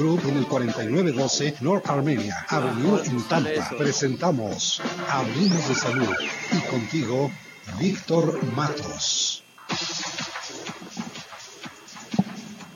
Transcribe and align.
Group 0.00 0.22
en 0.26 0.38
el 0.38 0.46
4912 0.46 1.56
North 1.60 1.86
Armenia 1.90 2.46
Avenue 2.48 3.02
en 3.04 3.22
Tampa. 3.28 3.68
Presentamos 3.76 4.80
Hablemos 5.10 5.68
de 5.68 5.74
Salud 5.74 6.08
y 6.52 6.70
contigo, 6.70 7.30
Víctor 7.78 8.42
Matos. 8.56 9.44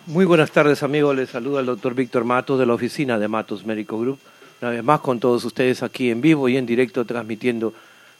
Muy 0.05 0.27
buenas 0.27 0.51
tardes 0.51 0.83
amigos, 0.83 1.17
les 1.17 1.31
saluda 1.31 1.61
el 1.61 1.67
doctor 1.67 1.95
Víctor 1.95 2.25
Matos 2.25 2.59
de 2.59 2.67
la 2.67 2.75
oficina 2.75 3.19
de 3.19 3.27
Matos 3.27 3.65
Médico 3.65 3.99
Group. 3.99 4.19
Una 4.61 4.73
vez 4.73 4.85
más 4.85 5.01
con 5.01 5.19
todos 5.19 5.43
ustedes 5.47 5.83
aquí 5.83 6.11
en 6.11 6.21
vivo 6.21 6.47
y 6.51 6.59
en 6.59 6.67
directo 6.67 7.07
transmitiendo 7.07 7.73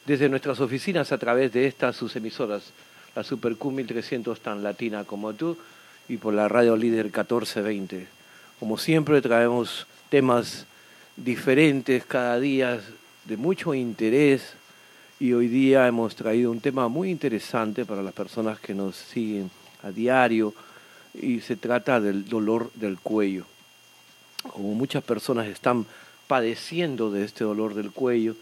desde 0.07 0.29
nuestras 0.29 0.59
oficinas 0.61 1.11
a 1.11 1.19
través 1.19 1.53
de 1.53 1.67
estas 1.67 1.95
sus 1.95 2.15
emisoras, 2.15 2.73
la 3.15 3.23
Super 3.23 3.55
Q 3.55 3.69
1300 3.69 4.39
tan 4.39 4.63
latina 4.63 5.03
como 5.03 5.31
tú 5.33 5.55
y 6.09 6.17
por 6.17 6.33
la 6.33 6.47
radio 6.47 6.75
líder 6.75 7.05
1420. 7.05 8.14
Como 8.59 8.77
siempre 8.77 9.21
traemos 9.21 9.85
temas 10.09 10.65
diferentes 11.17 12.05
cada 12.05 12.39
día 12.39 12.79
de 13.25 13.35
mucho 13.35 13.73
interés 13.73 14.53
y 15.19 15.33
hoy 15.33 15.49
día 15.49 15.85
hemos 15.87 16.15
traído 16.15 16.51
un 16.51 16.61
tema 16.61 16.87
muy 16.87 17.09
interesante 17.11 17.83
para 17.83 18.01
las 18.01 18.13
personas 18.13 18.57
que 18.61 18.73
nos 18.73 18.95
siguen 18.95 19.51
a 19.83 19.91
diario 19.91 20.53
y 21.13 21.41
se 21.41 21.57
trata 21.57 21.99
del 21.99 22.29
dolor 22.29 22.71
del 22.75 22.97
cuello. 22.97 23.45
Como 24.43 24.73
muchas 24.73 25.03
personas 25.03 25.47
están 25.47 25.85
padeciendo 26.27 27.11
de 27.11 27.25
este 27.25 27.43
dolor 27.43 27.73
del 27.73 27.91
cuello, 27.91 28.37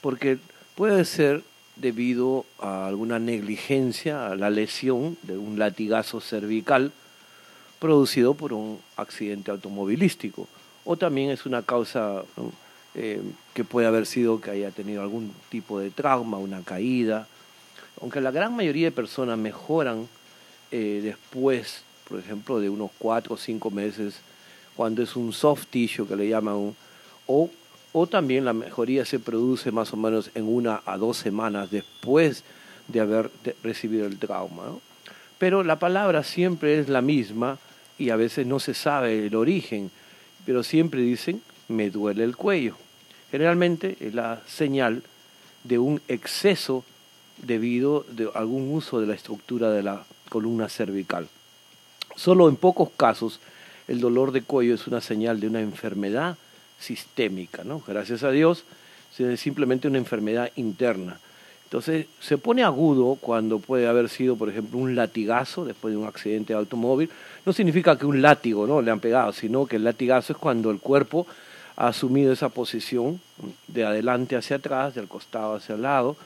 porque 0.00 0.38
puede 0.76 1.04
ser 1.04 1.42
debido 1.74 2.46
a 2.60 2.86
alguna 2.86 3.18
negligencia, 3.18 4.28
a 4.28 4.36
la 4.36 4.50
lesión 4.50 5.18
de 5.22 5.36
un 5.36 5.58
latigazo 5.58 6.20
cervical 6.20 6.92
producido 7.78 8.34
por 8.34 8.52
un 8.52 8.78
accidente 8.96 9.50
automovilístico, 9.50 10.46
o 10.84 10.96
también 10.96 11.30
es 11.30 11.46
una 11.46 11.62
causa 11.62 12.22
eh, 12.94 13.20
que 13.54 13.64
puede 13.64 13.86
haber 13.86 14.06
sido 14.06 14.40
que 14.40 14.50
haya 14.50 14.70
tenido 14.70 15.02
algún 15.02 15.32
tipo 15.50 15.78
de 15.78 15.90
trauma, 15.90 16.38
una 16.38 16.62
caída, 16.62 17.26
aunque 18.00 18.20
la 18.20 18.30
gran 18.30 18.54
mayoría 18.54 18.86
de 18.86 18.92
personas 18.92 19.38
mejoran 19.38 20.08
eh, 20.70 21.00
después 21.02 21.84
por 22.08 22.18
ejemplo, 22.18 22.58
de 22.58 22.70
unos 22.70 22.90
cuatro 22.98 23.34
o 23.34 23.36
cinco 23.36 23.70
meses, 23.70 24.14
cuando 24.74 25.02
es 25.02 25.14
un 25.14 25.32
soft 25.32 25.66
tissue 25.70 26.06
que 26.06 26.16
le 26.16 26.28
llaman, 26.28 26.74
o, 27.26 27.50
o 27.92 28.06
también 28.06 28.44
la 28.44 28.52
mejoría 28.52 29.04
se 29.04 29.18
produce 29.18 29.70
más 29.70 29.92
o 29.92 29.96
menos 29.96 30.30
en 30.34 30.48
una 30.48 30.80
a 30.86 30.96
dos 30.96 31.18
semanas 31.18 31.70
después 31.70 32.44
de 32.86 33.00
haber 33.00 33.30
recibido 33.62 34.06
el 34.06 34.18
trauma. 34.18 34.64
Pero 35.38 35.62
la 35.62 35.78
palabra 35.78 36.24
siempre 36.24 36.78
es 36.78 36.88
la 36.88 37.02
misma 37.02 37.58
y 37.98 38.10
a 38.10 38.16
veces 38.16 38.46
no 38.46 38.60
se 38.60 38.74
sabe 38.74 39.26
el 39.26 39.34
origen, 39.34 39.90
pero 40.46 40.62
siempre 40.62 41.00
dicen, 41.00 41.42
me 41.68 41.90
duele 41.90 42.24
el 42.24 42.36
cuello. 42.36 42.76
Generalmente 43.30 43.96
es 44.00 44.14
la 44.14 44.40
señal 44.46 45.02
de 45.64 45.78
un 45.78 46.00
exceso 46.08 46.84
debido 47.42 48.06
a 48.34 48.38
algún 48.38 48.72
uso 48.72 49.00
de 49.00 49.06
la 49.06 49.14
estructura 49.14 49.70
de 49.70 49.82
la 49.82 50.04
columna 50.28 50.68
cervical. 50.68 51.28
Solo 52.16 52.48
en 52.48 52.56
pocos 52.56 52.90
casos 52.96 53.40
el 53.86 54.00
dolor 54.00 54.32
de 54.32 54.42
cuello 54.42 54.74
es 54.74 54.86
una 54.86 55.00
señal 55.00 55.40
de 55.40 55.46
una 55.46 55.60
enfermedad 55.60 56.36
sistémica, 56.78 57.64
¿no? 57.64 57.82
Gracias 57.86 58.22
a 58.22 58.30
Dios, 58.30 58.64
es 59.18 59.40
simplemente 59.40 59.88
una 59.88 59.98
enfermedad 59.98 60.50
interna. 60.56 61.18
Entonces, 61.68 62.06
se 62.18 62.38
pone 62.38 62.64
agudo 62.64 63.18
cuando 63.20 63.58
puede 63.58 63.86
haber 63.86 64.08
sido, 64.08 64.36
por 64.36 64.48
ejemplo, 64.48 64.78
un 64.78 64.96
latigazo 64.96 65.66
después 65.66 65.92
de 65.92 65.98
un 65.98 66.06
accidente 66.06 66.54
de 66.54 66.58
automóvil. 66.58 67.10
No 67.44 67.52
significa 67.52 67.98
que 67.98 68.06
un 68.06 68.22
látigo 68.22 68.66
¿no? 68.66 68.80
le 68.80 68.90
han 68.90 69.00
pegado, 69.00 69.34
sino 69.34 69.66
que 69.66 69.76
el 69.76 69.84
latigazo 69.84 70.32
es 70.32 70.38
cuando 70.38 70.70
el 70.70 70.78
cuerpo 70.78 71.26
ha 71.76 71.88
asumido 71.88 72.32
esa 72.32 72.48
posición 72.48 73.20
de 73.66 73.84
adelante 73.84 74.34
hacia 74.34 74.56
atrás, 74.56 74.94
del 74.94 75.08
costado 75.08 75.56
hacia 75.56 75.74
el 75.74 75.82
lado, 75.82 76.16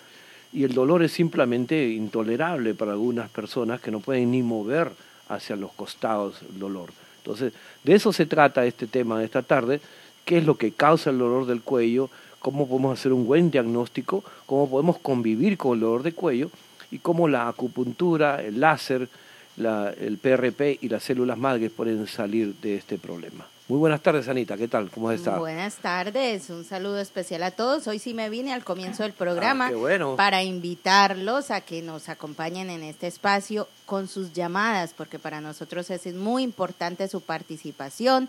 y 0.52 0.62
el 0.62 0.74
dolor 0.74 1.02
es 1.02 1.10
simplemente 1.10 1.88
intolerable 1.88 2.74
para 2.74 2.92
algunas 2.92 3.28
personas 3.28 3.80
que 3.80 3.90
no 3.90 3.98
pueden 3.98 4.30
ni 4.30 4.44
mover 4.44 4.92
hacia 5.28 5.56
los 5.56 5.72
costados 5.72 6.40
el 6.48 6.61
dolor. 6.61 6.90
Entonces, 7.18 7.52
de 7.83 7.94
eso 7.94 8.12
se 8.12 8.27
trata 8.27 8.64
este 8.64 8.86
tema 8.86 9.18
de 9.18 9.24
esta 9.24 9.42
tarde, 9.42 9.80
qué 10.24 10.38
es 10.38 10.46
lo 10.46 10.56
que 10.56 10.70
causa 10.70 11.11
el 11.11 11.18
dolor 11.18 11.46
del 11.46 11.62
cuello, 11.62 12.11
cómo 12.42 12.67
podemos 12.67 12.98
hacer 12.98 13.13
un 13.13 13.27
buen 13.27 13.51
diagnóstico, 13.51 14.23
cómo 14.47 14.69
podemos 14.69 14.98
convivir 14.98 15.57
con 15.57 15.75
el 15.75 15.80
dolor 15.80 16.03
de 16.03 16.13
cuello 16.13 16.51
y 16.91 16.98
cómo 16.98 17.29
la 17.29 17.48
acupuntura, 17.48 18.42
el 18.42 18.61
láser, 18.61 19.08
el 19.57 20.19
PRP 20.19 20.79
y 20.80 20.89
las 20.89 21.05
células 21.05 21.39
madres 21.39 21.70
pueden 21.70 22.07
salir 22.07 22.55
de 22.57 22.77
este 22.77 22.98
problema. 22.98 23.47
Muy 23.69 23.79
buenas 23.79 24.03
tardes, 24.03 24.29
Anita. 24.29 24.57
¿Qué 24.57 24.69
tal? 24.69 24.91
¿Cómo 24.91 25.11
estás? 25.13 25.39
Buenas 25.39 25.77
tardes. 25.77 26.51
Un 26.51 26.64
saludo 26.64 26.98
especial 26.98 27.42
a 27.45 27.53
todos. 27.53 27.86
Hoy 27.86 27.98
sí 27.98 28.13
me 28.13 28.29
vine 28.29 28.53
al 28.53 28.64
comienzo 28.64 29.05
del 29.05 29.13
programa 29.13 29.70
ah, 29.73 30.14
para 30.17 30.42
invitarlos 30.42 31.51
a 31.51 31.61
que 31.61 31.80
nos 31.80 32.09
acompañen 32.09 32.70
en 32.70 32.83
este 32.83 33.07
espacio 33.07 33.69
con 33.86 34.09
sus 34.09 34.33
llamadas, 34.33 34.92
porque 34.95 35.19
para 35.19 35.41
nosotros 35.41 35.89
es 35.91 36.13
muy 36.13 36.42
importante 36.42 37.09
su 37.09 37.20
participación 37.20 38.29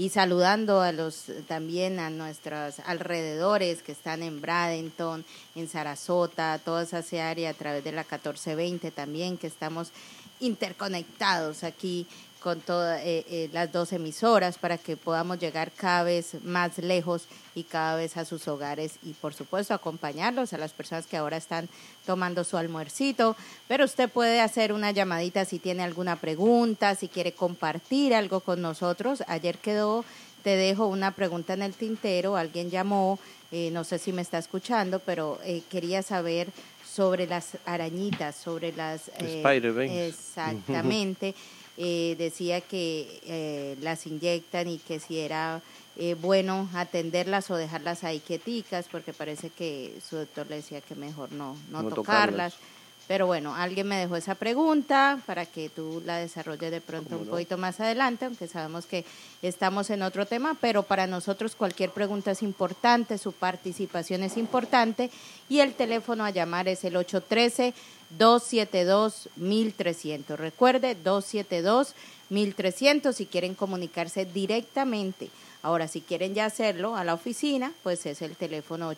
y 0.00 0.08
saludando 0.08 0.80
a 0.80 0.92
los 0.92 1.26
también 1.46 1.98
a 1.98 2.08
nuestros 2.08 2.80
alrededores 2.86 3.82
que 3.82 3.92
están 3.92 4.22
en 4.22 4.40
Bradenton, 4.40 5.26
en 5.54 5.68
Sarasota, 5.68 6.58
toda 6.58 6.84
esa 6.84 7.28
área 7.28 7.50
a 7.50 7.52
través 7.52 7.84
de 7.84 7.92
la 7.92 8.04
1420 8.04 8.92
también 8.92 9.36
que 9.36 9.46
estamos 9.46 9.90
interconectados 10.40 11.64
aquí 11.64 12.06
con 12.40 12.60
todas 12.60 13.00
eh, 13.04 13.24
eh, 13.28 13.50
las 13.52 13.70
dos 13.70 13.92
emisoras 13.92 14.56
para 14.58 14.78
que 14.78 14.96
podamos 14.96 15.38
llegar 15.38 15.70
cada 15.70 16.02
vez 16.04 16.42
más 16.42 16.78
lejos 16.78 17.26
y 17.54 17.64
cada 17.64 17.96
vez 17.96 18.16
a 18.16 18.24
sus 18.24 18.48
hogares 18.48 18.94
y 19.02 19.12
por 19.12 19.34
supuesto 19.34 19.74
acompañarlos 19.74 20.52
a 20.52 20.58
las 20.58 20.72
personas 20.72 21.06
que 21.06 21.18
ahora 21.18 21.36
están 21.36 21.68
tomando 22.06 22.42
su 22.42 22.56
almuercito. 22.56 23.36
Pero 23.68 23.84
usted 23.84 24.08
puede 24.08 24.40
hacer 24.40 24.72
una 24.72 24.90
llamadita 24.90 25.44
si 25.44 25.58
tiene 25.58 25.82
alguna 25.82 26.16
pregunta, 26.16 26.94
si 26.94 27.08
quiere 27.08 27.32
compartir 27.32 28.14
algo 28.14 28.40
con 28.40 28.62
nosotros. 28.62 29.22
Ayer 29.26 29.58
quedó, 29.58 30.04
te 30.42 30.56
dejo 30.56 30.86
una 30.86 31.10
pregunta 31.10 31.52
en 31.52 31.62
el 31.62 31.74
tintero, 31.74 32.36
alguien 32.36 32.70
llamó, 32.70 33.18
eh, 33.52 33.70
no 33.70 33.84
sé 33.84 33.98
si 33.98 34.12
me 34.12 34.22
está 34.22 34.38
escuchando, 34.38 34.98
pero 35.00 35.38
quería 35.68 36.02
saber 36.02 36.48
sobre 36.90 37.26
las 37.26 37.58
arañitas, 37.66 38.34
sobre 38.34 38.72
las... 38.72 39.10
Exactamente. 40.08 41.34
Eh, 41.76 42.14
decía 42.18 42.60
que 42.60 43.20
eh, 43.24 43.76
las 43.80 44.06
inyectan 44.06 44.68
y 44.68 44.78
que 44.78 45.00
si 45.00 45.18
era 45.18 45.62
eh, 45.96 46.14
bueno 46.20 46.68
atenderlas 46.74 47.50
o 47.50 47.56
dejarlas 47.56 48.04
ahí 48.04 48.20
quieticas, 48.20 48.86
porque 48.90 49.12
parece 49.12 49.50
que 49.50 49.98
su 50.06 50.16
doctor 50.16 50.46
le 50.48 50.56
decía 50.56 50.80
que 50.80 50.94
mejor 50.94 51.32
no, 51.32 51.56
no, 51.70 51.88
tocarlas. 51.88 52.54
Pero 53.10 53.26
bueno, 53.26 53.56
alguien 53.56 53.88
me 53.88 53.96
dejó 53.96 54.14
esa 54.14 54.36
pregunta 54.36 55.20
para 55.26 55.44
que 55.44 55.68
tú 55.68 56.00
la 56.06 56.18
desarrolles 56.18 56.70
de 56.70 56.80
pronto 56.80 57.16
un 57.16 57.26
poquito 57.26 57.58
más 57.58 57.80
adelante, 57.80 58.26
aunque 58.26 58.46
sabemos 58.46 58.86
que 58.86 59.04
estamos 59.42 59.90
en 59.90 60.02
otro 60.02 60.26
tema, 60.26 60.56
pero 60.60 60.84
para 60.84 61.08
nosotros 61.08 61.56
cualquier 61.56 61.90
pregunta 61.90 62.30
es 62.30 62.40
importante, 62.40 63.18
su 63.18 63.32
participación 63.32 64.22
es 64.22 64.36
importante 64.36 65.10
y 65.48 65.58
el 65.58 65.74
teléfono 65.74 66.24
a 66.24 66.30
llamar 66.30 66.68
es 66.68 66.84
el 66.84 66.94
813 66.94 67.74
272-1300. 68.16 70.36
Recuerde, 70.36 70.96
272-1300 71.02 73.12
si 73.12 73.26
quieren 73.26 73.56
comunicarse 73.56 74.24
directamente. 74.24 75.30
Ahora, 75.62 75.88
si 75.88 76.00
quieren 76.00 76.34
ya 76.34 76.44
hacerlo 76.44 76.94
a 76.94 77.02
la 77.02 77.14
oficina, 77.14 77.72
pues 77.82 78.06
es 78.06 78.22
el 78.22 78.36
teléfono 78.36 78.94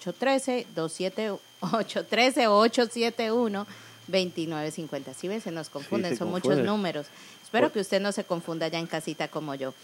813-871-2950. 4.13 5.15
Si 5.15 5.29
ven, 5.29 5.41
se 5.41 5.51
nos 5.51 5.69
confunden, 5.71 6.17
son 6.17 6.31
muchos 6.31 6.59
números. 6.59 7.07
Espero 7.43 7.73
que 7.73 7.81
usted 7.81 8.01
no 8.01 8.13
se 8.13 8.25
confunda 8.25 8.69
ya 8.69 8.79
en 8.79 8.87
casita 8.87 9.29
como 9.29 9.55
yo. 9.55 9.75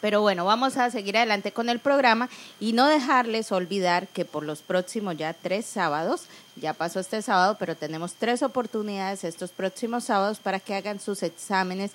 Pero 0.00 0.20
bueno, 0.20 0.44
vamos 0.44 0.76
a 0.76 0.90
seguir 0.90 1.16
adelante 1.16 1.52
con 1.52 1.68
el 1.68 1.80
programa 1.80 2.28
y 2.60 2.72
no 2.72 2.86
dejarles 2.86 3.50
olvidar 3.52 4.06
que 4.08 4.24
por 4.24 4.44
los 4.44 4.60
próximos 4.60 5.16
ya 5.16 5.32
tres 5.32 5.66
sábados, 5.66 6.24
ya 6.56 6.74
pasó 6.74 7.00
este 7.00 7.22
sábado, 7.22 7.56
pero 7.58 7.74
tenemos 7.74 8.14
tres 8.14 8.42
oportunidades 8.42 9.24
estos 9.24 9.50
próximos 9.50 10.04
sábados 10.04 10.38
para 10.38 10.60
que 10.60 10.74
hagan 10.74 11.00
sus 11.00 11.22
exámenes 11.22 11.92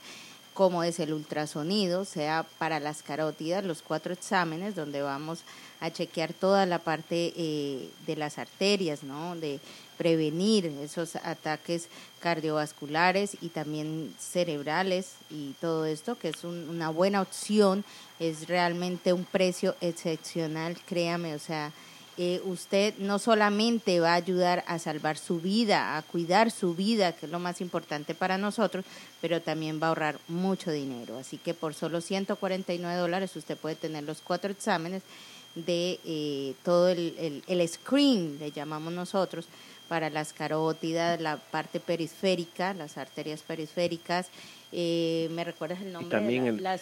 como 0.54 0.84
es 0.84 1.00
el 1.00 1.14
ultrasonido, 1.14 2.06
sea 2.06 2.46
para 2.58 2.80
las 2.80 3.02
carótidas, 3.02 3.64
los 3.64 3.82
cuatro 3.82 4.14
exámenes 4.14 4.76
donde 4.76 5.02
vamos 5.02 5.40
a 5.80 5.92
chequear 5.92 6.34
toda 6.34 6.66
la 6.66 6.80
parte 6.80 7.34
eh, 7.36 7.90
de 8.06 8.16
las 8.16 8.38
arterias, 8.38 9.04
¿no? 9.04 9.36
De 9.36 9.60
prevenir 9.98 10.66
esos 10.82 11.16
ataques 11.16 11.88
cardiovasculares 12.20 13.38
y 13.42 13.50
también 13.50 14.14
cerebrales 14.20 15.14
y 15.30 15.54
todo 15.60 15.86
esto, 15.86 16.18
que 16.18 16.30
es 16.30 16.44
una 16.44 16.90
buena 16.90 17.22
opción, 17.22 17.84
es 18.20 18.48
realmente 18.48 19.14
un 19.14 19.26
precio 19.26 19.76
excepcional, 19.82 20.78
créame, 20.86 21.36
o 21.36 21.40
sea, 21.40 21.72
eh, 22.16 22.42
usted 22.46 22.94
no 23.00 23.18
solamente 23.18 24.00
va 24.00 24.12
a 24.12 24.16
ayudar 24.16 24.64
a 24.68 24.78
salvar 24.78 25.18
su 25.18 25.40
vida, 25.40 25.98
a 25.98 26.04
cuidar 26.04 26.52
su 26.52 26.76
vida, 26.76 27.14
que 27.14 27.26
es 27.26 27.32
lo 27.32 27.40
más 27.40 27.60
importante 27.60 28.14
para 28.14 28.38
nosotros, 28.38 28.86
pero 29.20 29.42
también 29.42 29.80
va 29.82 29.88
a 29.88 29.90
ahorrar 29.90 30.20
mucho 30.28 30.70
dinero. 30.70 31.18
Así 31.18 31.38
que 31.38 31.56
por 31.56 31.74
solo 31.74 32.02
149 32.02 33.00
dólares 33.00 33.36
usted 33.36 33.58
puede 33.58 33.76
tener 33.76 34.04
los 34.04 34.22
cuatro 34.22 34.52
exámenes 34.52 35.02
de 35.56 36.00
eh, 36.06 36.54
todo 36.64 36.90
el, 36.90 37.44
el, 37.48 37.68
screen, 37.68 38.38
le 38.40 38.52
llamamos 38.52 38.94
nosotros, 38.94 39.48
para 39.94 40.10
las 40.10 40.34
carótidas, 40.34 41.22
la 41.22 41.38
parte 41.38 41.80
periférica, 41.80 42.74
las 42.74 42.98
arterias 42.98 43.44
periféricas. 43.44 44.28
Eh, 44.72 45.30
¿Me 45.34 45.44
recuerdas 45.44 45.84
el 45.84 45.94
nombre? 45.94 46.10
también, 46.10 46.64
las 46.64 46.82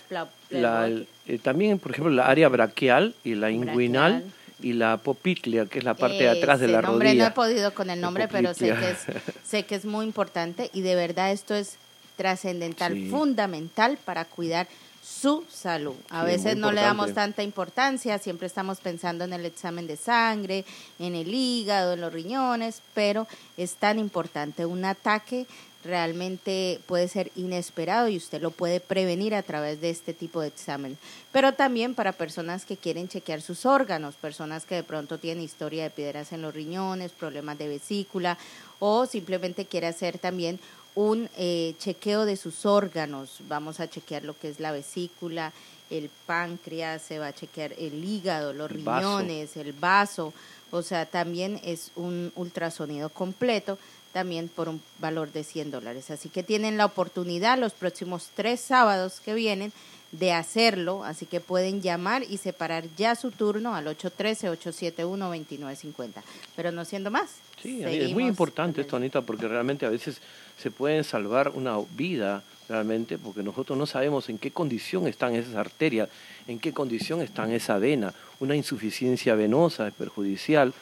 también, 1.43 1.77
por 1.77 1.91
ejemplo, 1.91 2.13
la 2.13 2.27
área 2.27 2.47
braquial 2.47 3.13
y 3.25 3.35
la 3.35 3.51
inguinal 3.51 4.23
y 4.61 4.71
la 4.71 4.95
popitlia, 4.95 5.65
que 5.65 5.79
es 5.79 5.83
la 5.83 5.93
parte 5.93 6.23
de 6.23 6.29
atrás 6.29 6.61
de 6.61 6.69
la 6.69 6.81
nombre, 6.81 7.09
rodilla. 7.09 7.23
No 7.25 7.29
he 7.31 7.33
podido 7.33 7.73
con 7.73 7.89
el 7.89 7.99
nombre, 7.99 8.29
pero 8.29 8.53
sé 8.53 8.67
que, 8.67 8.91
es, 8.91 8.99
sé 9.43 9.63
que 9.63 9.75
es 9.75 9.83
muy 9.83 10.05
importante 10.05 10.69
y 10.73 10.79
de 10.79 10.95
verdad 10.95 11.33
esto 11.33 11.53
es 11.53 11.75
trascendental, 12.15 13.09
fundamental 13.09 13.97
para 14.05 14.23
cuidar 14.23 14.69
su 15.01 15.43
salud. 15.49 15.95
A 16.09 16.23
veces 16.23 16.57
no 16.57 16.71
le 16.71 16.81
damos 16.81 17.13
tanta 17.13 17.43
importancia, 17.43 18.19
siempre 18.19 18.47
estamos 18.47 18.79
pensando 18.79 19.23
en 19.23 19.33
el 19.33 19.45
examen 19.45 19.87
de 19.87 19.97
sangre, 19.97 20.65
en 20.99 21.15
el 21.15 21.33
hígado, 21.33 21.93
en 21.93 22.01
los 22.01 22.13
riñones, 22.13 22.81
pero 22.93 23.27
es 23.57 23.75
tan 23.75 23.99
importante 23.99 24.65
un 24.65 24.85
ataque 24.85 25.47
realmente 25.83 26.79
puede 26.85 27.07
ser 27.07 27.31
inesperado 27.35 28.07
y 28.07 28.17
usted 28.17 28.41
lo 28.41 28.51
puede 28.51 28.79
prevenir 28.79 29.35
a 29.35 29.43
través 29.43 29.81
de 29.81 29.89
este 29.89 30.13
tipo 30.13 30.41
de 30.41 30.47
examen. 30.47 30.97
Pero 31.31 31.53
también 31.53 31.95
para 31.95 32.11
personas 32.11 32.65
que 32.65 32.77
quieren 32.77 33.07
chequear 33.07 33.41
sus 33.41 33.65
órganos, 33.65 34.15
personas 34.15 34.65
que 34.65 34.75
de 34.75 34.83
pronto 34.83 35.17
tienen 35.17 35.43
historia 35.43 35.83
de 35.83 35.89
piedras 35.89 36.31
en 36.33 36.41
los 36.41 36.53
riñones, 36.53 37.11
problemas 37.11 37.57
de 37.57 37.67
vesícula 37.67 38.37
o 38.79 39.05
simplemente 39.05 39.65
quiere 39.65 39.87
hacer 39.87 40.17
también 40.17 40.59
un 40.95 41.29
eh, 41.37 41.75
chequeo 41.79 42.25
de 42.25 42.37
sus 42.37 42.65
órganos. 42.65 43.37
Vamos 43.47 43.79
a 43.79 43.89
chequear 43.89 44.23
lo 44.23 44.37
que 44.37 44.49
es 44.49 44.59
la 44.59 44.71
vesícula, 44.71 45.53
el 45.89 46.09
páncreas, 46.25 47.01
se 47.01 47.19
va 47.19 47.27
a 47.27 47.33
chequear 47.33 47.73
el 47.77 48.03
hígado, 48.03 48.53
los 48.53 48.71
riñones, 48.71 49.57
el 49.57 49.73
vaso. 49.73 50.33
O 50.71 50.81
sea, 50.81 51.05
también 51.05 51.59
es 51.63 51.91
un 51.95 52.31
ultrasonido 52.35 53.09
completo 53.09 53.77
también 54.11 54.49
por 54.49 54.69
un 54.69 54.81
valor 54.99 55.31
de 55.31 55.43
100 55.43 55.71
dólares. 55.71 56.11
Así 56.11 56.29
que 56.29 56.43
tienen 56.43 56.77
la 56.77 56.85
oportunidad 56.85 57.57
los 57.57 57.73
próximos 57.73 58.29
tres 58.35 58.59
sábados 58.59 59.19
que 59.19 59.33
vienen 59.33 59.73
de 60.11 60.33
hacerlo, 60.33 61.03
así 61.05 61.25
que 61.25 61.39
pueden 61.39 61.81
llamar 61.81 62.23
y 62.23 62.37
separar 62.37 62.83
ya 62.97 63.15
su 63.15 63.31
turno 63.31 63.73
al 63.75 63.85
813-871-2950. 63.85 66.21
Pero 66.55 66.71
no 66.71 66.83
siendo 66.83 67.11
más. 67.11 67.35
Sí, 67.61 67.83
es 67.83 68.11
muy 68.11 68.25
importante 68.25 68.81
esto, 68.81 68.97
Anita, 68.97 69.21
porque 69.21 69.47
realmente 69.47 69.85
a 69.85 69.89
veces 69.89 70.19
se 70.61 70.71
pueden 70.71 71.03
salvar 71.03 71.51
una 71.55 71.77
vida, 71.97 72.43
realmente, 72.69 73.17
porque 73.17 73.43
nosotros 73.43 73.77
no 73.77 73.85
sabemos 73.85 74.29
en 74.29 74.37
qué 74.37 74.51
condición 74.51 75.07
están 75.07 75.35
esas 75.35 75.55
arterias, 75.55 76.07
en 76.47 76.59
qué 76.59 76.71
condición 76.71 77.21
están 77.21 77.51
esa 77.51 77.77
vena. 77.79 78.13
Una 78.39 78.55
insuficiencia 78.55 79.35
venosa 79.35 79.87
es 79.87 79.93
perjudicial 79.93 80.73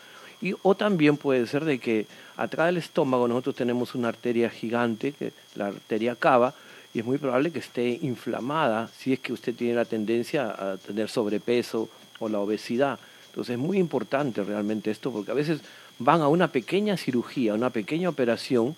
y, 0.41 0.53
o 0.61 0.75
también 0.75 1.17
puede 1.17 1.47
ser 1.47 1.65
de 1.65 1.79
que 1.79 2.05
atrás 2.37 2.67
del 2.67 2.77
estómago 2.77 3.27
nosotros 3.27 3.55
tenemos 3.55 3.95
una 3.95 4.09
arteria 4.09 4.49
gigante, 4.49 5.13
que 5.13 5.31
la 5.55 5.67
arteria 5.67 6.15
cava, 6.15 6.53
y 6.93 6.99
es 6.99 7.05
muy 7.05 7.17
probable 7.17 7.51
que 7.51 7.59
esté 7.59 7.99
inflamada 8.01 8.89
si 8.97 9.13
es 9.13 9.19
que 9.19 9.33
usted 9.33 9.55
tiene 9.55 9.75
la 9.75 9.85
tendencia 9.85 10.49
a 10.49 10.77
tener 10.77 11.09
sobrepeso 11.09 11.89
o 12.19 12.29
la 12.29 12.39
obesidad. 12.39 12.99
Entonces 13.27 13.53
es 13.53 13.59
muy 13.59 13.77
importante 13.77 14.43
realmente 14.43 14.91
esto 14.91 15.11
porque 15.11 15.31
a 15.31 15.35
veces 15.35 15.61
van 15.99 16.21
a 16.21 16.27
una 16.27 16.47
pequeña 16.47 16.97
cirugía, 16.97 17.53
una 17.53 17.69
pequeña 17.69 18.09
operación 18.09 18.75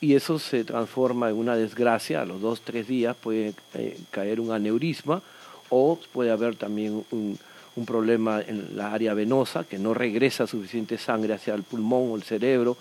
y 0.00 0.14
eso 0.14 0.38
se 0.38 0.64
transforma 0.64 1.30
en 1.30 1.36
una 1.36 1.56
desgracia. 1.56 2.22
A 2.22 2.24
los 2.24 2.40
dos, 2.40 2.60
tres 2.60 2.86
días 2.86 3.16
puede 3.16 3.54
eh, 3.74 3.98
caer 4.10 4.40
un 4.40 4.52
aneurisma 4.52 5.22
o 5.70 5.98
puede 6.12 6.30
haber 6.30 6.56
también 6.56 7.04
un, 7.10 7.38
un 7.76 7.86
problema 7.86 8.40
en 8.40 8.76
la 8.76 8.92
área 8.92 9.14
venosa, 9.14 9.64
que 9.64 9.78
no 9.78 9.94
regresa 9.94 10.46
suficiente 10.46 10.98
sangre 10.98 11.34
hacia 11.34 11.54
el 11.54 11.62
pulmón 11.62 12.10
o 12.10 12.16
el 12.16 12.22
cerebro 12.22 12.76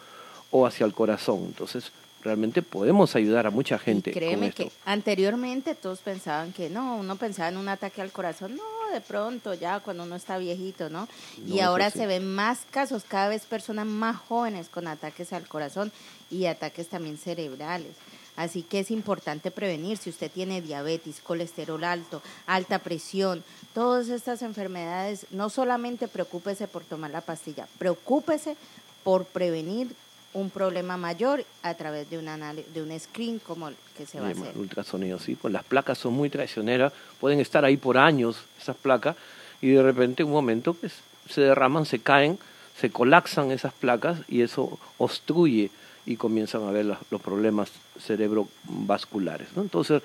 o 0.51 0.65
hacia 0.65 0.85
el 0.85 0.93
corazón. 0.93 1.43
Entonces, 1.47 1.91
realmente 2.23 2.61
podemos 2.61 3.15
ayudar 3.15 3.45
a 3.45 3.51
mucha 3.51 3.77
gente. 3.77 4.11
créeme 4.11 4.51
que 4.51 4.71
anteriormente 4.85 5.75
todos 5.75 5.99
pensaban 5.99 6.51
que 6.53 6.69
no, 6.69 6.97
uno 6.97 7.15
pensaba 7.17 7.49
en 7.49 7.57
un 7.57 7.69
ataque 7.69 8.01
al 8.01 8.11
corazón, 8.11 8.55
no, 8.55 8.63
de 8.95 9.01
pronto 9.01 9.53
ya 9.53 9.81
cuando 9.81 10.03
uno 10.03 10.15
está 10.15 10.37
viejito, 10.37 10.89
¿no? 10.89 11.07
y 11.45 11.59
ahora 11.59 11.89
se 11.91 12.07
ven 12.07 12.25
más 12.33 12.59
casos, 12.71 13.03
cada 13.03 13.27
vez 13.27 13.45
personas 13.45 13.85
más 13.85 14.15
jóvenes 14.15 14.69
con 14.69 14.87
ataques 14.87 15.33
al 15.33 15.47
corazón 15.47 15.91
y 16.31 16.45
ataques 16.45 16.87
también 16.87 17.17
cerebrales. 17.17 17.95
Así 18.37 18.63
que 18.63 18.79
es 18.79 18.91
importante 18.91 19.51
prevenir 19.51 19.97
si 19.97 20.09
usted 20.09 20.31
tiene 20.31 20.61
diabetes, 20.61 21.21
colesterol 21.21 21.83
alto, 21.83 22.21
alta 22.47 22.79
presión, 22.79 23.43
todas 23.73 24.07
estas 24.09 24.41
enfermedades, 24.41 25.25
no 25.31 25.49
solamente 25.49 26.07
preocúpese 26.07 26.67
por 26.67 26.83
tomar 26.83 27.11
la 27.11 27.21
pastilla, 27.21 27.67
preocúpese 27.77 28.55
por 29.03 29.25
prevenir 29.25 29.93
un 30.35 30.49
problema 30.49 30.97
mayor 30.97 31.45
a 31.63 31.73
través 31.73 32.09
de 32.09 32.17
un 32.17 32.25
de 32.25 32.81
un 32.81 32.99
screen 32.99 33.39
como 33.39 33.69
el 33.69 33.75
que 33.97 34.05
se 34.05 34.19
va 34.19 34.27
a 34.27 34.31
hacer. 34.31 34.57
Ultrasonido, 34.57 35.17
sí, 35.17 35.35
pues 35.35 35.53
las 35.53 35.63
placas 35.63 35.97
son 35.97 36.13
muy 36.13 36.29
traicioneras, 36.29 36.91
pueden 37.19 37.39
estar 37.39 37.65
ahí 37.65 37.77
por 37.77 37.97
años 37.97 38.43
esas 38.61 38.75
placas 38.75 39.15
y 39.61 39.69
de 39.69 39.81
repente 39.81 40.23
un 40.23 40.31
momento 40.31 40.73
pues, 40.73 40.93
se 41.29 41.41
derraman, 41.41 41.85
se 41.85 41.99
caen, 41.99 42.37
se 42.79 42.89
colapsan 42.89 43.51
esas 43.51 43.73
placas 43.73 44.19
y 44.27 44.41
eso 44.41 44.77
obstruye 44.97 45.71
y 46.05 46.17
comienzan 46.17 46.63
a 46.63 46.71
ver 46.71 46.85
los 46.85 47.21
problemas 47.21 47.71
cerebrovasculares. 47.99 49.47
¿no? 49.55 49.61
Entonces, 49.61 50.01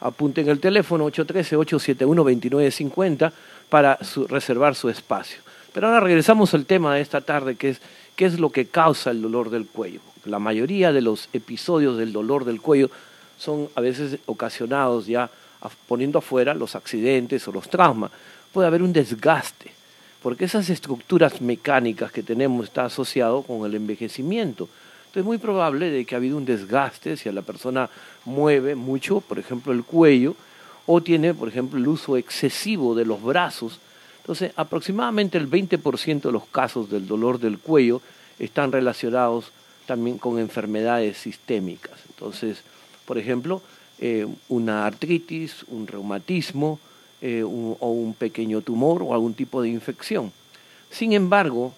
apunten 0.00 0.48
el 0.48 0.60
teléfono 0.60 1.06
813-871-2950 1.06 3.32
para 3.68 3.98
reservar 4.28 4.74
su 4.74 4.88
espacio. 4.88 5.42
Pero 5.72 5.88
ahora 5.88 6.00
regresamos 6.00 6.54
al 6.54 6.64
tema 6.66 6.94
de 6.94 7.02
esta 7.02 7.20
tarde, 7.20 7.56
que 7.56 7.70
es 7.70 7.80
qué 8.16 8.26
es 8.26 8.38
lo 8.38 8.50
que 8.50 8.66
causa 8.66 9.10
el 9.10 9.22
dolor 9.22 9.50
del 9.50 9.66
cuello. 9.66 10.00
La 10.24 10.38
mayoría 10.38 10.92
de 10.92 11.02
los 11.02 11.28
episodios 11.32 11.98
del 11.98 12.12
dolor 12.12 12.44
del 12.44 12.60
cuello 12.60 12.90
son 13.38 13.68
a 13.74 13.80
veces 13.80 14.18
ocasionados 14.26 15.06
ya 15.06 15.30
poniendo 15.86 16.18
afuera 16.18 16.54
los 16.54 16.74
accidentes 16.74 17.46
o 17.48 17.52
los 17.52 17.68
traumas. 17.68 18.10
Puede 18.52 18.68
haber 18.68 18.82
un 18.82 18.92
desgaste, 18.92 19.72
porque 20.22 20.44
esas 20.44 20.70
estructuras 20.70 21.40
mecánicas 21.40 22.12
que 22.12 22.22
tenemos 22.22 22.66
están 22.66 22.86
asociado 22.86 23.42
con 23.42 23.66
el 23.66 23.74
envejecimiento 23.74 24.68
es 25.20 25.24
muy 25.24 25.38
probable 25.38 25.90
de 25.90 26.04
que 26.04 26.14
ha 26.14 26.18
habido 26.18 26.36
un 26.36 26.44
desgaste 26.44 27.16
si 27.16 27.30
la 27.30 27.42
persona 27.42 27.88
mueve 28.24 28.74
mucho, 28.74 29.20
por 29.20 29.38
ejemplo, 29.38 29.72
el 29.72 29.84
cuello, 29.84 30.34
o 30.86 31.02
tiene, 31.02 31.34
por 31.34 31.48
ejemplo, 31.48 31.78
el 31.78 31.86
uso 31.88 32.16
excesivo 32.16 32.94
de 32.94 33.04
los 33.04 33.22
brazos. 33.22 33.78
Entonces, 34.24 34.52
aproximadamente 34.56 35.36
el 35.36 35.50
20% 35.50 36.22
de 36.22 36.32
los 36.32 36.46
casos 36.46 36.88
del 36.88 37.06
dolor 37.06 37.38
del 37.38 37.58
cuello 37.58 38.00
están 38.38 38.72
relacionados 38.72 39.52
también 39.84 40.16
con 40.16 40.38
enfermedades 40.38 41.18
sistémicas. 41.18 41.92
Entonces, 42.08 42.62
por 43.04 43.18
ejemplo, 43.18 43.60
eh, 43.98 44.26
una 44.48 44.86
artritis, 44.86 45.64
un 45.68 45.86
reumatismo 45.86 46.80
eh, 47.20 47.42
o 47.44 47.90
un 47.90 48.14
pequeño 48.14 48.62
tumor 48.62 49.02
o 49.02 49.12
algún 49.12 49.34
tipo 49.34 49.60
de 49.60 49.68
infección. 49.68 50.32
Sin 50.90 51.12
embargo, 51.12 51.74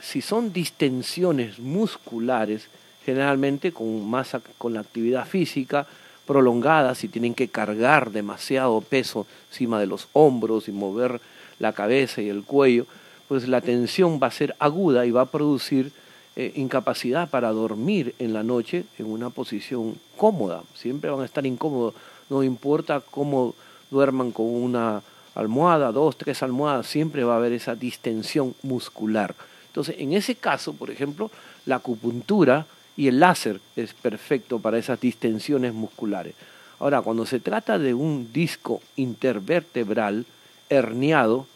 si 0.00 0.20
son 0.20 0.52
distensiones 0.52 1.60
musculares, 1.60 2.66
generalmente 3.06 3.70
con, 3.70 4.04
masa, 4.10 4.40
con 4.58 4.74
la 4.74 4.80
actividad 4.80 5.28
física 5.28 5.86
prolongada, 6.26 6.96
si 6.96 7.06
tienen 7.06 7.34
que 7.34 7.48
cargar 7.48 8.10
demasiado 8.10 8.80
peso 8.80 9.28
encima 9.50 9.78
de 9.78 9.86
los 9.86 10.08
hombros 10.12 10.68
y 10.68 10.72
mover 10.72 11.20
la 11.58 11.72
cabeza 11.72 12.22
y 12.22 12.28
el 12.28 12.44
cuello, 12.44 12.86
pues 13.28 13.48
la 13.48 13.60
tensión 13.60 14.20
va 14.22 14.28
a 14.28 14.30
ser 14.30 14.54
aguda 14.58 15.06
y 15.06 15.10
va 15.10 15.22
a 15.22 15.30
producir 15.30 15.92
eh, 16.36 16.52
incapacidad 16.56 17.30
para 17.30 17.52
dormir 17.52 18.14
en 18.18 18.32
la 18.32 18.42
noche 18.42 18.84
en 18.98 19.06
una 19.06 19.30
posición 19.30 19.96
cómoda. 20.16 20.62
Siempre 20.74 21.10
van 21.10 21.20
a 21.20 21.24
estar 21.24 21.46
incómodos, 21.46 21.94
no 22.28 22.42
importa 22.42 23.00
cómo 23.00 23.54
duerman 23.90 24.32
con 24.32 24.46
una 24.46 25.02
almohada, 25.34 25.92
dos, 25.92 26.16
tres 26.16 26.42
almohadas, 26.42 26.86
siempre 26.86 27.24
va 27.24 27.34
a 27.34 27.36
haber 27.36 27.52
esa 27.52 27.74
distensión 27.74 28.54
muscular. 28.62 29.34
Entonces, 29.68 29.96
en 29.98 30.12
ese 30.12 30.36
caso, 30.36 30.72
por 30.74 30.90
ejemplo, 30.90 31.30
la 31.66 31.76
acupuntura 31.76 32.66
y 32.96 33.08
el 33.08 33.20
láser 33.20 33.60
es 33.76 33.92
perfecto 33.94 34.58
para 34.58 34.78
esas 34.78 35.00
distensiones 35.00 35.74
musculares. 35.74 36.34
Ahora, 36.78 37.02
cuando 37.02 37.26
se 37.26 37.40
trata 37.40 37.78
de 37.78 37.94
un 37.94 38.32
disco 38.32 38.80
intervertebral 38.96 40.26
herniado, 40.68 41.46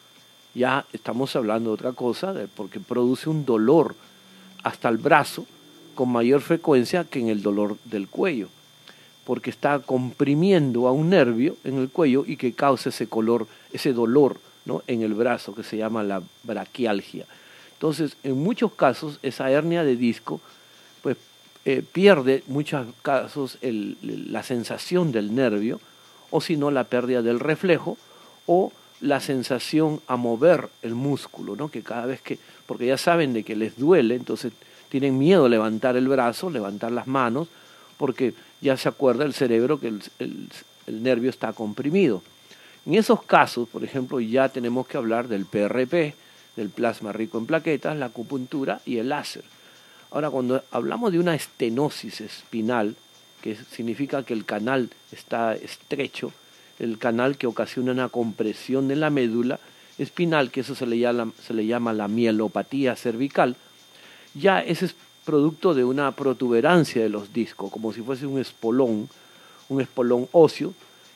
ya 0.55 0.87
estamos 0.93 1.35
hablando 1.37 1.71
de 1.71 1.75
otra 1.75 1.93
cosa, 1.93 2.35
porque 2.57 2.81
produce 2.81 3.29
un 3.29 3.45
dolor 3.45 3.95
hasta 4.63 4.89
el 4.89 4.99
brazo 4.99 5.47
con 5.95 6.11
mayor 6.11 6.41
frecuencia 6.41 7.05
que 7.05 7.21
en 7.21 7.29
el 7.29 7.43
dolor 7.43 7.77
del 7.85 8.09
cuello, 8.09 8.49
porque 9.25 9.51
está 9.51 9.81
comprimiendo 9.81 10.89
a 10.89 10.93
un 10.93 11.11
nervio 11.11 11.57
en 11.65 11.79
el 11.79 11.89
cuello 11.89 12.25
y 12.27 12.37
que 12.37 12.53
causa 12.53 12.91
ese 12.91 13.09
color, 13.09 13.47
ese 13.73 13.93
dolor 13.93 14.39
¿no? 14.65 14.83
en 14.87 15.03
el 15.03 15.15
brazo 15.15 15.55
que 15.55 15.63
se 15.63 15.77
llama 15.77 16.03
la 16.03 16.23
braquialgia. 16.45 17.27
Entonces, 17.73 18.17
en 18.23 18.43
muchos 18.43 18.73
casos, 18.73 19.19
esa 19.23 19.51
hernia 19.51 19.85
de 19.85 19.97
disco 19.97 20.41
pues, 21.03 21.17
eh, 21.65 21.83
pierde, 21.93 22.43
en 22.47 22.53
muchos 22.53 22.87
casos, 23.03 23.59
la 23.61 24.43
sensación 24.43 25.13
del 25.13 25.35
nervio, 25.35 25.81
o 26.31 26.41
si 26.41 26.57
no, 26.57 26.71
la 26.71 26.85
pérdida 26.85 27.23
del 27.23 27.41
reflejo, 27.41 27.97
o 28.47 28.73
la 29.01 29.21
sensación 29.21 30.01
a 30.07 30.17
mover 30.17 30.69
el 30.83 30.95
músculo, 30.95 31.57
¿no? 31.57 31.71
que 31.71 31.83
cada 31.83 32.07
vez 32.07 32.21
que, 32.21 32.39
porque 32.67 32.87
ya 32.87 32.99
saben 32.99 33.33
de 33.33 33.45
que 33.45 33.57
les 33.57 33.77
duele, 33.77 34.17
entonces 34.17 34.53
tienen 34.89 35.19
miedo 35.19 35.47
a 35.47 35.49
levantar 35.49 35.97
el 35.97 36.09
brazo, 36.09 36.51
levantar 36.51 36.93
las 36.93 37.07
manos, 37.07 37.49
porque 37.97 38.35
ya 38.61 38.77
se 38.77 38.89
acuerda 38.89 39.25
el 39.25 39.35
cerebro 39.35 39.79
que 39.79 39.89
el, 39.89 40.49
nervio 40.87 41.29
está 41.29 41.53
comprimido. 41.53 42.23
En 42.87 42.95
esos 42.95 43.23
casos, 43.23 43.69
por 43.69 43.85
ejemplo, 43.85 44.21
ya 44.21 44.49
tenemos 44.49 44.87
que 44.87 44.97
hablar 44.97 45.29
del 45.29 45.45
PRP, 45.45 46.15
del 46.57 46.71
plasma 46.71 47.13
rico 47.13 47.37
en 47.37 47.47
plaquetas, 47.47 47.97
la 47.97 48.07
acupuntura 48.07 48.81
y 48.87 48.97
el 48.97 49.11
láser. 49.11 49.45
Ahora, 50.11 50.31
cuando 50.31 50.65
hablamos 50.71 51.13
de 51.13 51.19
una 51.19 51.35
estenosis 51.35 52.23
espinal, 52.23 52.97
que 53.43 53.57
significa 53.57 54.23
que 54.23 54.33
el 54.33 54.47
canal 54.47 54.89
está 55.13 55.55
estrecho, 55.55 56.33
el 56.79 56.99
canal 56.99 57.37
que 57.37 57.47
ocasiona 57.47 57.93
una 57.93 58.09
compresión 58.09 58.89
de 58.89 58.97
la 58.97 59.11
médula 59.11 59.59
espinal, 59.99 60.51
que 60.51 60.61
eso 60.61 60.75
se 60.75 60.87
le 60.87 60.99
llama, 60.99 61.33
se 61.43 61.55
le 61.55 61.67
llama 61.67 61.93
la 61.93 62.09
mielopatía 62.09 62.95
cervical, 62.97 63.57
ya 64.35 64.61
ese 64.61 64.87
es 64.87 64.95
producto 65.25 65.75
de 65.75 65.85
una 65.85 66.13
protuberancia 66.13 67.03
de 67.03 67.09
los 67.09 67.33
discos, 67.33 67.71
como 67.71 67.93
si 67.93 68.01
fuese 68.01 68.27
un 68.27 68.39
espolón, 68.39 69.09
un 69.69 69.81
espolón 69.81 70.29
óseo, 70.33 70.73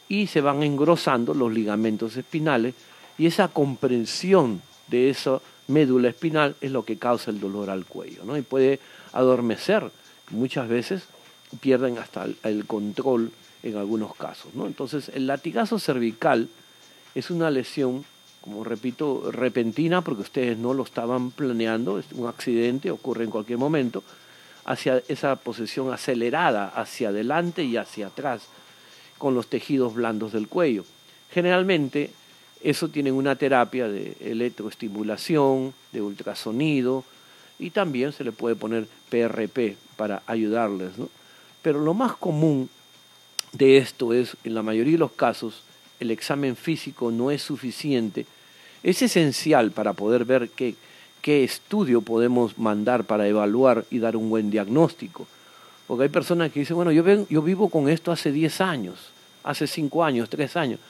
y 0.08 0.26
se 0.26 0.40
van 0.40 0.62
engrosando 0.62 1.32
los 1.32 1.52
ligamentos 1.52 2.16
espinales, 2.16 2.74
y 3.16 3.26
esa 3.26 3.48
comprensión 3.48 4.60
de 4.88 5.10
esa 5.10 5.40
médula 5.68 6.08
espinal 6.08 6.56
es 6.60 6.72
lo 6.72 6.84
que 6.84 6.98
causa 6.98 7.30
el 7.30 7.40
dolor 7.40 7.70
al 7.70 7.86
cuello, 7.86 8.24
¿no? 8.24 8.36
Y 8.36 8.42
puede 8.42 8.80
adormecer, 9.12 9.90
muchas 10.30 10.68
veces 10.68 11.04
pierden 11.60 11.98
hasta 11.98 12.26
el 12.42 12.66
control 12.66 13.30
en 13.62 13.76
algunos 13.76 14.14
casos. 14.16 14.54
¿no? 14.54 14.66
Entonces, 14.66 15.10
el 15.14 15.26
latigazo 15.26 15.78
cervical 15.78 16.48
es 17.14 17.30
una 17.30 17.50
lesión, 17.50 18.04
como 18.40 18.64
repito, 18.64 19.30
repentina, 19.30 20.02
porque 20.02 20.22
ustedes 20.22 20.58
no 20.58 20.74
lo 20.74 20.82
estaban 20.82 21.30
planeando, 21.30 21.98
es 21.98 22.06
un 22.12 22.26
accidente, 22.26 22.90
ocurre 22.90 23.24
en 23.24 23.30
cualquier 23.30 23.58
momento, 23.58 24.02
hacia 24.64 25.02
esa 25.08 25.36
posición 25.36 25.92
acelerada 25.92 26.68
hacia 26.68 27.08
adelante 27.08 27.64
y 27.64 27.76
hacia 27.76 28.08
atrás 28.08 28.42
con 29.18 29.34
los 29.34 29.48
tejidos 29.48 29.94
blandos 29.94 30.32
del 30.32 30.48
cuello. 30.48 30.84
Generalmente 31.30 32.10
eso 32.62 32.88
tiene 32.88 33.10
una 33.10 33.36
terapia 33.36 33.88
de 33.88 34.16
electroestimulación, 34.20 35.74
de 35.92 36.02
ultrasonido 36.02 37.04
y 37.58 37.70
también 37.70 38.12
se 38.12 38.24
le 38.24 38.32
puede 38.32 38.56
poner 38.56 38.86
PRP 39.10 39.76
para 39.96 40.22
ayudarles. 40.26 40.96
¿no? 40.98 41.08
Pero 41.60 41.80
lo 41.80 41.94
más 41.94 42.16
común 42.16 42.68
de 43.52 43.76
esto 43.76 44.12
es, 44.12 44.36
en 44.44 44.54
la 44.54 44.62
mayoría 44.62 44.92
de 44.92 44.98
los 44.98 45.12
casos, 45.12 45.62
el 46.00 46.10
examen 46.10 46.56
físico 46.56 47.10
no 47.10 47.30
es 47.30 47.42
suficiente. 47.42 48.26
Es 48.82 49.02
esencial 49.02 49.70
para 49.70 49.92
poder 49.92 50.24
ver 50.24 50.48
qué, 50.50 50.74
qué 51.20 51.44
estudio 51.44 52.02
podemos 52.02 52.58
mandar 52.58 53.04
para 53.04 53.28
evaluar 53.28 53.84
y 53.90 53.98
dar 53.98 54.16
un 54.16 54.28
buen 54.28 54.50
diagnóstico. 54.50 55.26
Porque 55.86 56.04
hay 56.04 56.08
personas 56.08 56.50
que 56.50 56.60
dicen, 56.60 56.76
bueno, 56.76 56.90
yo, 56.90 57.04
yo 57.28 57.42
vivo 57.42 57.68
con 57.68 57.88
esto 57.88 58.10
hace 58.12 58.32
10 58.32 58.60
años, 58.60 59.10
hace 59.44 59.66
5 59.66 60.04
años, 60.04 60.30
3 60.30 60.56
años, 60.56 60.80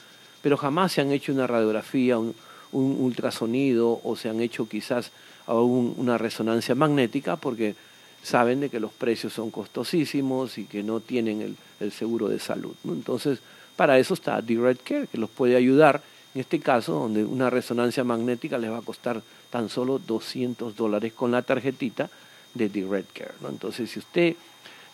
pero 0.41 0.57
jamás 0.57 0.93
se 0.93 1.01
han 1.01 1.11
hecho 1.11 1.31
una 1.31 1.47
radiografía, 1.47 2.17
un, 2.17 2.35
ultrasonido 2.71 4.01
o 4.03 4.15
se 4.15 4.29
han 4.29 4.41
hecho 4.41 4.67
quizás 4.67 5.11
una 5.45 6.17
resonancia 6.17 6.73
magnética 6.73 7.35
porque 7.35 7.75
saben 8.23 8.61
de 8.61 8.69
que 8.69 8.79
los 8.79 8.91
precios 8.93 9.33
son 9.33 9.51
costosísimos 9.51 10.57
y 10.57 10.63
que 10.63 10.81
no 10.81 11.01
tienen 11.01 11.55
el, 11.79 11.91
seguro 11.91 12.29
de 12.29 12.39
salud. 12.39 12.73
Entonces, 12.85 13.39
para 13.75 13.99
eso 13.99 14.13
está 14.13 14.41
Direct 14.41 14.81
Care, 14.87 15.07
que 15.07 15.17
los 15.17 15.29
puede 15.29 15.57
ayudar, 15.57 16.01
en 16.33 16.41
este 16.41 16.59
caso, 16.59 16.93
donde 16.93 17.25
una 17.25 17.49
resonancia 17.49 18.05
magnética 18.05 18.57
les 18.57 18.71
va 18.71 18.77
a 18.77 18.81
costar 18.81 19.21
tan 19.49 19.67
solo 19.67 19.99
200 19.99 20.75
dólares 20.75 21.11
con 21.11 21.31
la 21.31 21.41
tarjetita 21.41 22.09
de 22.53 22.69
Direct 22.69 23.11
Care. 23.11 23.33
¿no? 23.41 23.49
Entonces, 23.49 23.91
si 23.91 23.99
usted 23.99 24.35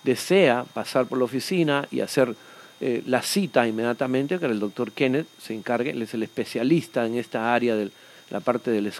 desea 0.03 0.65
pasar 0.73 1.05
por 1.05 1.19
la 1.19 1.25
oficina 1.25 1.87
y 1.91 1.99
hacer 1.99 2.35
eh, 2.81 3.03
la 3.05 3.21
cita 3.21 3.67
inmediatamente, 3.67 4.39
que 4.39 4.47
el 4.47 4.59
doctor 4.59 4.91
Kenneth 4.91 5.27
se 5.39 5.53
encargue, 5.53 5.91
él 5.91 6.01
es 6.01 6.15
el 6.15 6.23
especialista 6.23 7.05
en 7.05 7.15
esta 7.15 7.53
área 7.53 7.75
de 7.75 7.91
la 8.31 8.39
parte 8.39 8.71
del 8.71 8.91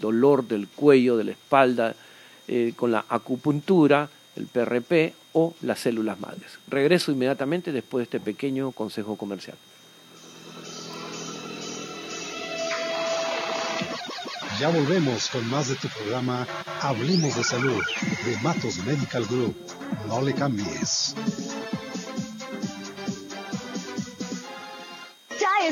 dolor 0.00 0.48
del 0.48 0.68
cuello, 0.68 1.18
de 1.18 1.24
la 1.24 1.32
espalda, 1.32 1.94
eh, 2.48 2.72
con 2.74 2.90
la 2.90 3.04
acupuntura, 3.08 4.08
el 4.36 4.46
PRP 4.46 5.14
o 5.32 5.54
las 5.62 5.80
células 5.80 6.18
madres. 6.18 6.58
Regreso 6.68 7.12
inmediatamente 7.12 7.72
después 7.72 8.00
de 8.00 8.04
este 8.04 8.20
pequeño 8.20 8.72
consejo 8.72 9.16
comercial. 9.16 9.56
Ya 14.58 14.70
volvemos 14.70 15.28
con 15.28 15.48
más 15.50 15.68
de 15.68 15.76
tu 15.76 15.88
programa 15.88 16.44
Hablemos 16.80 17.36
de 17.36 17.44
Salud 17.44 17.80
de 18.24 18.36
Matos 18.42 18.78
Medical 18.84 19.24
Group. 19.26 19.54
No 20.08 20.20
le 20.20 20.34
cambies. 20.34 21.14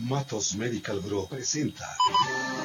Matos 0.00 0.54
Medical 0.54 1.00
Group 1.00 1.28
presenta. 1.28 1.84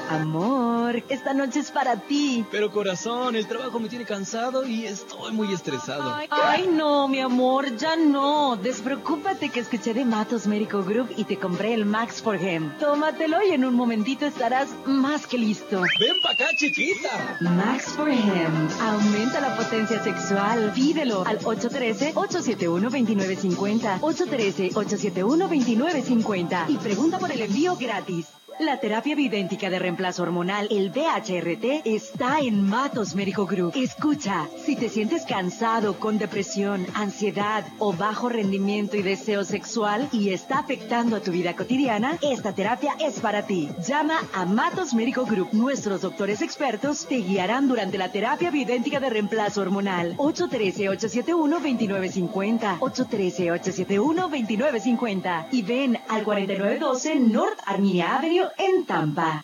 Amor, 0.10 1.04
esta 1.10 1.34
noche 1.34 1.60
es 1.62 1.72
para 1.72 1.96
ti. 1.98 2.46
Pero 2.52 2.72
corazón, 2.72 3.36
el 3.36 3.48
trabajo 3.48 3.80
me 3.80 3.90
tiene 3.90 4.06
cansado 4.06 4.68
y 4.68 4.86
estoy 4.86 5.32
muy 5.34 5.52
estresado. 5.52 6.16
Ay, 6.30 6.70
no, 6.72 7.08
mi 7.08 7.20
amor, 7.20 7.76
ya 7.76 7.96
no. 7.96 8.56
Despreocúpate 8.56 9.50
que 9.50 9.62
escuché 9.62 9.94
de 9.96 10.06
Matos 10.06 10.46
Medical 10.48 10.84
Group 10.84 11.10
y 11.18 11.24
te 11.24 11.38
compré 11.38 11.74
el 11.74 11.86
Max 11.86 12.22
for 12.22 12.40
Him. 12.40 12.72
Tómatelo 12.80 13.42
y 13.44 13.52
en 13.54 13.66
un 13.66 13.74
momentito 13.74 14.28
estarás 14.28 14.70
más 14.86 15.26
que 15.26 15.40
listo. 15.40 15.82
Ven 16.00 16.16
pa' 16.22 16.32
acá, 16.32 16.46
chiquita. 16.58 17.38
Max 17.42 17.86
for 17.96 18.08
Him. 18.10 18.70
Aumenta 18.82 19.40
la 19.42 19.56
potencia 19.58 20.04
sexual. 20.04 20.72
Pídelo 20.76 21.26
al 21.26 21.40
813-871-2950. 21.40 24.02
813-871-2950. 24.02 26.66
Y 26.70 26.78
pregunta 26.78 27.18
por 27.18 27.32
el 27.32 27.42
envío 27.42 27.76
gratis. 27.76 28.28
La 28.60 28.80
terapia 28.80 29.16
bioidéntica 29.16 29.70
de 29.70 29.80
reemplazo 29.80 30.24
hormonal, 30.24 30.70
el 30.72 30.90
BHRT, 30.90 31.82
está 31.84 32.40
en 32.40 32.66
Matos 32.66 33.14
Médico 33.14 33.46
Group. 33.46 33.74
Escucha, 33.76 34.48
si 34.66 34.78
te 34.78 34.88
sientes 34.88 35.26
cansado, 35.26 36.00
con 36.00 36.18
depresión, 36.18 36.88
ansiedad 36.94 37.66
o 37.80 37.92
bajo 37.92 38.30
rendimiento 38.30 38.96
y 38.96 39.02
deseo 39.02 39.44
sexual 39.44 40.08
y 40.14 40.30
está 40.30 40.60
afectando 40.60 41.18
a 41.18 41.20
tu 41.20 41.32
vida 41.32 41.58
cotidiana, 41.58 42.18
esta 42.22 42.56
terapia 42.56 42.96
es 42.98 43.20
para 43.20 43.46
ti. 43.46 43.68
Llama 43.86 44.22
a 44.34 44.46
Matos 44.46 44.94
Médico 44.94 45.26
Group. 45.26 45.50
Nuestros 45.52 46.00
doctores 46.00 46.42
expertos 46.42 47.08
te 47.08 47.18
guiarán 47.18 47.68
durante 47.68 47.98
la 47.98 48.14
terapia 48.14 48.52
bioidéntica 48.52 49.02
de 49.02 49.10
reemplazo 49.10 49.64
hormonal. 49.64 50.16
813-871-2950. 50.16 52.80
813-871-2950. 52.80 55.48
Y 55.52 55.62
ven 55.62 56.00
al 56.08 56.24
4912 56.24 57.16
North 57.16 57.60
Armenia 57.66 58.16
Avenue 58.16 58.45
en 58.58 58.86
Tampa. 58.86 59.44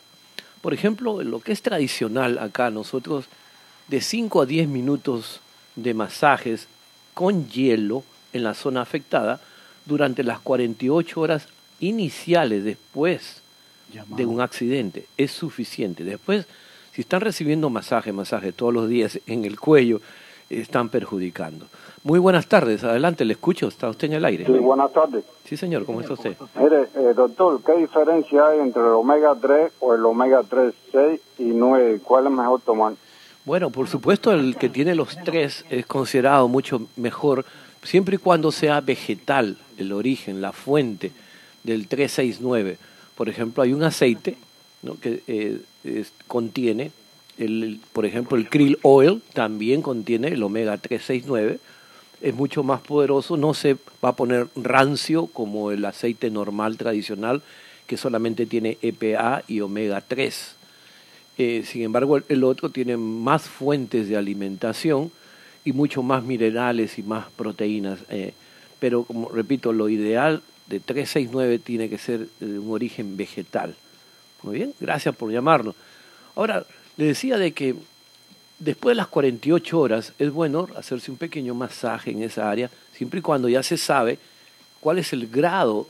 Por 0.61 0.75
ejemplo, 0.75 1.23
lo 1.23 1.41
que 1.41 1.53
es 1.53 1.63
tradicional 1.63 2.39
acá, 2.39 2.71
nosotros 2.71 3.27
de 3.89 4.01
5 4.01 4.43
a 4.43 4.47
10 4.47 4.69
minutos 4.69 5.41
de 5.77 5.93
masajes 5.93 6.69
con 7.13 7.49
hielo 7.49 8.05
en 8.33 8.45
la 8.45 8.55
zona 8.55 8.83
afectada 8.83 9.41
durante 9.85 10.23
las 10.23 10.41
48 10.41 11.21
horas 11.21 11.49
iniciales 11.81 12.65
después 12.65 13.43
de 14.09 14.27
un 14.27 14.41
accidente. 14.41 15.07
Es 15.17 15.33
suficiente. 15.33 16.05
Después, 16.05 16.47
si 16.93 17.03
están 17.03 17.21
recibiendo 17.21 17.71
masaje, 17.71 18.13
masaje 18.13 18.53
todos 18.53 18.73
los 18.73 18.89
días 18.89 19.21
en 19.27 19.45
el 19.45 19.59
cuello, 19.59 20.01
están 20.49 20.89
perjudicando. 20.89 21.67
Muy 22.05 22.19
buenas 22.19 22.47
tardes, 22.47 22.85
adelante, 22.85 23.25
le 23.25 23.33
escucho, 23.33 23.67
está 23.67 23.89
usted 23.89 24.09
en 24.09 24.13
el 24.13 24.27
aire. 24.27 24.45
Sí, 24.45 24.53
buenas 24.53 24.93
tardes. 24.93 25.25
Sí, 25.47 25.57
señor, 25.57 25.87
¿cómo 25.87 26.03
está 26.03 26.13
usted? 26.13 26.37
Mire, 26.55 26.83
eh, 26.97 27.15
doctor, 27.17 27.63
¿qué 27.65 27.79
diferencia 27.79 28.47
hay 28.47 28.61
entre 28.61 28.83
el 28.83 28.89
omega 28.89 29.35
3 29.35 29.73
o 29.81 29.95
el 29.95 30.05
omega 30.05 30.43
3, 30.43 30.75
6 30.93 31.21
y 31.39 31.45
9? 31.45 32.01
¿Cuál 32.05 32.27
es 32.27 32.33
mejor 32.33 32.61
tomar? 32.61 32.93
Bueno, 33.47 33.71
por 33.71 33.89
supuesto, 33.89 34.33
el 34.33 34.57
que 34.57 34.69
tiene 34.69 34.95
los 34.95 35.17
tres 35.25 35.65
es 35.71 35.87
considerado 35.87 36.47
mucho 36.47 36.83
mejor, 36.97 37.47
siempre 37.83 38.17
y 38.17 38.19
cuando 38.19 38.53
sea 38.53 38.83
vegetal 38.83 39.57
el 39.79 39.91
origen, 39.91 40.43
la 40.43 40.53
fuente 40.53 41.11
del 41.63 41.89
369. 41.89 42.77
Por 43.15 43.31
ejemplo, 43.31 43.63
hay 43.63 43.73
un 43.73 43.83
aceite 43.83 44.37
¿no? 44.83 45.01
que 45.01 45.23
eh, 45.27 46.05
contiene, 46.27 46.93
el, 47.39 47.81
por 47.95 48.05
ejemplo, 48.05 48.37
el 48.37 48.51
krill 48.51 48.79
oil 48.83 49.23
también 49.33 49.81
contiene 49.81 50.29
el 50.29 50.43
omega 50.43 50.77
369 50.77 51.61
es 52.25 52.35
mucho 52.35 52.63
más 52.63 52.81
poderoso, 52.81 53.37
no 53.37 53.53
se 53.53 53.77
va 54.03 54.09
a 54.09 54.17
poner 54.17 54.49
rancio 54.57 55.27
como 55.27 55.71
el 55.71 55.85
aceite 55.85 56.31
normal 56.31 56.79
tradicional 56.79 57.43
que 57.87 57.99
solamente 57.99 58.47
tiene 58.47 58.79
EPA 58.81 59.43
y 59.47 59.61
omega 59.61 60.01
3. 60.01 60.57
Eh, 61.37 61.65
sin 61.67 61.83
embargo, 61.83 62.19
el 62.27 62.45
otro 62.45 62.71
tiene 62.71 62.97
más 62.97 63.43
fuentes 63.43 64.09
de 64.09 64.17
alimentación 64.17 65.13
y 65.67 65.73
mucho 65.73 66.03
más 66.03 66.25
minerales 66.25 66.99
y 66.99 67.03
más 67.03 67.27
proteínas. 67.37 67.99
Eh, 68.09 68.33
pero, 68.81 69.05
como 69.05 69.29
repito, 69.29 69.75
lo 69.75 69.91
ideal 69.91 70.43
de 70.67 70.81
369 70.81 71.59
tiene 71.59 71.91
que 71.91 71.99
ser 71.99 72.29
de 72.41 72.59
un 72.59 72.73
origen 72.73 73.19
vegetal. 73.19 73.77
Muy 74.43 74.57
bien, 74.57 74.73
gracias 74.81 75.15
por 75.15 75.31
llamarnos. 75.31 75.75
Ahora, 76.37 76.65
le 76.97 77.05
decía 77.05 77.37
de 77.37 77.53
que 77.53 77.75
Después 78.59 78.93
de 78.93 78.97
las 78.97 79.09
48 79.09 79.79
horas 79.79 80.13
es 80.19 80.31
bueno 80.33 80.69
hacerse 80.77 81.11
un 81.11 81.17
pequeño 81.17 81.55
masaje 81.55 82.11
en 82.11 82.23
esa 82.23 82.51
área, 82.51 82.71
siempre 82.93 83.19
y 83.19 83.23
cuando 83.23 83.49
ya 83.49 83.63
se 83.63 83.77
sabe 83.77 84.19
cuál 84.81 84.99
es 84.99 85.13
el 85.13 85.27
grado 85.27 85.89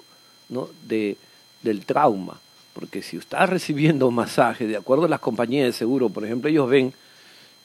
¿no? 0.48 0.68
de, 0.86 1.16
del 1.62 1.84
trauma. 1.84 2.40
Porque 2.72 3.02
si 3.02 3.16
está 3.16 3.46
recibiendo 3.46 4.10
masaje, 4.10 4.66
de 4.66 4.76
acuerdo 4.76 5.04
a 5.04 5.08
las 5.08 5.20
compañías 5.20 5.66
de 5.66 5.72
seguro, 5.72 6.08
por 6.08 6.24
ejemplo, 6.24 6.50
ellos 6.50 6.68
ven 6.68 6.92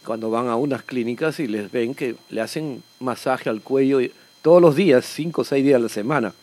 cuando 0.05 0.29
van 0.29 0.47
a 0.47 0.55
unas 0.55 0.83
clínicas 0.83 1.39
y 1.39 1.47
les 1.47 1.71
ven 1.71 1.95
que 1.95 2.15
le 2.29 2.41
hacen 2.41 2.83
masaje 2.99 3.49
al 3.49 3.61
cuello 3.61 3.99
todos 4.41 4.61
los 4.61 4.75
días, 4.75 5.05
cinco 5.05 5.41
o 5.41 5.43
seis 5.45 5.63
días 5.63 5.77
a 5.77 5.83
la 5.83 5.89
semana, 5.89 6.33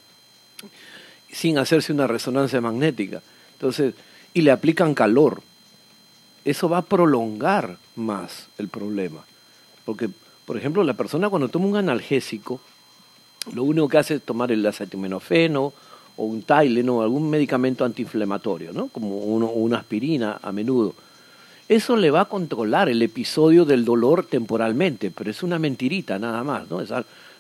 sin 1.31 1.59
hacerse 1.59 1.93
una 1.93 2.07
resonancia 2.07 2.61
magnética. 2.61 3.23
Entonces, 3.53 3.95
y 4.35 4.43
le 4.43 4.51
aplican 4.51 4.95
calor. 4.95 5.43
Eso 6.47 6.69
va 6.69 6.79
a 6.79 6.83
prolongar 6.83 7.77
más 7.97 8.47
el 8.57 8.69
problema. 8.69 9.25
Porque, 9.85 10.09
por 10.45 10.57
ejemplo, 10.57 10.85
la 10.85 10.95
persona 10.95 11.29
cuando 11.29 11.49
toma 11.49 11.67
un 11.67 11.77
analgésico, 11.77 12.61
lo 13.53 13.65
único 13.65 13.89
que 13.89 13.99
hace 13.99 14.15
es 14.15 14.23
tomar 14.23 14.53
el 14.53 14.65
acetaminofeno 14.65 15.73
o 16.17 16.25
un 16.25 16.43
Tylenol 16.43 16.99
o 16.99 17.03
algún 17.03 17.29
medicamento 17.29 17.85
antiinflamatorio, 17.85 18.73
¿no? 18.73 18.87
como 18.87 19.19
una 19.19 19.79
aspirina 19.79 20.39
a 20.41 20.53
menudo. 20.53 20.95
Eso 21.69 21.97
le 21.97 22.13
va 22.13 22.21
a 22.21 22.25
controlar 22.27 22.89
el 22.89 23.03
episodio 23.03 23.65
del 23.65 23.85
dolor 23.85 24.25
temporalmente, 24.25 25.11
pero 25.11 25.33
es 25.33 25.43
una 25.43 25.59
mentirita 25.59 26.17
nada 26.21 26.45
más, 26.45 26.71
¿no? 26.71 26.81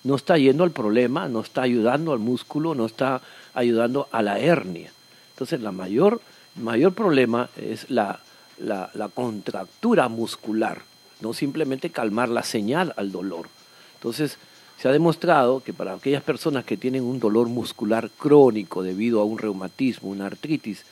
no 0.02 0.14
está 0.16 0.36
yendo 0.36 0.64
al 0.64 0.72
problema, 0.72 1.28
no 1.28 1.42
está 1.42 1.62
ayudando 1.62 2.12
al 2.12 2.18
músculo, 2.18 2.74
no 2.74 2.86
está 2.86 3.20
ayudando 3.54 4.08
a 4.10 4.20
la 4.22 4.40
hernia. 4.40 4.90
Entonces, 5.34 5.60
la 5.60 5.70
mayor, 5.70 6.20
mayor 6.56 6.92
problema 6.92 7.48
es 7.56 7.88
la, 7.88 8.18
la, 8.58 9.10
contractura 9.14 10.08
muscular, 10.08 10.82
no 11.20 11.32
simplemente 11.32 11.90
calmar 11.90 12.28
la 12.28 12.42
señal 12.42 12.92
al 12.96 13.12
dolor. 13.12 13.48
Entonces, 13.94 14.38
se 14.80 14.88
ha 14.88 14.92
demostrado 14.92 15.62
que 15.62 15.72
para 15.72 15.94
aquellas 15.94 16.22
personas 16.22 16.64
que 16.64 16.76
tienen 16.76 17.04
un 17.04 17.18
dolor 17.18 17.48
muscular 17.48 18.10
crónico 18.10 18.82
debido 18.82 19.20
a 19.20 19.24
un 19.24 19.38
reumatismo, 19.38 20.10
una 20.10 20.26
artritis, 20.26 20.84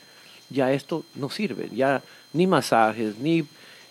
ya 0.49 0.71
esto 0.71 1.03
no 1.15 1.29
sirve, 1.29 1.69
ya 1.73 2.01
ni 2.33 2.47
masajes, 2.47 3.17
ni, 3.19 3.45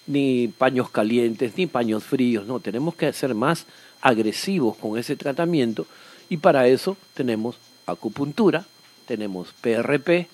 ni 0.07 0.49
paños 0.49 0.91
calientes, 0.91 1.57
ni 1.57 1.67
paños 1.67 2.05
fríos, 2.05 2.47
no, 2.47 2.61
tenemos 2.61 2.95
que 2.95 3.13
ser 3.13 3.35
más 3.35 3.67
agresivos 4.01 4.77
con 4.77 4.99
ese 4.99 5.17
tratamiento 5.17 5.87
y 6.29 6.37
para 6.37 6.67
eso 6.69 6.97
tenemos 7.15 7.57
acupuntura, 7.87 8.67
tenemos 9.07 9.53
PRP 9.61 10.29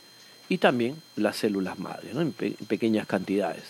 y 0.51 0.59
también 0.59 0.97
las 1.17 1.37
células 1.37 1.79
madre, 1.79 2.11
¿no? 2.13 2.21
en, 2.21 2.33
pequeñas 2.33 3.07
cantidades. 3.07 3.63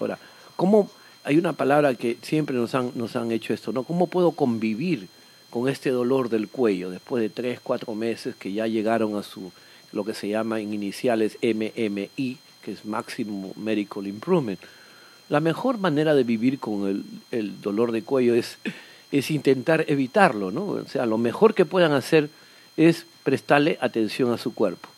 Ahora, 0.00 0.18
¿cómo 0.56 0.90
hay 1.22 1.38
una 1.38 1.54
palabra 1.54 1.94
que 1.94 2.18
siempre 2.22 2.56
nos 2.56 2.74
han, 2.74 2.90
nos 2.96 3.14
han 3.14 3.30
hecho 3.30 3.54
esto, 3.54 3.72
¿no? 3.72 3.84
¿Cómo 3.84 4.08
puedo 4.08 4.32
convivir 4.32 5.08
con 5.48 5.68
este 5.68 5.90
dolor 5.90 6.28
del 6.28 6.48
cuello 6.48 6.90
después 6.90 7.22
de 7.22 7.30
tres, 7.30 7.60
cuatro 7.62 7.94
meses 7.94 8.34
que 8.34 8.52
ya 8.52 8.66
llegaron 8.66 9.16
a 9.16 9.22
su, 9.22 9.52
lo 9.92 10.04
que 10.04 10.12
se 10.12 10.28
llama 10.28 10.58
en 10.58 10.74
iniciales 10.74 11.38
MMI, 11.40 12.38
que 12.62 12.72
es 12.72 12.84
Maximum 12.84 13.52
Medical 13.56 14.04
Improvement. 14.08 14.58
La 15.28 15.38
mejor 15.38 15.78
manera 15.78 16.16
de 16.16 16.24
vivir 16.24 16.58
con 16.58 16.88
el, 16.88 17.04
el 17.30 17.60
dolor 17.62 17.92
de 17.92 18.02
cuello 18.02 18.34
es, 18.34 18.58
es 19.12 19.30
intentar 19.30 19.84
evitarlo, 19.86 20.50
¿no? 20.50 20.66
O 20.66 20.88
sea, 20.88 21.06
lo 21.06 21.16
mejor 21.16 21.54
que 21.54 21.64
puedan 21.64 21.92
hacer 21.92 22.28
es 22.76 23.06
prestarle 23.22 23.78
atención 23.80 24.32
a 24.32 24.38
su 24.38 24.52
cuerpo. 24.52 24.88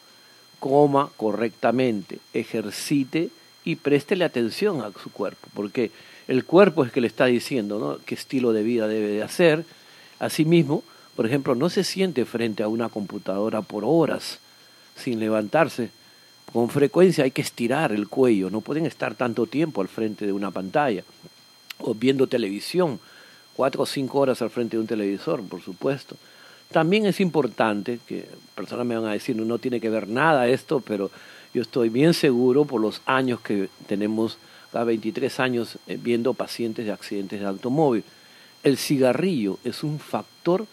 Coma 0.69 1.11
correctamente, 1.17 2.19
ejercite 2.33 3.31
y 3.65 3.77
préstele 3.77 4.25
atención 4.25 4.83
a 4.83 4.93
su 5.03 5.11
cuerpo, 5.11 5.49
porque 5.55 5.91
el 6.29 6.45
cuerpo 6.45 6.85
es 6.85 6.93
que 6.93 7.01
le 7.01 7.07
está 7.07 7.27
diciendo 7.27 8.01
qué 8.05 8.15
estilo 8.15 8.53
de 8.53 8.63
vida 8.63 8.89
debe 8.89 9.09
de 9.09 9.23
hacer, 9.23 9.65
Asimismo, 10.19 10.83
por 11.15 11.27
ejemplo, 11.27 11.55
no 11.55 11.69
se 11.69 11.85
siente 11.85 12.25
frente 12.25 12.63
a 12.63 12.69
una 12.69 12.89
computadora 12.89 13.63
por 13.63 13.85
horas 13.85 14.39
sin 14.97 15.21
levantarse. 15.21 15.91
Con 16.53 16.71
frecuencia 16.71 17.25
hay 17.25 17.31
que 17.31 17.43
estirar 17.43 17.93
el 17.93 18.09
cuello, 18.09 18.51
no 18.51 18.61
pueden 18.61 18.87
estar 18.87 19.15
tanto 19.15 19.47
tiempo 19.47 19.83
al 19.83 19.89
frente 19.89 20.27
de 20.27 20.33
una 20.33 20.51
pantalla 20.51 21.05
o 21.79 21.95
viendo 21.95 22.27
televisión, 22.27 22.99
cuatro 23.55 23.83
o 23.83 23.87
cinco 23.87 24.21
horas 24.21 24.41
al 24.41 24.51
frente 24.51 24.77
de 24.77 24.81
un 24.81 24.87
televisor, 24.87 25.43
por 25.43 25.61
supuesto. 25.61 26.17
También 26.71 27.07
es 27.07 27.21
importante, 27.21 28.01
que 28.07 28.27
personas 28.55 28.87
me 28.87 28.97
van 28.97 29.07
a 29.07 29.13
decir, 29.13 29.37
no 29.37 29.59
tiene 29.59 29.81
que 29.81 29.91
ver 29.91 30.09
nada 30.09 30.49
esto, 30.49 30.81
pero 30.81 31.11
yo 31.55 31.63
estoy 31.63 31.89
bien 31.89 32.13
seguro 32.13 32.65
por 32.65 32.81
los 32.81 33.01
años 33.07 33.41
que 33.41 33.69
tenemos, 33.87 34.39
a 34.73 34.85
23 34.85 35.41
años 35.41 35.79
eh, 35.87 35.99
viendo 36.01 36.35
pacientes 36.35 36.85
de 36.85 36.93
accidentes 36.93 37.41
de 37.41 37.47
automóvil 37.47 38.05
el 38.67 38.79
cigarrillo 38.79 39.61
es 39.63 39.85
un 39.85 40.01
factor 40.01 40.67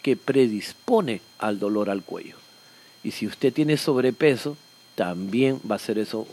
que 0.00 0.16
predispone 0.16 1.20
al 1.40 1.58
dolor 1.58 1.90
al 1.90 2.04
cuello. 2.04 2.36
Y 3.02 3.10
si 3.10 3.26
usted 3.26 3.52
tiene 3.52 3.76
sobrepeso, 3.76 4.56
también 4.94 5.58
va 5.68 5.74
a 5.74 5.80
ser 5.80 5.98
eso 5.98 6.24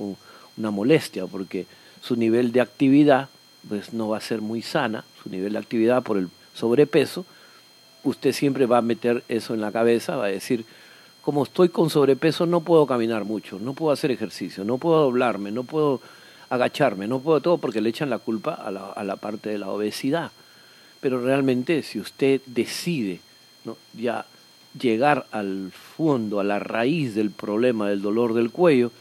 una 0.56 0.70
molestia, 0.70 1.26
porque 1.26 1.66
su 2.00 2.16
nivel 2.16 2.52
de 2.52 2.62
actividad 2.62 3.30
pues, 3.68 3.92
no 3.92 4.10
va 4.10 4.18
a 4.18 4.22
ser 4.22 4.42
muy 4.42 4.62
sana, 4.62 5.04
su 5.24 5.32
nivel 5.32 5.54
de 5.54 5.60
actividad 5.60 6.04
por 6.04 6.20
el 6.20 6.30
sobrepeso, 6.54 7.26
usted 8.04 8.34
siempre 8.34 8.66
va 8.66 8.78
a 8.78 8.82
meter 8.82 9.24
eso 9.28 9.54
en 9.54 9.62
la 9.62 9.72
cabeza, 9.72 10.16
va 10.16 10.26
a 10.26 10.30
decir, 10.30 10.66
como 11.22 11.44
estoy 11.44 11.70
con 11.70 11.90
sobrepeso 11.90 12.46
no 12.46 12.62
puedo 12.62 12.86
caminar 12.88 13.26
mucho, 13.26 13.60
no 13.60 13.74
puedo 13.74 13.92
hacer 13.92 14.12
ejercicio, 14.12 14.64
no 14.64 14.78
puedo 14.78 15.02
doblarme, 15.02 15.52
no 15.52 15.64
puedo 15.64 16.02
agacharme, 16.50 17.08
no 17.08 17.20
puedo 17.20 17.42
todo 17.42 17.58
porque 17.58 17.82
le 17.82 17.90
echan 17.90 18.10
la 18.10 18.20
culpa 18.20 18.54
a 18.54 18.72
la, 18.72 18.88
a 18.88 19.04
la 19.04 19.18
parte 19.18 19.50
de 19.50 19.60
la 19.60 19.70
obesidad. 19.70 20.32
Pero 21.02 21.22
realmente 21.22 21.84
si 21.84 22.00
usted 22.00 22.42
decide 22.46 23.22
¿no? 23.66 23.78
ya 23.94 24.26
llegar 24.80 25.28
al 25.32 25.72
fondo, 25.72 26.40
a 26.40 26.44
la 26.44 26.60
raíz 26.60 27.16
del 27.16 27.32
problema 27.32 27.90
del 27.90 28.02
dolor 28.02 28.34
del 28.34 28.52
cuello, 28.52 28.92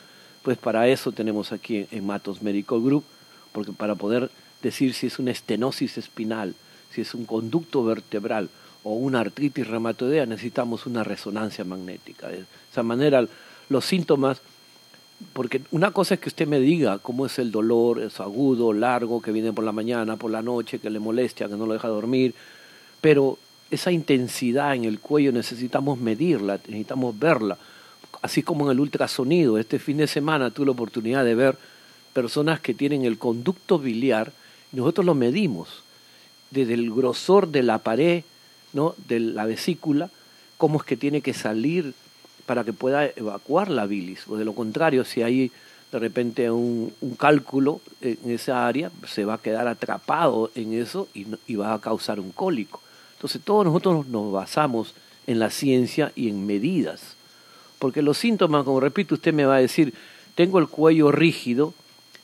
pues 0.42 0.58
para 0.58 0.88
eso 0.88 1.12
tenemos 1.12 1.52
aquí 1.52 1.86
en 1.90 2.06
Matos 2.06 2.42
Medical 2.42 2.80
Group, 2.80 3.04
porque 3.52 3.72
para 3.72 3.94
poder 3.94 4.30
decir 4.62 4.94
si 4.94 5.06
es 5.06 5.18
una 5.18 5.30
estenosis 5.30 5.98
espinal, 5.98 6.54
si 6.90 7.00
es 7.00 7.14
un 7.14 7.26
conducto 7.26 7.84
vertebral 7.84 8.48
o 8.88 8.92
una 8.94 9.20
artritis 9.20 9.66
reumatoidea, 9.66 10.24
necesitamos 10.24 10.86
una 10.86 11.04
resonancia 11.04 11.62
magnética. 11.62 12.28
De 12.28 12.44
esa 12.72 12.82
manera, 12.82 13.26
los 13.68 13.84
síntomas 13.84 14.40
porque 15.32 15.62
una 15.72 15.90
cosa 15.90 16.14
es 16.14 16.20
que 16.20 16.28
usted 16.28 16.46
me 16.46 16.60
diga 16.60 16.98
cómo 16.98 17.26
es 17.26 17.38
el 17.38 17.50
dolor, 17.50 18.00
es 18.00 18.20
agudo, 18.20 18.72
largo, 18.72 19.20
que 19.20 19.32
viene 19.32 19.52
por 19.52 19.64
la 19.64 19.72
mañana, 19.72 20.16
por 20.16 20.30
la 20.30 20.42
noche, 20.42 20.78
que 20.78 20.90
le 20.90 21.00
molesta, 21.00 21.48
que 21.48 21.56
no 21.56 21.66
lo 21.66 21.72
deja 21.72 21.88
dormir, 21.88 22.34
pero 23.00 23.36
esa 23.70 23.90
intensidad 23.90 24.74
en 24.74 24.84
el 24.84 25.00
cuello 25.00 25.32
necesitamos 25.32 25.98
medirla, 25.98 26.60
necesitamos 26.68 27.18
verla, 27.18 27.58
así 28.22 28.42
como 28.44 28.66
en 28.66 28.70
el 28.70 28.80
ultrasonido. 28.80 29.58
Este 29.58 29.80
fin 29.80 29.96
de 29.96 30.06
semana 30.06 30.50
tuve 30.50 30.66
la 30.66 30.72
oportunidad 30.72 31.24
de 31.24 31.34
ver 31.34 31.58
personas 32.12 32.60
que 32.60 32.72
tienen 32.72 33.04
el 33.04 33.18
conducto 33.18 33.78
biliar 33.78 34.32
y 34.72 34.76
nosotros 34.76 35.04
lo 35.04 35.14
medimos 35.14 35.82
desde 36.50 36.74
el 36.74 36.92
grosor 36.92 37.48
de 37.48 37.64
la 37.64 37.78
pared, 37.78 38.22
¿no? 38.72 38.94
de 39.08 39.20
la 39.20 39.44
vesícula, 39.44 40.10
cómo 40.56 40.78
es 40.78 40.84
que 40.84 40.96
tiene 40.96 41.20
que 41.20 41.34
salir 41.34 41.94
para 42.46 42.64
que 42.64 42.72
pueda 42.72 43.06
evacuar 43.06 43.70
la 43.70 43.86
bilis. 43.86 44.26
O 44.28 44.36
de 44.36 44.44
lo 44.44 44.54
contrario, 44.54 45.04
si 45.04 45.22
hay 45.22 45.52
de 45.92 45.98
repente 45.98 46.50
un, 46.50 46.92
cálculo 47.18 47.80
en 48.00 48.18
esa 48.30 48.66
área, 48.66 48.90
se 49.06 49.24
va 49.24 49.34
a 49.34 49.42
quedar 49.42 49.68
atrapado 49.68 50.50
en 50.54 50.72
eso 50.74 51.08
y, 51.14 51.26
y, 51.46 51.56
va 51.56 51.74
a 51.74 51.80
causar 51.80 52.20
un 52.20 52.32
cólico. 52.32 52.80
Entonces 53.14 53.40
todos 53.42 53.64
nosotros 53.64 54.06
nos 54.06 54.32
basamos 54.32 54.94
en 55.26 55.38
la 55.38 55.50
ciencia 55.50 56.12
y 56.14 56.28
en 56.28 56.46
medidas. 56.46 57.16
Porque 57.78 58.02
los 58.02 58.18
síntomas, 58.18 58.64
como 58.64 58.80
repito, 58.80 59.14
usted 59.14 59.32
me 59.32 59.44
va 59.44 59.56
a 59.56 59.60
decir, 59.60 59.94
tengo 60.34 60.58
el 60.58 60.68
cuello 60.68 61.12
rígido 61.12 61.74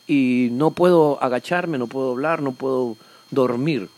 y 0.07 0.49
no 0.51 0.71
puedo 0.71 1.21
agacharme, 1.21 1.77
no 1.77 1.87
puedo 1.87 2.11
hablar, 2.11 2.41
no 2.41 2.51
puedo 2.51 2.97
dormir. 3.31 3.89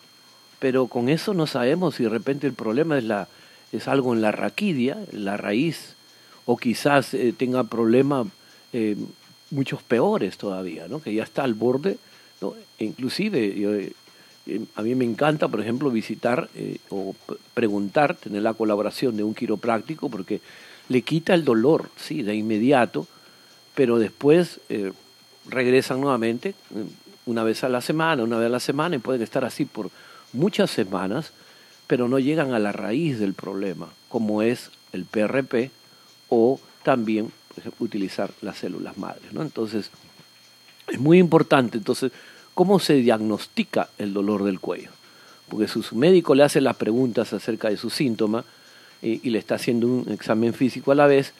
Pero 0.60 0.88
con 0.88 1.10
eso 1.10 1.34
no 1.34 1.48
sabemos 1.48 1.96
si 1.96 2.04
de 2.04 2.10
repente 2.10 2.48
el 2.48 2.54
problema 2.54 2.98
es, 2.98 3.04
la, 3.04 3.28
es 3.72 3.88
algo 3.88 4.14
en 4.14 4.22
la 4.22 4.32
raquidia, 4.32 4.98
la 5.12 5.38
raíz 5.38 5.96
o 6.46 6.58
quizás 6.58 7.14
eh, 7.14 7.34
tenga 7.38 7.66
problemas 7.66 8.28
eh, 8.74 8.96
muchos 9.52 9.84
peores 9.84 10.38
todavía, 10.38 10.88
¿no? 10.88 11.02
que 11.02 11.14
ya 11.14 11.24
está 11.24 11.44
al 11.44 11.54
borde. 11.54 11.98
¿no? 12.42 12.56
E 12.80 12.86
inclusive 12.86 13.92
eh, 14.48 14.64
a 14.76 14.82
mí 14.82 14.96
me 14.96 15.04
encanta, 15.04 15.50
por 15.50 15.60
ejemplo, 15.60 15.92
visitar 15.92 16.50
o 16.90 17.14
preguntar, 17.54 18.16
tener 18.16 18.42
la 18.42 18.54
colaboración 18.54 19.18
de 19.18 19.24
un 19.24 19.36
quiropráctico 19.36 20.10
porque 20.10 20.40
le 20.88 21.02
quita 21.02 21.34
el 21.34 21.44
dolor, 21.44 21.90
sí, 21.98 22.24
de 22.24 22.34
inmediato, 22.34 23.08
pero 23.76 24.00
después 24.00 24.62
regresan 25.50 26.00
nuevamente 26.00 26.56
una 27.26 27.44
vez 27.44 27.66
a 27.66 27.70
la 27.70 27.82
semana, 27.82 28.24
una 28.24 28.38
vez 28.38 28.46
a 28.46 28.50
la 28.50 28.62
semana 28.62 28.96
y 28.96 29.00
pueden 29.00 29.22
estar 29.22 29.44
así 29.44 29.66
por 29.66 29.92
muchas 30.34 30.72
semanas, 30.72 31.32
pero 31.88 32.08
no 32.08 32.20
llegan 32.20 32.54
a 32.54 32.60
la 32.60 32.72
raíz 32.72 33.20
del 33.20 33.34
problema, 33.34 33.88
como 34.10 34.42
es 34.42 34.72
el 34.92 35.06
PRP 35.06 35.72
o 36.30 36.60
también 36.84 37.32
utilizar 37.80 38.32
las 38.42 38.58
células 38.58 38.98
madres. 38.98 39.34
¿no? 39.34 39.42
Entonces, 39.42 39.90
es 40.88 41.00
muy 41.00 41.18
importante, 41.18 41.78
entonces, 41.78 42.12
cómo 42.54 42.80
se 42.80 42.96
diagnostica 42.96 43.90
el 43.98 44.14
dolor 44.14 44.44
del 44.44 44.60
cuello. 44.60 44.90
Porque 45.50 45.68
su 45.68 45.96
médico 45.96 46.36
le 46.36 46.44
hace 46.44 46.60
las 46.60 46.76
preguntas 46.76 47.32
acerca 47.32 47.70
de 47.70 47.78
su 47.78 47.90
síntoma 47.90 48.44
y, 49.02 49.30
le 49.30 49.40
está 49.40 49.56
haciendo 49.56 49.88
un 49.88 50.12
examen 50.12 50.54
físico 50.54 50.92
a 50.92 50.96
la 50.96 51.08
vez, 51.08 51.34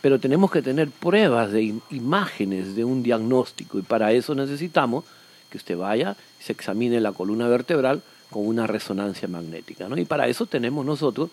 pero 0.00 0.18
tenemos 0.18 0.50
que 0.50 0.62
tener 0.62 0.90
pruebas 0.90 1.52
de 1.52 1.74
imágenes 1.90 2.76
de 2.76 2.84
un 2.84 3.02
diagnóstico 3.02 3.78
y 3.78 3.82
para 3.82 4.12
eso 4.12 4.34
necesitamos 4.34 5.04
que 5.48 5.56
usted 5.56 5.78
vaya 5.78 6.16
y 6.40 6.42
se 6.42 6.52
examine 6.52 7.00
la 7.00 7.12
columna 7.12 7.48
vertebral 7.48 8.02
con 8.34 8.48
una 8.48 8.66
resonancia 8.66 9.28
magnética. 9.28 9.88
¿no? 9.88 9.96
Y 9.96 10.04
para 10.04 10.26
eso 10.26 10.44
tenemos 10.46 10.84
nosotros 10.84 11.30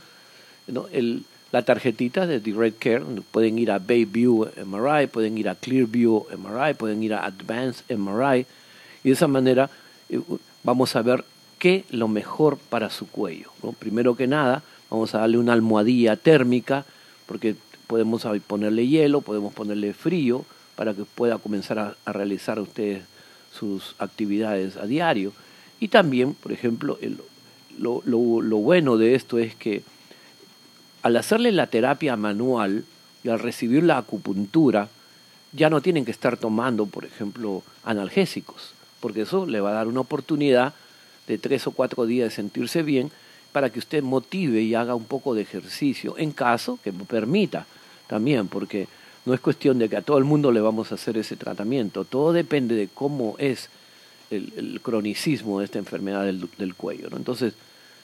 la 1.52 1.64
tarjetita 1.64 2.28
de 2.28 2.40
Direct 2.40 2.78
Care, 2.78 3.04
pueden 3.32 3.58
ir 3.58 3.72
a 3.72 3.80
Bayview 3.80 4.48
MRI, 4.64 5.08
pueden 5.08 5.36
ir 5.36 5.50
a 5.50 5.56
Clearview 5.56 6.28
MRI, 6.38 6.76
pueden 6.76 7.02
ir 7.02 7.16
a 7.16 7.26
Advanced 7.26 7.90
MRI, 7.90 8.46
y 9.04 9.10
de 9.10 9.14
esa 9.14 9.28
manera 9.28 9.72
eh, 10.10 10.22
vamos 10.62 10.96
a 10.96 11.02
ver 11.02 11.26
qué 11.58 11.86
lo 11.90 12.08
mejor 12.08 12.60
para 12.60 12.92
su 12.92 13.08
cuello. 13.08 13.50
Primero 13.80 14.16
que 14.16 14.28
nada, 14.28 14.62
vamos 14.92 15.16
a 15.16 15.22
darle 15.22 15.40
una 15.40 15.54
almohadilla 15.54 16.18
térmica, 16.18 16.86
porque 17.26 17.56
podemos 17.88 18.28
ponerle 18.46 18.88
hielo, 18.88 19.22
podemos 19.22 19.56
ponerle 19.56 19.94
frío, 19.94 20.46
para 20.76 20.94
que 20.94 21.04
pueda 21.04 21.40
comenzar 21.40 21.80
a, 22.06 22.12
realizar 22.12 22.60
ustedes 22.60 23.02
sus 23.52 23.96
actividades 23.98 24.78
a 24.78 24.86
diario. 24.86 25.34
Y 25.82 25.89
también, 25.89 26.34
por 26.36 26.54
ejemplo, 26.54 26.98
lo, 27.78 28.02
lo 28.06 28.58
bueno 28.58 28.96
de 28.96 29.15
esto 29.15 29.38
es 29.39 29.56
que 29.56 29.84
al 31.02 31.17
hacerle 31.17 31.52
la 31.52 31.67
terapia 31.67 32.15
manual 32.15 32.86
y 33.24 33.30
al 33.30 33.39
recibir 33.39 33.84
la 33.84 33.98
acupuntura, 33.98 34.88
ya 35.54 35.70
no 35.70 35.82
tienen 35.82 36.06
que 36.06 36.12
estar 36.12 36.38
tomando, 36.38 36.86
por 36.86 37.04
ejemplo, 37.04 37.63
analgésicos, 37.84 38.74
porque 39.00 39.22
eso 39.22 39.46
le 39.46 39.60
va 39.60 39.72
a 39.72 39.74
dar 39.74 39.88
una 39.88 40.00
oportunidad 40.02 40.74
de 41.28 41.38
tres 41.38 41.67
o 41.67 41.72
cuatro 41.72 42.06
días 42.06 42.30
de 42.30 42.36
sentirse 42.36 42.84
bien 42.84 43.12
para 43.52 43.70
que 43.70 43.80
usted 43.80 44.02
motive 44.02 44.62
y 44.62 44.76
haga 44.76 44.96
un 44.96 45.06
poco 45.06 45.34
de 45.36 45.41
ejercicio, 45.41 46.15
en 46.17 46.32
caso 46.32 46.80
que 46.84 46.94
permita 46.94 47.65
también, 48.08 48.48
porque 48.48 48.88
no 49.26 49.34
es 49.34 49.39
cuestión 49.39 49.78
de 49.78 49.89
que 49.89 49.98
a 49.98 50.02
todo 50.02 50.17
el 50.17 50.24
mundo 50.24 50.52
le 50.52 50.62
vamos 50.62 50.91
a 50.91 50.96
hacer 50.96 51.17
ese 51.17 51.36
tratamiento, 51.36 52.06
todo 52.06 52.34
depende 52.34 52.76
de 52.76 52.88
cómo 52.88 53.36
es 53.39 53.70
el, 54.32 54.80
cronicismo 54.82 55.60
de 55.60 55.65
esta 55.65 55.80
enfermedad 55.80 56.26
del, 56.26 56.76
cuello. 56.76 57.10
Entonces, 57.15 57.54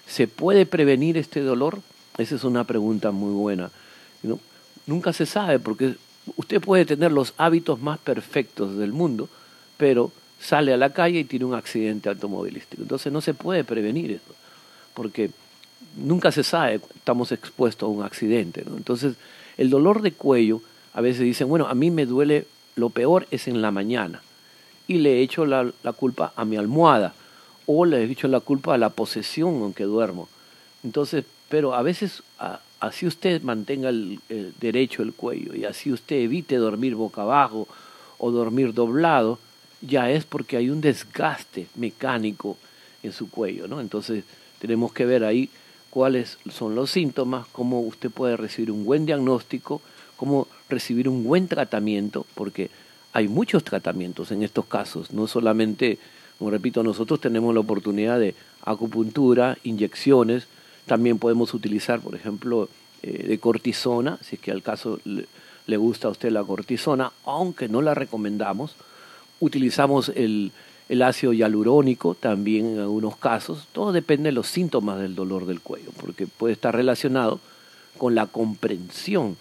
¿se 0.08 0.28
puede 0.28 0.66
prevenir 0.66 1.18
este 1.18 1.42
dolor? 1.42 1.82
Esa 2.18 2.36
es 2.36 2.44
una 2.44 2.64
pregunta 2.66 3.12
muy 3.12 3.34
buena. 3.34 3.72
Nunca 4.86 5.14
se 5.14 5.26
sabe 5.26 5.60
porque 5.60 5.96
usted 6.36 6.62
puede 6.62 6.86
tener 6.86 7.12
los 7.12 7.34
hábitos 7.38 7.82
más 7.82 8.00
perfectos 8.00 8.78
del 8.78 8.92
mundo, 8.92 9.30
pero 9.78 10.12
sale 10.40 10.74
a 10.74 10.78
la 10.78 10.92
calle 10.92 11.20
y 11.20 11.24
tiene 11.24 11.46
un 11.46 11.56
accidente 11.56 12.10
automovilístico. 12.10 12.82
Entonces 12.82 13.12
no 13.12 13.22
se 13.22 13.34
puede 13.34 13.64
prevenir 13.64 14.12
eso, 14.12 14.36
porque 14.94 15.32
nunca 15.96 16.32
se 16.32 16.44
sabe, 16.44 16.82
estamos 16.96 17.32
expuestos 17.32 17.88
a 17.88 17.92
un 17.92 18.04
accidente. 18.04 18.64
Entonces 18.66 19.16
el 19.58 19.70
dolor 19.70 20.02
de 20.02 20.12
cuello, 20.12 20.62
a 20.94 21.02
veces 21.02 21.22
dicen, 21.22 21.48
bueno, 21.48 21.68
a 21.68 21.74
mí 21.74 21.92
me 21.92 22.06
duele, 22.06 22.48
lo 22.76 22.90
peor 22.90 23.28
es 23.32 23.48
en 23.48 23.62
la 23.62 23.72
mañana, 23.72 24.22
y 24.88 24.96
le 25.00 25.22
echo 25.22 25.46
la, 25.46 25.72
la 25.84 25.94
culpa 25.94 26.34
a 26.36 26.46
mi 26.46 26.58
almohada, 26.58 27.14
o 27.66 27.86
le 27.86 28.04
he 28.04 28.12
hecho 28.12 28.28
la 28.28 28.40
culpa 28.40 28.74
a 28.74 28.78
la 28.78 28.90
posesión 28.90 29.64
en 29.64 29.74
que 29.74 29.84
duermo. 29.84 30.30
Entonces 30.84 31.26
pero 31.50 31.74
a 31.74 31.82
veces 31.82 32.24
así 32.80 33.08
usted 33.08 33.42
mantenga 33.42 33.90
el, 33.90 34.20
derecho 34.60 35.02
el 35.02 35.14
cuello 35.14 35.56
y 35.56 35.66
así 35.66 35.92
usted 35.92 36.18
evite 36.18 36.58
dormir 36.58 36.96
boca 36.96 37.22
abajo 37.22 37.68
o 38.18 38.32
dormir 38.32 38.74
doblado, 38.74 39.40
ya 39.82 40.10
es 40.10 40.26
porque 40.26 40.58
hay 40.58 40.70
un 40.70 40.82
desgaste 40.82 41.68
mecánico 41.76 42.58
en 43.04 43.14
su 43.14 43.30
cuello, 43.30 43.68
¿no? 43.68 43.80
Entonces 43.80 44.24
tenemos 44.60 44.92
que 44.92 45.06
ver 45.06 45.24
ahí 45.24 45.50
cuáles 45.90 46.38
son 46.52 46.76
los 46.76 46.90
síntomas, 46.92 47.46
cómo 47.52 47.80
usted 47.82 48.10
puede 48.10 48.36
recibir 48.36 48.72
un 48.72 48.86
buen 48.86 49.06
diagnóstico, 49.06 49.82
cómo 50.16 50.48
recibir 50.68 51.08
un 51.08 51.24
buen 51.24 51.48
tratamiento, 51.48 52.26
porque 52.34 52.72
hay 53.18 53.28
muchos 53.28 53.64
tratamientos 53.64 54.32
en 54.32 54.44
estos 54.44 54.66
casos, 54.66 55.12
no 55.12 55.26
solamente, 55.26 55.98
como 56.38 56.52
repito, 56.52 56.84
nosotros 56.84 57.20
tenemos 57.20 57.52
la 57.52 57.62
oportunidad 57.62 58.20
de 58.20 58.36
acupuntura, 58.62 59.58
inyecciones, 59.64 60.46
también 60.86 61.18
podemos 61.18 61.56
utilizar, 61.56 62.00
por 62.00 62.14
ejemplo, 62.14 62.70
eh, 63.02 63.26
de 63.28 63.40
cortisona, 63.40 64.20
si 64.22 64.36
es 64.36 64.42
que 64.44 64.52
al 64.52 64.62
caso 64.62 65.00
le, 65.04 65.78
gusta 65.78 66.10
a 66.10 66.12
usted 66.12 66.30
la 66.30 66.44
cortisona, 66.44 67.12
aunque 67.26 67.68
no 67.68 67.82
la 67.82 67.96
recomendamos. 67.96 68.76
Utilizamos 69.40 70.10
el, 70.10 70.52
el 70.88 71.02
ácido 71.02 71.34
hialurónico 71.34 72.14
también 72.14 72.68
en 72.68 72.80
algunos 72.82 73.18
casos. 73.18 73.68
Todo 73.72 73.94
depende 73.94 74.28
de 74.28 74.34
los 74.34 74.46
síntomas 74.46 75.00
del 75.00 75.16
dolor 75.16 75.48
del 75.48 75.62
cuello, 75.62 75.90
porque 76.00 76.28
puede 76.28 76.54
estar 76.54 76.76
relacionado 76.76 77.40
con 77.98 78.14
la 78.14 78.28
comprensión 78.28 79.38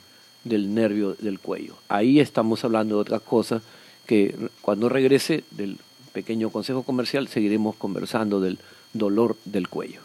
del 0.49 0.75
nervio 0.75 1.15
del 1.15 1.39
cuello. 1.39 1.77
Ahí 1.89 2.19
estamos 2.21 2.65
hablando 2.65 2.97
de 2.97 3.03
otras 3.03 3.23
cosas 3.23 3.63
que 4.07 4.35
cuando 4.63 4.89
regrese 4.89 5.45
del 5.51 5.79
pequeño 6.13 6.51
consejo 6.51 6.83
comercial 6.83 7.29
seguiremos 7.29 7.77
conversando 7.77 8.41
del 8.41 8.59
dolor 8.93 9.37
del 9.45 9.69
cuello. 9.69 10.01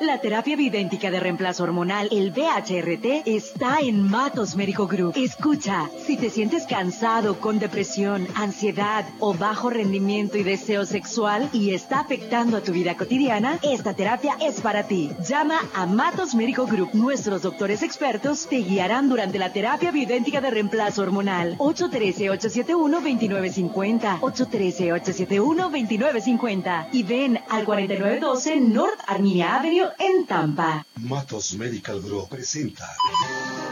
La 0.00 0.18
terapia 0.18 0.56
bidéntica 0.56 1.10
de 1.10 1.18
reemplazo 1.18 1.62
hormonal, 1.62 2.10
el 2.12 2.30
BHRT, 2.30 3.22
está 3.24 3.78
en 3.80 4.02
Matos 4.02 4.54
Médico 4.54 4.86
Group. 4.86 5.14
Escucha, 5.16 5.88
si 6.06 6.18
te 6.18 6.28
sientes 6.28 6.66
cansado, 6.66 7.40
con 7.40 7.58
depresión, 7.58 8.28
ansiedad 8.34 9.06
o 9.20 9.32
bajo 9.32 9.70
rendimiento 9.70 10.36
y 10.36 10.42
deseo 10.42 10.84
sexual 10.84 11.48
y 11.50 11.72
está 11.72 12.00
afectando 12.00 12.58
a 12.58 12.60
tu 12.60 12.72
vida 12.72 12.94
cotidiana, 12.94 13.58
esta 13.62 13.94
terapia 13.94 14.36
es 14.38 14.60
para 14.60 14.82
ti. 14.82 15.12
Llama 15.26 15.58
a 15.74 15.86
Matos 15.86 16.34
Médico 16.34 16.66
Group. 16.66 16.90
Nuestros 16.92 17.40
doctores 17.40 17.82
expertos 17.82 18.48
te 18.48 18.56
guiarán 18.56 19.08
durante 19.08 19.38
la 19.38 19.54
terapia 19.54 19.92
bidéntica 19.92 20.42
de 20.42 20.50
reemplazo 20.50 21.00
hormonal. 21.00 21.56
813-871-2950. 21.56 24.20
813-871-2950. 24.20 26.88
Y 26.92 27.02
ven 27.02 27.40
al 27.48 27.64
4912 27.64 28.60
North 28.60 29.00
Armenia 29.06 29.56
Avenue 29.56 29.85
en 29.98 30.26
Tampa. 30.26 30.86
Matos 30.96 31.54
Medical 31.54 32.00
Group 32.00 32.28
presenta. 32.28 32.86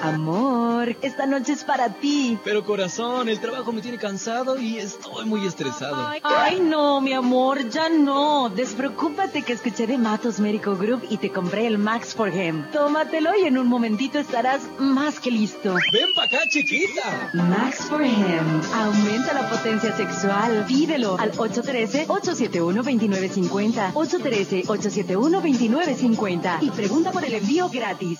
Amor, 0.04 0.96
esta 1.00 1.24
noche 1.26 1.52
es 1.52 1.64
para 1.64 1.88
ti. 1.88 2.38
Pero 2.44 2.62
corazón, 2.64 3.28
el 3.28 3.40
trabajo 3.40 3.72
me 3.72 3.80
tiene 3.80 3.98
cansado 3.98 4.56
y 4.58 4.78
estoy 4.78 5.24
muy 5.24 5.46
estresado. 5.46 6.10
Ay, 6.22 6.60
no, 6.60 7.00
mi 7.00 7.12
amor, 7.14 7.70
ya 7.70 7.88
no. 7.88 8.50
Despreocúpate 8.50 9.40
que 9.42 9.54
escuché 9.54 9.86
de 9.86 9.96
Matos 9.96 10.40
Medical 10.40 10.76
Group 10.76 11.06
y 11.08 11.16
te 11.16 11.30
compré 11.30 11.66
el 11.66 11.78
Max 11.78 12.14
for 12.14 12.28
Him. 12.28 12.64
Tómatelo 12.70 13.30
y 13.42 13.46
en 13.46 13.56
un 13.56 13.66
momentito 13.66 14.18
estarás 14.18 14.60
más 14.78 15.18
que 15.20 15.30
listo. 15.30 15.74
Ven 15.92 16.12
pa' 16.14 16.24
acá, 16.24 16.40
chiquita. 16.50 17.30
Max 17.32 17.86
for 17.88 18.02
Him. 18.02 18.60
Aumenta 18.74 19.32
la 19.32 19.48
potencia 19.48 19.96
sexual. 19.96 20.66
Pídelo 20.68 21.16
al 21.18 21.32
813-871-2950. 21.32 23.94
813-871-2950. 23.94 26.58
Y 26.62 26.68
pregunta 26.70 27.10
por 27.10 27.24
el 27.24 27.32
envío 27.34 27.70
gratis. 27.70 28.18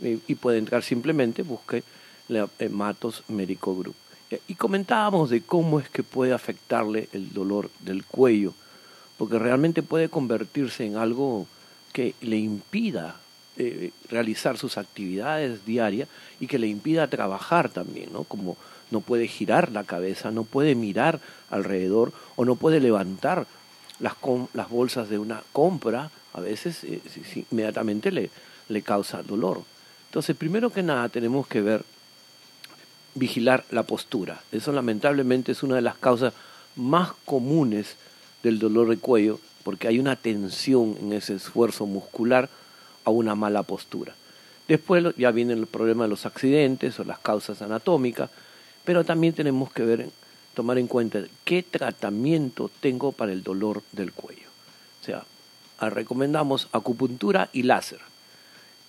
y, 0.00 0.34
puede 0.36 0.58
entrar 0.58 0.82
simplemente, 0.82 1.42
busque 1.42 1.82
la, 2.28 2.48
eh, 2.58 2.68
Matos 2.68 3.22
Médico 3.28 3.76
Group. 3.76 3.96
Eh, 4.30 4.40
y 4.48 4.54
comentábamos 4.54 5.30
de 5.30 5.42
cómo 5.42 5.80
es 5.80 5.88
que 5.90 6.02
puede 6.02 6.32
afectarle 6.32 7.08
el 7.12 7.32
dolor 7.32 7.70
del 7.80 8.04
cuello, 8.04 8.54
porque 9.18 9.38
realmente 9.38 9.82
puede 9.82 10.08
convertirse 10.08 10.86
en 10.86 10.96
algo 10.96 11.46
que 11.92 12.14
le 12.20 12.36
impida 12.36 13.16
eh, 13.58 13.90
realizar 14.08 14.58
sus 14.58 14.78
actividades 14.78 15.64
diarias 15.64 16.08
y 16.40 16.46
que 16.46 16.58
le 16.58 16.66
impida 16.66 17.08
trabajar 17.08 17.68
también, 17.68 18.12
¿no? 18.12 18.24
Como 18.24 18.56
no 18.90 19.00
puede 19.00 19.28
girar 19.28 19.72
la 19.72 19.84
cabeza, 19.84 20.30
no 20.30 20.44
puede 20.44 20.74
mirar 20.74 21.20
alrededor 21.50 22.12
o 22.36 22.44
no 22.44 22.56
puede 22.56 22.80
levantar 22.80 23.46
las, 23.98 24.14
las 24.52 24.68
bolsas 24.68 25.08
de 25.08 25.18
una 25.18 25.42
compra, 25.52 26.10
a 26.34 26.40
veces 26.40 26.84
eh, 26.84 27.00
inmediatamente 27.50 28.12
le, 28.12 28.30
le 28.68 28.82
causa 28.82 29.22
dolor. 29.22 29.62
Entonces, 30.10 30.36
primero 30.36 30.70
que 30.70 30.82
nada, 30.82 31.08
tenemos 31.08 31.46
que 31.46 31.60
ver, 31.60 31.84
vigilar 33.14 33.64
la 33.70 33.82
postura. 33.82 34.42
Eso 34.52 34.72
lamentablemente 34.72 35.52
es 35.52 35.62
una 35.62 35.76
de 35.76 35.82
las 35.82 35.96
causas 35.96 36.34
más 36.76 37.12
comunes 37.24 37.96
del 38.42 38.58
dolor 38.58 38.88
de 38.88 38.98
cuello, 38.98 39.40
porque 39.64 39.88
hay 39.88 39.98
una 39.98 40.16
tensión 40.16 40.96
en 41.00 41.12
ese 41.12 41.34
esfuerzo 41.34 41.86
muscular 41.86 42.48
a 43.06 43.10
una 43.10 43.34
mala 43.34 43.62
postura. 43.62 44.14
Después 44.68 45.14
ya 45.16 45.30
viene 45.30 45.54
el 45.54 45.66
problema 45.66 46.04
de 46.04 46.10
los 46.10 46.26
accidentes 46.26 46.98
o 47.00 47.04
las 47.04 47.20
causas 47.20 47.62
anatómicas, 47.62 48.30
pero 48.84 49.04
también 49.04 49.32
tenemos 49.32 49.72
que 49.72 49.84
ver, 49.84 50.10
tomar 50.54 50.76
en 50.78 50.88
cuenta 50.88 51.20
qué 51.44 51.62
tratamiento 51.62 52.70
tengo 52.80 53.12
para 53.12 53.32
el 53.32 53.42
dolor 53.42 53.82
del 53.92 54.12
cuello. 54.12 54.48
O 55.00 55.04
sea, 55.04 55.24
recomendamos 55.88 56.68
acupuntura 56.72 57.48
y 57.52 57.62
láser. 57.62 58.00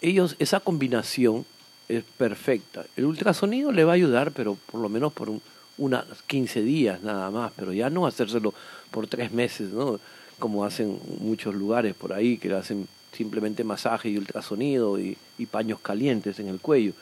Ellos, 0.02 0.36
esa 0.40 0.60
combinación 0.60 1.46
es 1.88 2.04
perfecta. 2.18 2.86
El 2.96 3.06
ultrasonido 3.06 3.72
le 3.72 3.84
va 3.84 3.92
a 3.92 3.96
ayudar, 3.96 4.32
pero 4.32 4.58
por 4.72 4.82
lo 4.82 4.90
menos 4.90 5.14
por 5.14 5.30
un, 5.30 5.42
unas 5.78 6.06
15 6.26 6.62
días 6.64 7.04
nada 7.04 7.30
más, 7.30 7.52
pero 7.56 7.72
ya 7.72 7.90
no 7.92 8.08
hacérselo 8.08 8.54
por 8.90 9.08
tres 9.08 9.32
meses, 9.32 9.70
¿no? 9.70 10.00
como 10.40 10.66
hacen 10.66 11.00
muchos 11.20 11.54
lugares 11.56 11.96
por 11.96 12.14
ahí, 12.14 12.38
que 12.38 12.50
lo 12.50 12.58
hacen 12.58 12.88
simplemente 13.12 13.64
masaje 13.64 14.10
y 14.10 14.18
ultrasonido 14.18 15.00
y, 15.00 15.18
paños 15.52 15.80
calientes 15.80 16.40
en 16.40 16.48
el 16.48 16.60
cuello. 16.60 16.94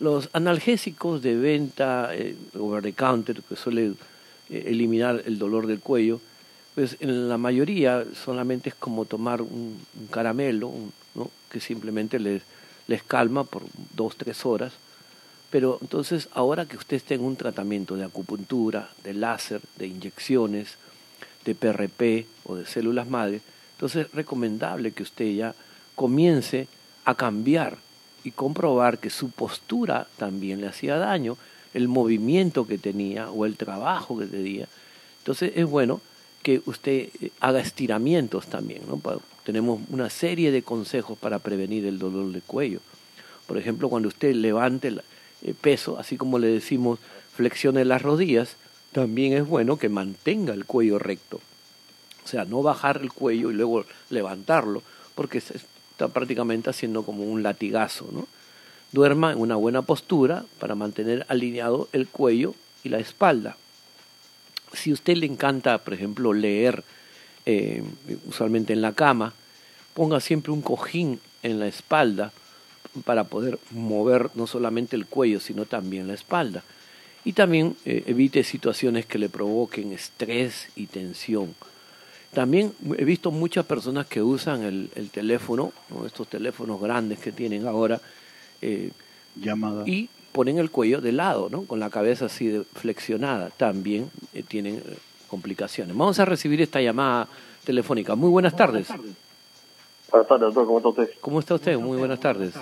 Los 0.00 0.28
analgésicos 0.32 1.22
de 1.22 1.36
venta 1.36 2.10
eh, 2.12 2.36
over 2.58 2.82
the 2.82 2.92
counter, 2.92 3.42
que 3.42 3.56
suele 3.56 3.92
eh, 4.50 4.64
eliminar 4.66 5.22
el 5.24 5.38
dolor 5.38 5.66
del 5.66 5.80
cuello, 5.80 6.20
pues 6.74 6.96
en 7.00 7.28
la 7.28 7.38
mayoría 7.38 8.04
solamente 8.24 8.70
es 8.70 8.74
como 8.74 9.04
tomar 9.04 9.40
un, 9.40 9.78
caramelo, 10.10 10.72
que 11.48 11.60
simplemente 11.60 12.18
les, 12.18 12.42
les 12.88 13.02
calma 13.04 13.44
por 13.44 13.62
dos, 13.94 14.16
tres 14.16 14.44
horas. 14.44 14.72
Pero 15.50 15.78
entonces, 15.80 16.28
ahora 16.32 16.66
que 16.66 16.76
usted 16.76 16.96
esté 16.96 17.14
en 17.14 17.22
un 17.22 17.36
tratamiento 17.36 17.94
de 17.94 18.04
acupuntura, 18.04 18.90
de 19.04 19.14
láser, 19.14 19.60
de 19.76 19.86
inyecciones, 19.86 20.76
de 21.44 21.54
PRP 21.54 22.26
o 22.44 22.56
de 22.56 22.66
células 22.66 23.08
madre, 23.08 23.40
entonces 23.84 24.06
es 24.06 24.14
recomendable 24.14 24.92
que 24.92 25.02
usted 25.02 25.30
ya 25.34 25.54
comience 25.94 26.68
a 27.04 27.14
cambiar 27.14 27.76
y 28.24 28.30
comprobar 28.30 28.96
que 28.96 29.10
su 29.10 29.28
postura 29.28 30.06
también 30.16 30.62
le 30.62 30.68
hacía 30.68 30.96
daño, 30.96 31.36
el 31.74 31.88
movimiento 31.88 32.66
que 32.66 32.78
tenía 32.78 33.30
o 33.30 33.44
el 33.44 33.58
trabajo 33.58 34.18
que 34.18 34.24
tenía. 34.24 34.68
Entonces 35.18 35.52
es 35.54 35.66
bueno 35.66 36.00
que 36.42 36.62
usted 36.64 37.10
eh, 37.20 37.30
haga 37.40 37.60
estiramientos 37.60 38.46
también. 38.46 38.80
Tenemos 39.44 39.80
una 39.90 40.08
serie 40.08 40.50
de 40.50 40.62
consejos 40.62 41.18
para 41.18 41.38
prevenir 41.38 41.84
el 41.84 41.98
dolor 41.98 42.32
de 42.32 42.40
cuello. 42.40 42.80
Por 43.46 43.58
ejemplo, 43.58 43.90
cuando 43.90 44.08
usted 44.08 44.34
levante 44.34 44.88
el 44.88 45.02
peso, 45.56 45.98
así 45.98 46.16
como 46.16 46.38
le 46.38 46.46
decimos, 46.46 47.00
flexione 47.36 47.84
las 47.84 48.00
rodillas, 48.00 48.56
también 48.92 49.34
es 49.34 49.46
bueno 49.46 49.76
que 49.76 49.90
mantenga 49.90 50.54
el 50.54 50.64
cuello 50.64 50.98
recto. 50.98 51.38
O 52.24 52.28
sea, 52.28 52.44
no 52.44 52.62
bajar 52.62 53.00
el 53.02 53.12
cuello 53.12 53.50
y 53.50 53.54
luego 53.54 53.84
levantarlo, 54.10 54.82
porque 55.14 55.38
está 55.38 56.08
prácticamente 56.08 56.70
haciendo 56.70 57.04
como 57.04 57.24
un 57.24 57.42
latigazo, 57.42 58.08
¿no? 58.12 58.26
Duerma 58.92 59.32
en 59.32 59.38
una 59.38 59.56
buena 59.56 59.82
postura 59.82 60.44
para 60.58 60.74
mantener 60.74 61.26
alineado 61.28 61.88
el 61.92 62.06
cuello 62.06 62.54
y 62.84 62.88
la 62.88 62.98
espalda. 62.98 63.56
Si 64.72 64.90
a 64.90 64.94
usted 64.94 65.16
le 65.16 65.26
encanta, 65.26 65.78
por 65.78 65.94
ejemplo, 65.94 66.32
leer 66.32 66.84
eh, 67.46 67.82
usualmente 68.26 68.72
en 68.72 68.82
la 68.82 68.92
cama, 68.92 69.34
ponga 69.94 70.20
siempre 70.20 70.52
un 70.52 70.62
cojín 70.62 71.20
en 71.42 71.60
la 71.60 71.66
espalda 71.66 72.32
para 73.04 73.24
poder 73.24 73.58
mover 73.70 74.30
no 74.34 74.46
solamente 74.46 74.96
el 74.96 75.06
cuello, 75.06 75.40
sino 75.40 75.64
también 75.64 76.06
la 76.06 76.14
espalda. 76.14 76.62
Y 77.24 77.32
también 77.32 77.76
eh, 77.84 78.04
evite 78.06 78.44
situaciones 78.44 79.06
que 79.06 79.18
le 79.18 79.28
provoquen 79.28 79.92
estrés 79.92 80.68
y 80.76 80.86
tensión. 80.86 81.54
También 82.34 82.72
he 82.98 83.04
visto 83.04 83.30
muchas 83.30 83.64
personas 83.64 84.06
que 84.06 84.22
usan 84.22 84.62
el, 84.62 85.10
teléfono, 85.10 85.72
estos 86.04 86.28
teléfonos 86.28 86.80
grandes 86.80 87.18
que 87.20 87.32
tienen 87.32 87.66
ahora, 87.66 88.00
eh, 88.60 88.90
y 89.86 90.08
ponen 90.32 90.58
el 90.58 90.70
cuello 90.70 91.00
de 91.00 91.12
lado, 91.12 91.48
¿no? 91.48 91.64
con 91.64 91.80
la 91.80 91.90
cabeza 91.90 92.26
así 92.26 92.64
flexionada. 92.74 93.50
También 93.50 94.10
eh, 94.32 94.42
tienen 94.42 94.82
complicaciones. 95.28 95.96
Vamos 95.96 96.18
a 96.18 96.24
recibir 96.24 96.60
esta 96.60 96.80
llamada 96.80 97.28
telefónica. 97.64 98.14
Muy 98.14 98.30
buenas 98.30 98.56
tardes. 98.56 98.88
Buenas 100.10 100.28
tardes, 100.28 100.54
doctor. 100.54 100.66
¿Cómo 100.66 100.78
está 100.78 100.88
usted? 100.88 101.10
¿Cómo 101.20 101.40
está 101.40 101.54
usted? 101.54 101.78
Muy 101.78 101.98
buenas 101.98 102.20
tardes. 102.20 102.54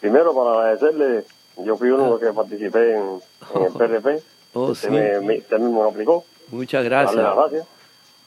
Primero, 0.00 0.34
para 0.34 0.70
agradecerle, 0.70 1.24
yo 1.64 1.76
fui 1.76 1.90
uno 1.90 2.04
de 2.04 2.10
los 2.10 2.20
que 2.20 2.32
participé 2.32 2.96
en, 2.96 3.20
el 3.54 3.72
PRP. 3.72 4.22
Oh, 4.52 4.66
usted, 4.66 4.90
me, 4.90 5.20
mismo 5.20 5.82
lo 5.82 5.90
aplicó. 5.90 6.24
Muchas 6.50 6.84
gracias. 6.84 7.16
Darle 7.16 7.22
las 7.22 7.36
gracias. 7.36 7.73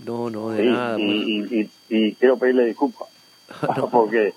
No, 0.05 0.29
no, 0.29 0.49
de 0.49 0.63
nada. 0.65 0.99
Y, 0.99 1.43
y, 1.49 1.69
y, 1.89 2.13
quiero 2.15 2.37
pedirle 2.37 2.65
disculpas. 2.65 3.07
Porque 3.91 4.33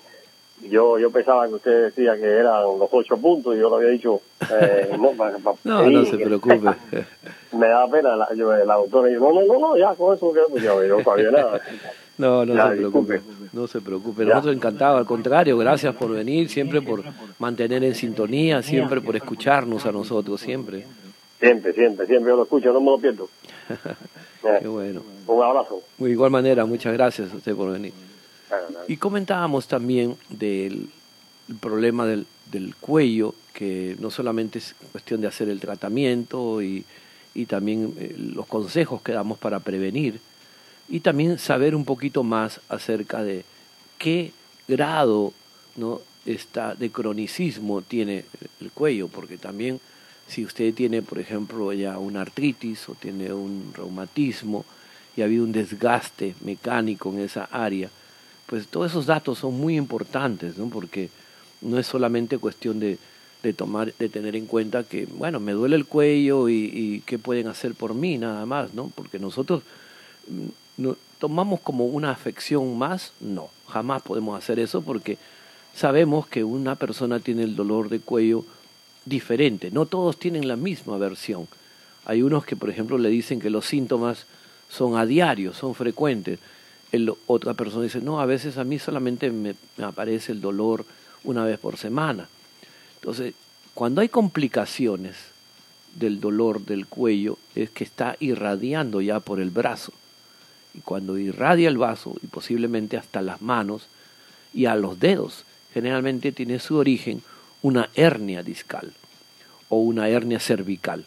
yo 0.69 0.99
yo 0.99 1.11
pensaba 1.11 1.47
que 1.47 1.55
usted 1.55 1.83
decía 1.85 2.15
que 2.15 2.25
eran 2.25 2.63
los 2.63 2.89
ocho 2.91 3.17
puntos 3.17 3.55
y 3.55 3.59
yo 3.59 3.69
lo 3.69 3.77
había 3.77 3.89
dicho. 3.89 4.21
Eh, 4.49 4.89
no, 4.99 5.13
no, 5.63 5.89
no 5.89 6.05
se 6.05 6.17
preocupe. 6.17 6.59
me 7.53 7.67
da 7.67 7.87
pena. 7.87 8.15
La, 8.15 8.27
la 8.33 8.75
doctora 8.75 9.07
dijo, 9.07 9.31
no, 9.33 9.41
no, 9.41 9.59
no, 9.59 9.77
ya 9.77 9.93
con 9.95 10.15
eso 10.15 10.33
que 10.33 10.61
yo, 10.61 10.83
yo 10.83 10.97
no 10.97 11.03
sabía 11.03 11.31
nada. 11.31 11.61
No, 12.17 12.45
no 12.45 12.69
se 12.69 12.75
preocupe. 12.75 13.21
No 13.53 13.67
se 13.67 13.81
preocupe. 13.81 14.25
Nosotros 14.25 14.55
encantados, 14.55 14.99
al 14.99 15.05
contrario, 15.05 15.57
gracias 15.57 15.95
por 15.95 16.11
venir, 16.11 16.49
siempre 16.49 16.81
por 16.81 17.03
mantener 17.39 17.83
en 17.83 17.95
sintonía, 17.95 18.61
siempre 18.61 19.01
por 19.01 19.15
escucharnos 19.15 19.85
a 19.85 19.91
nosotros, 19.91 20.39
siempre. 20.39 20.85
Siempre, 21.39 21.73
siempre, 21.73 22.05
siempre 22.05 22.31
yo 22.31 22.37
lo 22.37 22.43
escucho, 22.43 22.71
no 22.71 22.79
me 22.79 22.91
lo 22.91 22.99
pierdo. 22.99 23.27
Qué 24.61 24.67
bueno. 24.67 25.01
Un 25.27 25.43
abrazo. 25.43 25.81
De 25.97 26.09
igual 26.09 26.31
manera, 26.31 26.65
muchas 26.65 26.93
gracias 26.93 27.31
a 27.31 27.37
usted 27.37 27.55
por 27.55 27.71
venir. 27.71 27.93
Y 28.87 28.97
comentábamos 28.97 29.67
también 29.67 30.17
del 30.29 30.89
problema 31.59 32.05
del, 32.05 32.25
del 32.51 32.75
cuello, 32.75 33.33
que 33.53 33.95
no 33.99 34.11
solamente 34.11 34.59
es 34.59 34.75
cuestión 34.91 35.21
de 35.21 35.27
hacer 35.27 35.49
el 35.49 35.59
tratamiento 35.59 36.61
y, 36.61 36.85
y 37.33 37.45
también 37.45 37.93
eh, 37.97 38.15
los 38.17 38.47
consejos 38.47 39.01
que 39.01 39.11
damos 39.11 39.37
para 39.37 39.59
prevenir, 39.59 40.19
y 40.89 40.99
también 40.99 41.37
saber 41.39 41.75
un 41.75 41.85
poquito 41.85 42.23
más 42.23 42.59
acerca 42.67 43.23
de 43.23 43.45
qué 43.97 44.33
grado 44.67 45.33
¿no? 45.77 46.01
está 46.25 46.75
de 46.75 46.91
cronicismo 46.91 47.81
tiene 47.81 48.25
el 48.59 48.71
cuello, 48.71 49.07
porque 49.07 49.37
también 49.37 49.79
si 50.27 50.45
usted 50.45 50.73
tiene, 50.73 51.01
por 51.01 51.19
ejemplo, 51.19 51.71
ya 51.73 51.97
una 51.97 52.21
artritis 52.21 52.87
o 52.89 52.95
tiene 52.95 53.33
un 53.33 53.71
reumatismo 53.75 54.65
y 55.15 55.21
ha 55.21 55.25
habido 55.25 55.43
un 55.43 55.51
desgaste 55.51 56.35
mecánico 56.41 57.09
en 57.09 57.19
esa 57.19 57.45
área, 57.45 57.89
pues 58.45 58.67
todos 58.67 58.91
esos 58.91 59.05
datos 59.05 59.39
son 59.39 59.59
muy 59.59 59.77
importantes, 59.77 60.57
¿no? 60.57 60.67
porque 60.67 61.09
no 61.61 61.77
es 61.77 61.87
solamente 61.87 62.37
cuestión 62.37 62.79
de, 62.79 62.97
de 63.43 63.53
tomar, 63.53 63.93
de 63.93 64.09
tener 64.09 64.35
en 64.35 64.45
cuenta 64.45 64.83
que, 64.83 65.05
bueno, 65.05 65.39
me 65.39 65.53
duele 65.53 65.75
el 65.75 65.85
cuello 65.85 66.49
y, 66.49 67.03
qué 67.05 67.17
pueden 67.17 67.47
hacer 67.47 67.73
por 67.73 67.93
mí 67.93 68.17
nada 68.17 68.45
más, 68.45 68.73
¿no? 68.73 68.91
Porque 68.93 69.19
nosotros 69.19 69.63
no, 70.77 70.95
tomamos 71.19 71.59
como 71.61 71.85
una 71.85 72.11
afección 72.11 72.77
más, 72.77 73.13
no, 73.19 73.49
jamás 73.67 74.01
podemos 74.03 74.37
hacer 74.37 74.59
eso 74.59 74.81
porque 74.81 75.17
sabemos 75.73 76.27
que 76.27 76.43
una 76.43 76.75
persona 76.75 77.19
tiene 77.19 77.43
el 77.43 77.55
dolor 77.55 77.89
de 77.89 77.99
cuello 77.99 78.45
diferente, 79.05 79.71
no 79.71 79.85
todos 79.85 80.17
tienen 80.17 80.47
la 80.47 80.55
misma 80.55 80.97
versión. 80.97 81.47
Hay 82.05 82.23
unos 82.23 82.45
que, 82.45 82.55
por 82.55 82.69
ejemplo, 82.69 82.97
le 82.97 83.09
dicen 83.09 83.39
que 83.39 83.49
los 83.49 83.65
síntomas 83.65 84.25
son 84.71 84.97
a 84.97 85.05
diario, 85.05 85.53
son 85.53 85.75
frecuentes. 85.75 86.39
Otra 87.27 87.53
persona 87.53 87.83
dice, 87.83 88.01
no, 88.01 88.19
a 88.19 88.25
veces 88.25 88.57
a 88.57 88.63
mí 88.63 88.79
solamente 88.79 89.29
me, 89.29 89.55
me 89.77 89.83
aparece 89.83 90.31
el 90.31 90.41
dolor 90.41 90.85
una 91.23 91.45
vez 91.45 91.59
por 91.59 91.77
semana. 91.77 92.27
Entonces, 92.95 93.33
cuando 93.73 94.01
hay 94.01 94.09
complicaciones 94.09 95.15
del 95.95 96.19
dolor 96.19 96.65
del 96.65 96.87
cuello, 96.87 97.37
es 97.55 97.69
que 97.69 97.83
está 97.83 98.15
irradiando 98.19 99.01
ya 99.01 99.19
por 99.19 99.39
el 99.39 99.49
brazo 99.49 99.93
y 100.73 100.79
cuando 100.79 101.17
irradia 101.17 101.67
el 101.67 101.77
vaso 101.77 102.15
y 102.21 102.27
posiblemente 102.27 102.97
hasta 102.97 103.21
las 103.21 103.41
manos 103.41 103.87
y 104.53 104.65
a 104.65 104.75
los 104.75 104.99
dedos, 104.99 105.45
generalmente 105.73 106.31
tiene 106.31 106.59
su 106.59 106.77
origen 106.77 107.21
una 107.61 107.89
hernia 107.95 108.43
discal 108.43 108.93
o 109.69 109.77
una 109.77 110.09
hernia 110.09 110.39
cervical 110.39 111.05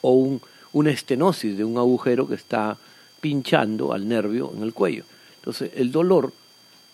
o 0.00 0.12
un, 0.12 0.40
una 0.74 0.90
estenosis 0.90 1.56
de 1.56 1.64
un 1.64 1.78
agujero 1.78 2.28
que 2.28 2.34
está 2.34 2.76
pinchando 3.22 3.94
al 3.94 4.06
nervio 4.06 4.52
en 4.54 4.62
el 4.62 4.74
cuello. 4.74 5.04
Entonces 5.36 5.70
el 5.76 5.90
dolor 5.90 6.34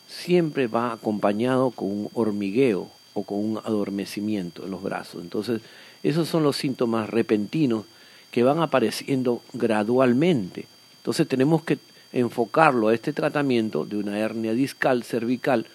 siempre 0.08 0.68
va 0.68 0.92
acompañado 0.92 1.72
con 1.72 1.88
un 1.88 2.10
hormigueo 2.14 2.88
o 3.14 3.24
con 3.24 3.38
un 3.38 3.58
adormecimiento 3.58 4.64
en 4.64 4.70
los 4.70 4.82
brazos. 4.82 5.20
Entonces 5.20 5.60
esos 6.04 6.28
son 6.28 6.44
los 6.44 6.56
síntomas 6.56 7.10
repentinos 7.10 7.84
que 8.30 8.44
van 8.44 8.60
apareciendo 8.60 9.42
gradualmente 9.52 10.66
entonces 11.00 11.26
tenemos 11.26 11.62
que 11.62 11.78
enfocarlo 12.12 12.88
a 12.88 12.94
este 12.94 13.12
tratamiento 13.12 13.86
de 13.86 13.96
una 13.96 14.18
hernia 14.18 14.52
discal 14.52 15.02
cervical 15.02 15.66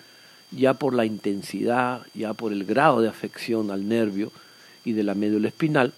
ya 0.52 0.76
por 0.76 0.94
la 0.94 1.06
intensidad, 1.06 2.02
ya 2.14 2.34
por 2.34 2.54
el 2.54 2.64
grado 2.64 3.02
de 3.02 3.10
afección 3.10 3.72
al 3.72 3.90
nervio 3.90 4.32
y 4.84 4.94
de 4.94 5.04
la 5.04 5.16
médula 5.16 5.48
espinal, 5.48 5.94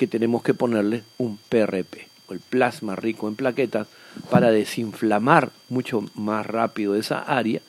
que 0.00 0.06
tenemos 0.06 0.42
que 0.42 0.54
ponerle 0.54 1.02
un 1.18 1.36
PRP, 1.36 2.08
o 2.26 2.32
el 2.32 2.40
plasma 2.40 2.96
rico 2.96 3.28
en 3.28 3.36
plaquetas, 3.36 3.86
para 4.30 4.50
desinflamar 4.50 5.50
mucho 5.68 6.02
más 6.14 6.46
rápido 6.46 6.94
esa 6.94 7.18
área 7.18 7.60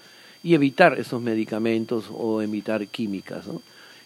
y 0.42 0.54
evitar 0.54 0.98
esos 0.98 1.22
medicamentos 1.22 2.06
o 2.10 2.42
evitar 2.42 2.88
químicas. 2.88 3.48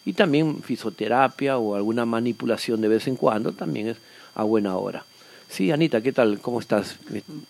Y 0.06 0.14
también 0.14 0.64
fisioterapia 0.64 1.60
o 1.60 1.76
alguna 1.76 2.08
manipulación 2.08 2.82
de 2.82 2.88
vez 2.88 3.06
en 3.06 3.16
cuando 3.16 3.52
también 3.52 3.90
es 3.90 3.98
a 4.34 4.42
buena 4.42 4.76
hora. 4.76 5.06
Sí, 5.48 5.70
Anita, 5.70 6.02
¿qué 6.02 6.12
tal? 6.12 6.40
¿Cómo 6.40 6.60
estás? 6.60 6.98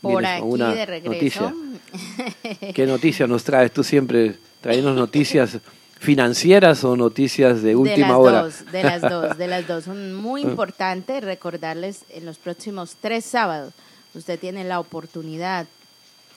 Por 0.01 0.25
aquí 0.25 0.41
una 0.43 0.75
de 0.75 0.85
regreso. 0.85 1.53
Noticia. 1.53 1.53
¿Qué 2.75 2.85
noticia 2.85 3.27
nos 3.27 3.45
traes? 3.45 3.71
Tú 3.71 3.81
siempre 3.81 4.35
traemos 4.59 4.93
noticias 4.93 5.57
financieras 5.99 6.83
o 6.83 6.95
noticias 6.95 7.61
de 7.61 7.75
última 7.75 7.95
de 7.95 8.01
las 8.01 8.17
hora. 8.17 8.41
Dos, 8.43 8.71
de 8.71 8.83
las 8.83 9.01
dos, 9.01 9.37
de 9.37 9.47
las 9.47 9.67
dos. 9.67 9.83
Son 9.85 10.13
muy 10.21 10.41
importante 10.41 11.19
recordarles 11.21 12.05
en 12.09 12.25
los 12.25 12.37
próximos 12.37 12.95
tres 12.99 13.25
sábados. 13.25 13.73
Usted 14.13 14.39
tiene 14.39 14.63
la 14.63 14.79
oportunidad 14.79 15.67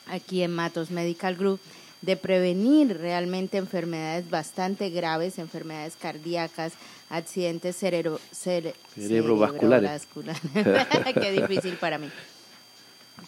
aquí 0.07 0.43
en 0.43 0.53
Matos 0.53 0.91
Medical 0.91 1.35
Group 1.35 1.59
de 2.01 2.15
prevenir 2.15 2.97
realmente 2.97 3.57
enfermedades 3.57 4.29
bastante 4.29 4.89
graves, 4.89 5.37
enfermedades 5.37 5.95
cardíacas, 5.97 6.73
accidentes 7.09 7.75
cerebro, 7.75 8.19
cerebrovasculares. 8.31 10.07
Qué 11.13 11.31
difícil 11.31 11.75
para 11.75 11.97
mí. 11.97 12.09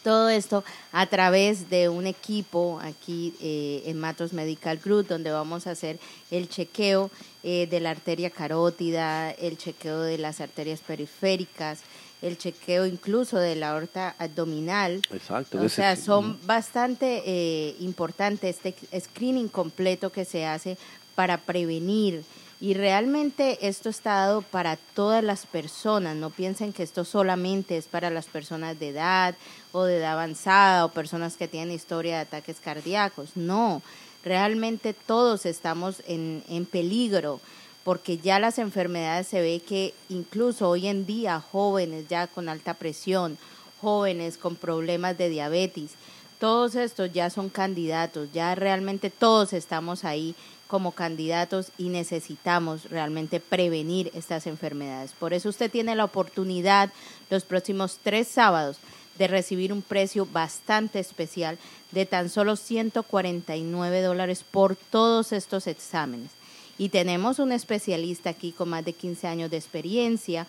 Todo 0.03 0.29
esto 0.29 0.63
a 0.91 1.05
través 1.05 1.69
de 1.69 1.87
un 1.87 2.07
equipo 2.07 2.79
aquí 2.81 3.35
eh, 3.39 3.83
en 3.85 3.99
Matos 3.99 4.33
Medical 4.33 4.77
Group, 4.77 5.07
donde 5.07 5.31
vamos 5.31 5.67
a 5.67 5.71
hacer 5.71 5.99
el 6.31 6.49
chequeo 6.49 7.11
eh, 7.43 7.67
de 7.67 7.79
la 7.79 7.91
arteria 7.91 8.31
carótida, 8.31 9.29
el 9.31 9.57
chequeo 9.57 10.01
de 10.01 10.17
las 10.17 10.41
arterias 10.41 10.79
periféricas, 10.79 11.81
el 12.21 12.37
chequeo 12.37 12.85
incluso 12.85 13.37
de 13.37 13.55
la 13.55 13.71
aorta 13.71 14.15
abdominal. 14.17 15.01
Exacto. 15.11 15.61
O 15.61 15.69
sea, 15.69 15.95
son 15.95 16.39
bastante 16.45 17.23
eh, 17.25 17.75
importantes 17.79 18.57
este 18.57 18.75
screening 18.99 19.49
completo 19.49 20.11
que 20.11 20.25
se 20.25 20.45
hace 20.45 20.77
para 21.15 21.37
prevenir. 21.37 22.23
Y 22.61 22.75
realmente 22.75 23.67
esto 23.67 23.89
está 23.89 24.13
dado 24.17 24.43
para 24.43 24.75
todas 24.75 25.23
las 25.23 25.47
personas. 25.47 26.15
No 26.15 26.29
piensen 26.29 26.73
que 26.73 26.83
esto 26.83 27.03
solamente 27.03 27.75
es 27.75 27.87
para 27.87 28.11
las 28.11 28.27
personas 28.27 28.79
de 28.79 28.89
edad 28.89 29.35
o 29.71 29.83
de 29.83 29.97
edad 29.97 30.11
avanzada 30.11 30.85
o 30.85 30.89
personas 30.89 31.37
que 31.37 31.47
tienen 31.47 31.73
historia 31.73 32.17
de 32.17 32.21
ataques 32.21 32.57
cardíacos. 32.63 33.35
No, 33.35 33.81
realmente 34.23 34.93
todos 34.93 35.47
estamos 35.47 36.03
en, 36.05 36.43
en 36.47 36.67
peligro 36.67 37.41
porque 37.83 38.19
ya 38.19 38.37
las 38.37 38.59
enfermedades 38.59 39.25
se 39.25 39.41
ve 39.41 39.63
que 39.67 39.95
incluso 40.09 40.69
hoy 40.69 40.85
en 40.85 41.07
día 41.07 41.39
jóvenes 41.39 42.07
ya 42.09 42.27
con 42.27 42.47
alta 42.47 42.75
presión, 42.75 43.39
jóvenes 43.81 44.37
con 44.37 44.55
problemas 44.55 45.17
de 45.17 45.29
diabetes, 45.29 45.93
todos 46.39 46.75
estos 46.75 47.11
ya 47.11 47.31
son 47.31 47.49
candidatos, 47.49 48.29
ya 48.33 48.53
realmente 48.53 49.09
todos 49.09 49.53
estamos 49.53 50.05
ahí 50.05 50.35
como 50.71 50.93
candidatos 50.93 51.73
y 51.77 51.89
necesitamos 51.89 52.89
realmente 52.89 53.41
prevenir 53.41 54.09
estas 54.15 54.47
enfermedades. 54.47 55.11
Por 55.11 55.33
eso 55.33 55.49
usted 55.49 55.69
tiene 55.69 55.97
la 55.97 56.05
oportunidad 56.05 56.93
los 57.29 57.43
próximos 57.43 57.99
tres 58.01 58.29
sábados 58.29 58.77
de 59.19 59.27
recibir 59.27 59.73
un 59.73 59.81
precio 59.81 60.25
bastante 60.25 60.99
especial 60.99 61.57
de 61.91 62.05
tan 62.05 62.29
solo 62.29 62.55
149 62.55 64.01
dólares 64.01 64.45
por 64.49 64.77
todos 64.77 65.33
estos 65.33 65.67
exámenes. 65.67 66.31
Y 66.77 66.87
tenemos 66.87 67.39
un 67.39 67.51
especialista 67.51 68.29
aquí 68.29 68.53
con 68.53 68.69
más 68.69 68.85
de 68.85 68.93
15 68.93 69.27
años 69.27 69.51
de 69.51 69.57
experiencia. 69.57 70.47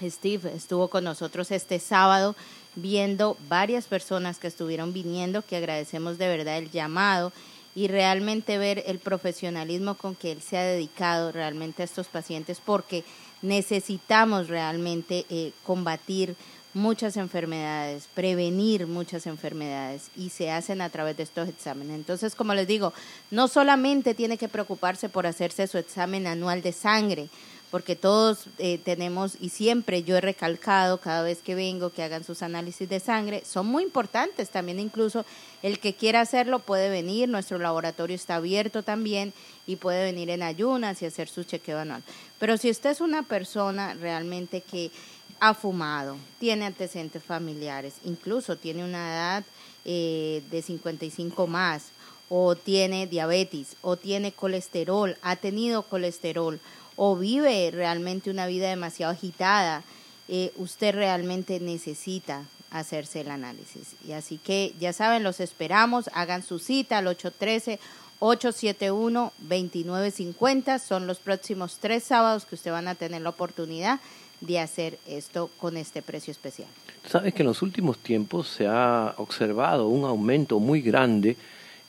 Steve 0.00 0.52
estuvo 0.56 0.88
con 0.88 1.04
nosotros 1.04 1.50
este 1.50 1.80
sábado 1.80 2.34
viendo 2.76 3.36
varias 3.50 3.84
personas 3.88 4.38
que 4.38 4.46
estuvieron 4.46 4.94
viniendo, 4.94 5.42
que 5.42 5.56
agradecemos 5.56 6.16
de 6.16 6.28
verdad 6.28 6.56
el 6.56 6.70
llamado 6.70 7.30
y 7.74 7.88
realmente 7.88 8.58
ver 8.58 8.84
el 8.86 8.98
profesionalismo 8.98 9.94
con 9.94 10.14
que 10.14 10.32
él 10.32 10.40
se 10.40 10.56
ha 10.56 10.62
dedicado 10.62 11.32
realmente 11.32 11.82
a 11.82 11.84
estos 11.84 12.06
pacientes 12.06 12.60
porque 12.64 13.04
necesitamos 13.42 14.48
realmente 14.48 15.26
eh, 15.28 15.52
combatir 15.64 16.36
muchas 16.74 17.16
enfermedades, 17.16 18.08
prevenir 18.14 18.86
muchas 18.86 19.26
enfermedades 19.26 20.10
y 20.16 20.30
se 20.30 20.50
hacen 20.50 20.80
a 20.80 20.90
través 20.90 21.16
de 21.16 21.22
estos 21.22 21.48
exámenes. 21.48 21.94
Entonces, 21.94 22.34
como 22.34 22.52
les 22.52 22.66
digo, 22.66 22.92
no 23.30 23.46
solamente 23.46 24.14
tiene 24.14 24.36
que 24.36 24.48
preocuparse 24.48 25.08
por 25.08 25.26
hacerse 25.26 25.68
su 25.68 25.78
examen 25.78 26.26
anual 26.26 26.62
de 26.62 26.72
sangre, 26.72 27.28
porque 27.74 27.96
todos 27.96 28.44
eh, 28.58 28.78
tenemos, 28.78 29.36
y 29.40 29.48
siempre 29.48 30.04
yo 30.04 30.16
he 30.16 30.20
recalcado 30.20 30.98
cada 30.98 31.24
vez 31.24 31.40
que 31.42 31.56
vengo 31.56 31.90
que 31.90 32.04
hagan 32.04 32.22
sus 32.22 32.42
análisis 32.42 32.88
de 32.88 33.00
sangre, 33.00 33.42
son 33.44 33.66
muy 33.66 33.82
importantes 33.82 34.50
también, 34.50 34.78
incluso 34.78 35.26
el 35.60 35.80
que 35.80 35.92
quiera 35.92 36.20
hacerlo 36.20 36.60
puede 36.60 36.88
venir, 36.88 37.28
nuestro 37.28 37.58
laboratorio 37.58 38.14
está 38.14 38.36
abierto 38.36 38.84
también 38.84 39.32
y 39.66 39.74
puede 39.74 40.04
venir 40.04 40.30
en 40.30 40.44
ayunas 40.44 41.02
y 41.02 41.06
hacer 41.06 41.28
su 41.28 41.42
chequeo 41.42 41.80
anual. 41.80 42.04
Pero 42.38 42.56
si 42.58 42.70
usted 42.70 42.90
es 42.90 43.00
una 43.00 43.24
persona 43.24 43.94
realmente 43.94 44.60
que 44.60 44.92
ha 45.40 45.52
fumado, 45.52 46.16
tiene 46.38 46.66
antecedentes 46.66 47.24
familiares, 47.24 47.94
incluso 48.04 48.56
tiene 48.56 48.84
una 48.84 49.12
edad 49.12 49.44
eh, 49.84 50.44
de 50.48 50.62
55 50.62 51.48
más, 51.48 51.86
o 52.28 52.54
tiene 52.54 53.08
diabetes, 53.08 53.76
o 53.82 53.96
tiene 53.96 54.32
colesterol, 54.32 55.16
ha 55.22 55.36
tenido 55.36 55.82
colesterol, 55.82 56.60
o 56.96 57.16
vive 57.16 57.70
realmente 57.72 58.30
una 58.30 58.46
vida 58.46 58.68
demasiado 58.68 59.12
agitada, 59.12 59.82
eh, 60.28 60.52
usted 60.56 60.94
realmente 60.94 61.58
necesita 61.60 62.44
hacerse 62.70 63.20
el 63.20 63.30
análisis. 63.30 63.94
Y 64.06 64.12
así 64.12 64.38
que 64.38 64.74
ya 64.80 64.92
saben, 64.92 65.22
los 65.22 65.40
esperamos, 65.40 66.10
hagan 66.12 66.42
su 66.42 66.58
cita 66.58 66.98
al 66.98 67.06
813. 67.06 67.78
871-2950 68.20 70.78
son 70.78 71.06
los 71.06 71.18
próximos 71.18 71.78
tres 71.80 72.04
sábados 72.04 72.44
que 72.46 72.54
usted 72.54 72.70
van 72.70 72.86
a 72.88 72.94
tener 72.94 73.22
la 73.22 73.30
oportunidad 73.30 73.98
de 74.40 74.60
hacer 74.60 74.98
esto 75.06 75.50
con 75.58 75.76
este 75.76 76.00
precio 76.00 76.30
especial. 76.30 76.68
Sabes 77.06 77.34
que 77.34 77.42
en 77.42 77.48
los 77.48 77.60
últimos 77.62 77.98
tiempos 77.98 78.48
se 78.48 78.66
ha 78.66 79.14
observado 79.18 79.88
un 79.88 80.04
aumento 80.04 80.58
muy 80.58 80.80
grande 80.80 81.36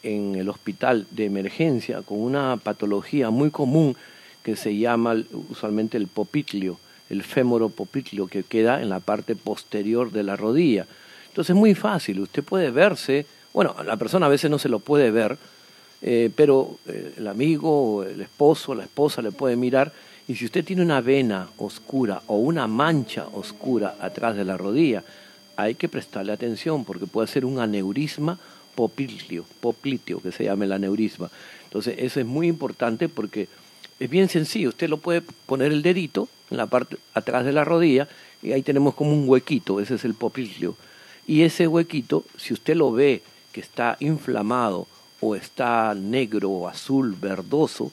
en 0.04 0.36
el 0.36 0.50
hospital 0.50 1.08
de 1.12 1.24
emergencia 1.26 2.02
con 2.02 2.20
una 2.20 2.58
patología 2.58 3.30
muy 3.30 3.50
común 3.50 3.96
que 4.46 4.56
se 4.56 4.78
llama 4.78 5.16
usualmente 5.50 5.98
el 5.98 6.06
popitlio, 6.06 6.78
el 7.10 7.24
fémoro 7.24 7.70
popitlio 7.70 8.28
que 8.28 8.44
queda 8.44 8.80
en 8.80 8.90
la 8.90 9.00
parte 9.00 9.36
posterior 9.36 10.12
de 10.12 10.22
la 10.22 10.36
rodilla. 10.36 10.86
Entonces 11.30 11.56
es 11.56 11.60
muy 11.60 11.74
fácil, 11.74 12.20
usted 12.20 12.44
puede 12.44 12.70
verse, 12.70 13.26
bueno, 13.54 13.76
la 13.84 13.98
persona 13.98 14.28
a 14.28 14.30
veces 14.30 14.52
no 14.52 14.60
se 14.60 14.70
lo 14.70 14.78
puede 14.78 15.10
ver, 15.10 15.36
eh, 16.04 16.30
pero 16.36 16.78
eh, 16.86 17.16
el 17.18 17.28
amigo, 17.28 18.04
el 18.04 18.22
esposo, 18.22 18.76
la 18.76 18.84
esposa 18.84 19.24
le 19.24 19.32
puede 19.32 19.56
mirar 19.56 19.92
y 20.28 20.36
si 20.36 20.46
usted 20.46 20.64
tiene 20.64 20.84
una 20.84 21.02
vena 21.02 21.50
oscura 21.58 22.22
o 22.28 22.38
una 22.38 22.68
mancha 22.68 23.26
oscura 23.34 23.96
atrás 24.00 24.36
de 24.36 24.46
la 24.46 24.58
rodilla, 24.58 25.04
hay 25.56 25.74
que 25.74 25.90
prestarle 25.90 26.32
atención 26.32 26.86
porque 26.86 27.08
puede 27.08 27.28
ser 27.28 27.46
un 27.46 27.58
aneurisma 27.58 28.38
popliteo, 28.76 29.44
popliteo 29.60 30.22
que 30.22 30.32
se 30.32 30.44
llama 30.44 30.66
el 30.66 30.72
aneurisma. 30.74 31.32
Entonces, 31.64 31.96
eso 31.98 32.20
es 32.20 32.28
muy 32.28 32.48
importante 32.48 33.10
porque 33.10 33.48
es 34.00 34.10
bien 34.10 34.30
sencillo. 34.30 34.70
Usted 34.70 34.90
lo 34.90 34.98
puede 34.98 35.22
poner 35.22 35.72
el 35.72 35.82
dedito 35.82 36.28
en 36.52 36.58
la 36.58 36.68
parte 36.68 36.98
atrás 37.14 37.46
de 37.46 37.52
la 37.52 37.64
rodilla 37.64 38.08
y 38.42 38.52
ahí 38.52 38.62
tenemos 38.62 38.94
como 38.94 39.12
un 39.14 39.28
huequito, 39.28 39.80
ese 39.80 39.96
es 39.96 40.06
el 40.06 40.14
popliteo. 40.14 40.76
Y 41.28 41.42
ese 41.42 41.68
huequito, 41.68 42.24
si 42.38 42.54
usted 42.54 42.76
lo 42.76 42.92
ve 42.92 43.24
que 43.52 43.62
está 43.62 43.98
inflamado 44.00 44.88
o 45.20 45.36
está 45.36 45.96
negro 45.96 46.68
azul, 46.68 47.16
verdoso, 47.20 47.92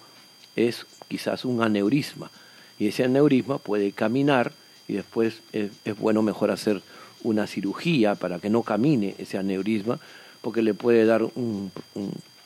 es 0.57 0.87
quizás 1.09 1.45
un 1.45 1.63
aneurisma. 1.63 2.31
Y 2.79 2.89
ese 2.89 3.05
aneurisma 3.05 3.59
puede 3.59 3.93
caminar 3.93 4.53
y 4.89 4.95
después 4.95 5.41
es, 5.53 5.71
bueno 5.99 6.23
mejor 6.23 6.51
hacer 6.51 6.83
una 7.23 7.47
cirugía 7.47 8.15
para 8.17 8.39
que 8.39 8.51
no 8.51 8.63
camine 8.63 9.15
ese 9.19 9.39
aneurisma, 9.39 9.99
porque 10.41 10.61
le 10.61 10.75
puede 10.75 11.07
dar 11.07 11.23
un, 11.23 11.71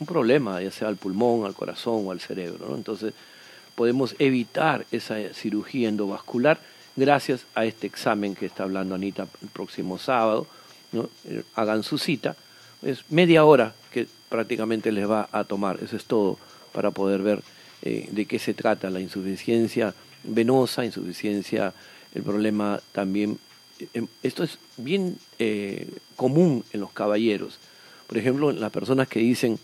problema, 0.07 0.61
ya 0.61 0.71
sea 0.71 0.89
al 0.89 0.97
pulmón, 0.97 1.47
al 1.47 1.55
corazón 1.55 2.07
o 2.07 2.11
al 2.11 2.21
cerebro. 2.21 2.77
Entonces, 2.77 3.15
podemos 3.77 4.17
evitar 4.19 4.85
esa 4.91 5.33
cirugía 5.33 5.89
endovascular 5.89 6.59
gracias 6.97 7.47
a 7.55 7.65
este 7.65 7.87
examen 7.87 8.35
que 8.35 8.47
está 8.47 8.65
hablando 8.65 8.97
Anita 8.97 9.29
el 9.43 9.49
próximo 9.49 9.99
sábado. 9.99 10.49
¿no? 10.91 11.09
Eh, 11.25 11.45
hagan 11.55 11.85
su 11.85 11.99
cita. 11.99 12.35
Es 12.83 13.05
media 13.11 13.45
hora 13.45 13.75
que 13.93 14.09
prácticamente 14.29 14.91
les 14.91 15.09
va 15.09 15.29
a 15.31 15.45
tomar. 15.45 15.79
Eso 15.83 15.97
es 15.97 16.05
todo 16.05 16.39
para 16.73 16.91
poder 16.91 17.23
ver 17.23 17.43
eh, 17.83 18.09
de 18.11 18.27
qué 18.27 18.39
se 18.39 18.53
trata 18.53 18.91
la 18.91 19.01
insuficiencia 19.01 19.95
venosa, 20.25 20.85
insuficiencia, 20.85 21.73
el 22.15 22.23
problema 22.23 22.81
también, 22.93 23.39
eh, 23.79 24.05
esto 24.23 24.43
es 24.43 24.59
bien 24.77 25.17
eh, 25.39 25.89
común 26.17 26.65
en 26.73 26.81
los 26.81 26.93
caballeros. 26.93 27.59
Por 28.07 28.19
ejemplo, 28.19 28.51
las 28.51 28.73
personas 28.73 29.09
que 29.09 29.21
dicen, 29.21 29.59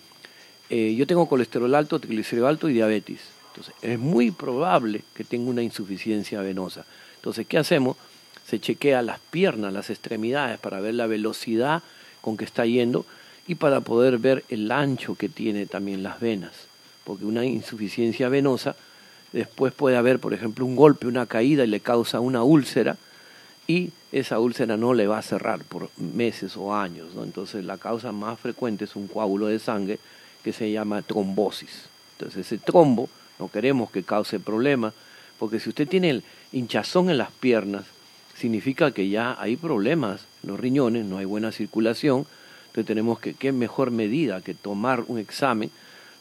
yo 0.71 1.07
tengo 1.07 1.29
colesterol 1.29 1.75
alto, 1.75 1.99
triglicérido 1.99 2.49
alto 2.49 2.67
y 2.67 2.73
diabetes. 2.73 3.21
Entonces, 3.53 3.75
es 3.83 3.99
muy 3.99 4.31
probable 4.31 5.03
que 5.15 5.25
tenga 5.25 5.51
una 5.51 5.63
insuficiencia 5.63 6.41
venosa. 6.41 6.85
Entonces, 7.17 7.47
¿qué 7.47 7.59
hacemos? 7.59 7.97
Se 8.47 8.59
chequea 8.59 9.03
las 9.03 9.21
piernas, 9.21 9.73
las 9.73 9.91
extremidades 9.91 10.59
para 10.59 10.81
ver 10.81 10.95
la 10.95 11.07
velocidad 11.07 11.83
con 12.21 12.37
que 12.37 12.45
está 12.45 12.67
yendo 12.67 13.07
y 13.47 13.55
para 13.55 13.81
poder 13.81 14.19
ver 14.19 14.45
el 14.49 14.71
ancho 14.73 15.15
que 15.15 15.29
tiene 15.29 15.67
también 15.67 16.03
las 16.03 16.19
venas 16.21 16.73
porque 17.05 17.25
una 17.25 17.45
insuficiencia 17.45 18.29
venosa 18.29 18.77
después 19.33 19.73
puede 19.73 19.97
haber, 19.97 20.19
por 20.19 20.35
ejemplo, 20.35 20.65
un 20.65 20.77
golpe, 20.77 21.07
una 21.07 21.27
caída 21.27 21.65
y 21.65 21.69
le 21.69 21.81
causa 21.81 22.21
una 22.21 22.43
úlcera 22.43 22.97
y 23.67 23.91
esa 24.11 24.39
úlcera 24.39 24.77
no 24.77 24.93
le 24.93 25.07
va 25.07 25.19
a 25.19 25.23
cerrar 25.23 25.65
por 25.65 25.89
meses 25.97 26.57
o 26.57 26.75
años. 26.75 27.15
¿no? 27.15 27.25
Entonces 27.25 27.65
la 27.65 27.79
causa 27.79 28.13
más 28.13 28.39
frecuente 28.39 28.85
es 28.85 28.95
un 28.97 29.09
coágulo 29.09 29.47
de 29.47 29.59
sangre 29.59 29.99
que 30.45 30.53
se 30.53 30.71
llama 30.71 31.03
trombosis. 31.03 31.85
Entonces 32.19 32.47
ese 32.47 32.59
trombo 32.59 33.09
no 33.43 33.49
queremos 33.49 33.91
que 33.91 34.03
cause 34.03 34.39
problemas, 34.39 34.95
porque 35.39 35.59
si 35.59 35.69
usted 35.69 35.89
tiene 35.89 36.11
el 36.11 36.23
hinchazón 36.53 37.11
en 37.11 37.19
las 37.19 37.31
piernas, 37.33 37.85
significa 38.37 38.93
que 38.93 39.09
ya 39.09 39.37
hay 39.41 39.57
problemas 39.57 40.27
en 40.43 40.51
los 40.51 40.61
riñones, 40.61 41.05
no 41.05 41.19
hay 41.19 41.25
buena 41.25 41.51
circulación, 41.53 42.27
entonces 42.67 42.87
tenemos 42.87 43.19
que, 43.19 43.35
qué 43.35 43.53
mejor 43.53 43.91
medida 43.91 44.41
que 44.41 44.55
tomar 44.55 45.05
un 45.09 45.19
examen 45.19 45.71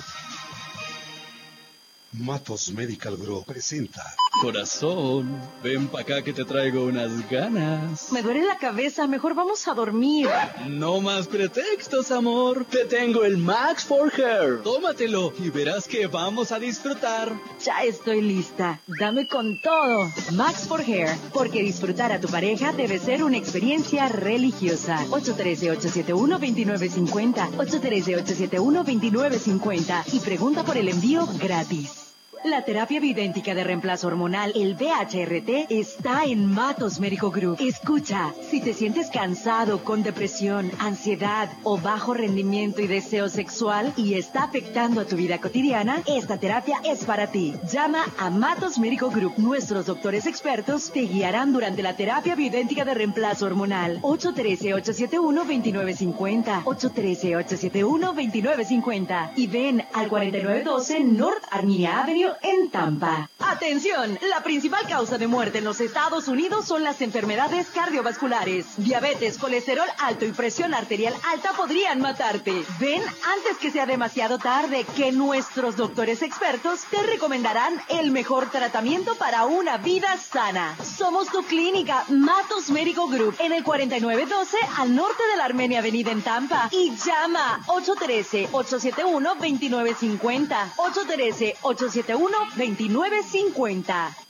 Matos 2.14 2.72
Medical 2.72 3.18
Group 3.18 3.46
presenta. 3.46 4.02
Corazón, 4.42 5.40
ven 5.64 5.88
pa' 5.88 6.02
acá 6.02 6.22
que 6.22 6.32
te 6.32 6.46
traigo 6.46 6.86
unas 6.86 7.28
ganas. 7.30 8.12
Me 8.12 8.22
duele 8.22 8.46
la 8.46 8.58
cabeza, 8.58 9.08
mejor 9.08 9.34
vamos 9.34 9.68
a 9.68 9.74
dormir. 9.74 10.30
No 10.68 11.02
más 11.02 11.28
pretextos, 11.28 12.12
amor. 12.12 12.64
Te 12.66 12.86
tengo 12.86 13.24
el 13.26 13.38
Max 13.38 13.84
for 13.84 14.14
Hair. 14.14 14.62
Tómatelo 14.64 15.34
y 15.40 15.50
verás 15.50 15.88
que 15.88 16.06
vamos 16.08 16.52
a 16.52 16.60
disfrutar. 16.60 17.34
Ya 17.64 17.84
estoy 17.84 18.22
lista. 18.22 18.80
Dame 19.00 19.28
con 19.28 19.60
todo. 19.62 20.08
Max 20.34 20.68
for 20.68 20.82
Hair, 20.82 21.10
porque 21.34 21.64
disfrutar 21.64 22.12
a 22.12 22.20
tu 22.22 22.28
pareja 22.30 22.74
debe 22.74 23.00
ser 23.00 23.24
una 23.24 23.38
experiencia 23.38 24.08
religiosa. 24.08 25.04
813-871-2950. 25.10 27.58
813-871-2950. 27.58 30.14
Y 30.14 30.20
pregunta 30.20 30.64
por 30.64 30.78
el 30.78 30.90
envío 30.90 31.28
gratis. 31.40 31.97
La 32.44 32.64
terapia 32.64 33.00
bidéntica 33.00 33.56
de 33.56 33.64
reemplazo 33.64 34.06
hormonal, 34.08 34.52
el 34.56 34.76
BHRT, 34.76 35.72
está 35.72 36.24
en 36.24 36.46
Matos 36.46 37.00
Médico 37.00 37.32
Group. 37.32 37.58
Escucha, 37.60 38.32
si 38.50 38.62
te 38.62 38.76
sientes 38.76 39.10
cansado, 39.10 39.84
con 39.84 40.04
depresión, 40.04 40.70
ansiedad 40.80 41.50
o 41.64 41.80
bajo 41.80 42.14
rendimiento 42.14 42.82
y 42.82 42.88
deseo 42.88 43.28
sexual 43.28 43.92
y 43.98 44.14
está 44.14 44.44
afectando 44.44 45.02
a 45.02 45.06
tu 45.06 45.16
vida 45.16 45.40
cotidiana, 45.40 46.04
esta 46.06 46.38
terapia 46.38 46.80
es 46.84 47.06
para 47.06 47.26
ti. 47.28 47.56
Llama 47.72 48.06
a 48.20 48.30
Matos 48.30 48.78
Médico 48.78 49.10
Group. 49.10 49.34
Nuestros 49.38 49.88
doctores 49.88 50.28
expertos 50.28 50.92
te 50.92 51.00
guiarán 51.02 51.54
durante 51.54 51.82
la 51.82 51.96
terapia 51.96 52.36
bidéntica 52.36 52.86
de 52.86 52.94
reemplazo 52.94 53.48
hormonal. 53.48 54.00
813-871-2950. 54.02 56.66
813-871-2950. 56.66 59.32
Y 59.36 59.48
ven 59.48 59.84
al 59.94 60.08
4912 60.08 61.00
North 61.00 61.44
Armenia 61.52 62.04
Avenue 62.04 62.27
en 62.42 62.70
Tampa. 62.70 63.30
Atención, 63.40 64.20
la 64.30 64.44
principal 64.44 64.88
causa 64.88 65.18
de 65.18 65.28
muerte 65.28 65.60
en 65.60 65.64
los 65.64 65.80
Estados 65.80 66.28
Unidos 66.28 66.66
son 66.66 66.84
las 66.84 67.02
enfermedades 67.02 67.68
cardiovasculares. 67.68 68.66
Diabetes, 68.78 69.38
colesterol 69.38 69.88
alto 70.00 70.26
y 70.26 70.32
presión 70.32 70.74
arterial 70.74 71.14
alta 71.32 71.54
podrían 71.54 72.02
matarte. 72.02 72.64
Ven 72.80 73.02
antes 73.02 73.58
que 73.60 73.72
sea 73.72 73.86
demasiado 73.86 74.38
tarde 74.38 74.86
que 74.96 75.12
nuestros 75.12 75.78
doctores 75.78 76.22
expertos 76.22 76.82
te 76.90 77.02
recomendarán 77.04 77.82
el 77.90 78.12
mejor 78.12 78.50
tratamiento 78.50 79.16
para 79.16 79.46
una 79.46 79.78
vida 79.78 80.18
sana. 80.18 80.76
Somos 80.84 81.30
tu 81.30 81.44
clínica 81.44 82.04
Matos 82.10 82.70
Médico 82.70 83.08
Group 83.08 83.36
en 83.40 83.54
el 83.54 83.64
4912 83.64 84.58
al 84.78 84.96
norte 84.96 85.24
de 85.32 85.38
la 85.38 85.46
Armenia 85.46 85.80
Avenida 85.80 86.12
en 86.12 86.22
Tampa 86.22 86.70
y 86.72 86.96
llama 86.98 87.62
813 87.68 88.50
871 88.52 89.30
2950 89.36 90.74
813 90.78 91.56
871 91.62 92.17
2950. 92.18 94.27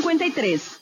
53. 0.00 0.81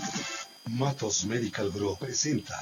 Matos 0.77 1.25
Medical 1.25 1.71
Group 1.71 1.97
presenta. 1.99 2.55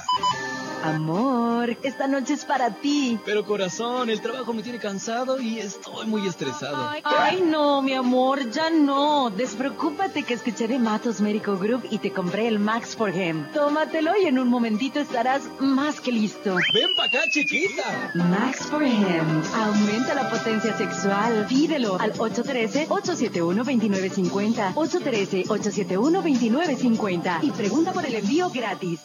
Amor, 0.82 1.76
esta 1.82 2.08
noche 2.08 2.32
es 2.34 2.44
para 2.44 2.70
ti. 2.70 3.18
Pero 3.24 3.44
corazón, 3.44 4.10
el 4.10 4.20
trabajo 4.20 4.52
me 4.52 4.64
tiene 4.64 4.78
cansado 4.78 5.40
y 5.40 5.58
estoy 5.60 6.06
muy 6.06 6.26
estresado. 6.26 6.90
Ay, 7.04 7.40
no, 7.46 7.80
mi 7.82 7.92
amor, 7.92 8.50
ya 8.50 8.68
no. 8.70 9.30
Despreocúpate 9.30 10.24
que 10.24 10.34
escuché 10.34 10.66
de 10.66 10.80
Matos 10.80 11.20
Medical 11.20 11.56
Group 11.58 11.84
y 11.90 11.98
te 11.98 12.10
compré 12.12 12.48
el 12.48 12.58
Max 12.58 12.96
for 12.96 13.14
Him. 13.14 13.46
Tómatelo 13.52 14.10
y 14.20 14.26
en 14.26 14.40
un 14.40 14.48
momentito 14.48 14.98
estarás 14.98 15.42
más 15.60 16.00
que 16.00 16.10
listo. 16.10 16.56
Ven 16.74 16.88
pa' 16.96 17.04
acá, 17.04 17.20
chiquita. 17.30 18.10
Max 18.14 18.66
for 18.66 18.82
Him. 18.82 19.42
Aumenta 19.54 20.14
la 20.14 20.28
potencia 20.30 20.76
sexual. 20.76 21.46
Pídelo 21.48 22.00
al 22.00 22.12
813-871-2950. 22.14 24.74
813-871-2950. 24.74 27.38
Y 27.42 27.50
pregunta 27.50 27.92
por 27.92 27.99
el 28.04 28.16
envío 28.16 28.50
gratis. 28.50 29.00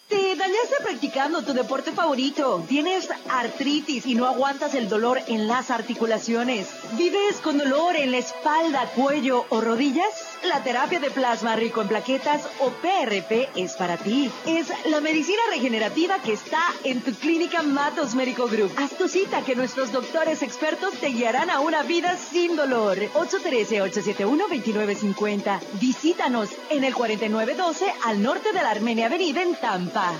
Te 0.08 0.36
dañaste 0.36 0.76
practicando 0.82 1.44
tu 1.44 1.52
deporte 1.52 1.92
favorito. 1.92 2.64
Tienes 2.66 3.08
artritis 3.28 4.06
y 4.06 4.14
no 4.14 4.26
aguantas 4.26 4.74
el 4.74 4.88
dolor 4.88 5.20
en 5.28 5.46
las 5.46 5.70
articulaciones. 5.70 6.66
¿Vives 6.96 7.36
con 7.42 7.58
dolor 7.58 7.94
en 7.96 8.10
la 8.10 8.16
espalda, 8.18 8.90
cuello 8.96 9.44
o 9.50 9.60
rodillas? 9.60 10.08
La 10.44 10.62
terapia 10.62 11.00
de 11.00 11.10
plasma 11.10 11.56
rico 11.56 11.82
en 11.82 11.88
plaquetas 11.88 12.46
o 12.60 12.70
PRP 12.70 13.48
es 13.56 13.74
para 13.74 13.96
ti. 13.96 14.30
Es 14.46 14.68
la 14.86 15.00
medicina 15.00 15.40
regenerativa 15.50 16.22
que 16.22 16.32
está 16.32 16.62
en 16.84 17.00
tu 17.00 17.12
clínica 17.12 17.62
Matos 17.62 18.14
Médico 18.14 18.46
Group. 18.46 18.70
Haz 18.76 18.96
tu 18.96 19.08
cita 19.08 19.42
que 19.42 19.56
nuestros 19.56 19.90
doctores 19.90 20.42
expertos 20.42 20.94
te 20.94 21.08
guiarán 21.08 21.50
a 21.50 21.58
una 21.60 21.82
vida 21.82 22.16
sin 22.16 22.54
dolor. 22.54 22.98
813-871-2950. 23.14 25.58
Visítanos 25.80 26.50
en 26.70 26.84
el 26.84 26.94
4912 26.94 27.92
al 28.06 28.22
norte 28.22 28.52
de 28.52 28.62
la 28.62 28.70
Armenia 28.70 29.06
Avenida 29.06 29.42
en 29.42 29.56
Tampa. 29.56 30.14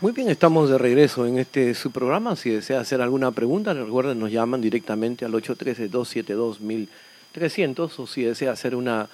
Muy 0.00 0.12
bien, 0.12 0.28
estamos 0.28 0.68
de 0.68 0.76
regreso 0.76 1.26
en 1.26 1.38
este 1.38 1.72
su 1.74 1.90
programa. 1.90 2.36
Si 2.36 2.50
desea 2.50 2.80
hacer 2.80 3.00
alguna 3.00 3.30
pregunta, 3.30 3.72
recuerden, 3.72 4.18
nos 4.18 4.30
llaman 4.30 4.60
directamente 4.60 5.24
al 5.24 5.32
813-272-1300 5.32 7.98
o 7.98 8.06
si 8.06 8.24
desea 8.24 8.52
hacer 8.52 8.74
una 8.74 9.08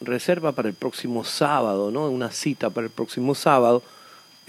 reserva 0.00 0.52
para 0.52 0.68
el 0.68 0.74
próximo 0.74 1.24
sábado, 1.24 1.90
¿no? 1.90 2.08
Una 2.08 2.30
cita 2.30 2.70
para 2.70 2.86
el 2.86 2.92
próximo 2.92 3.34
sábado 3.34 3.82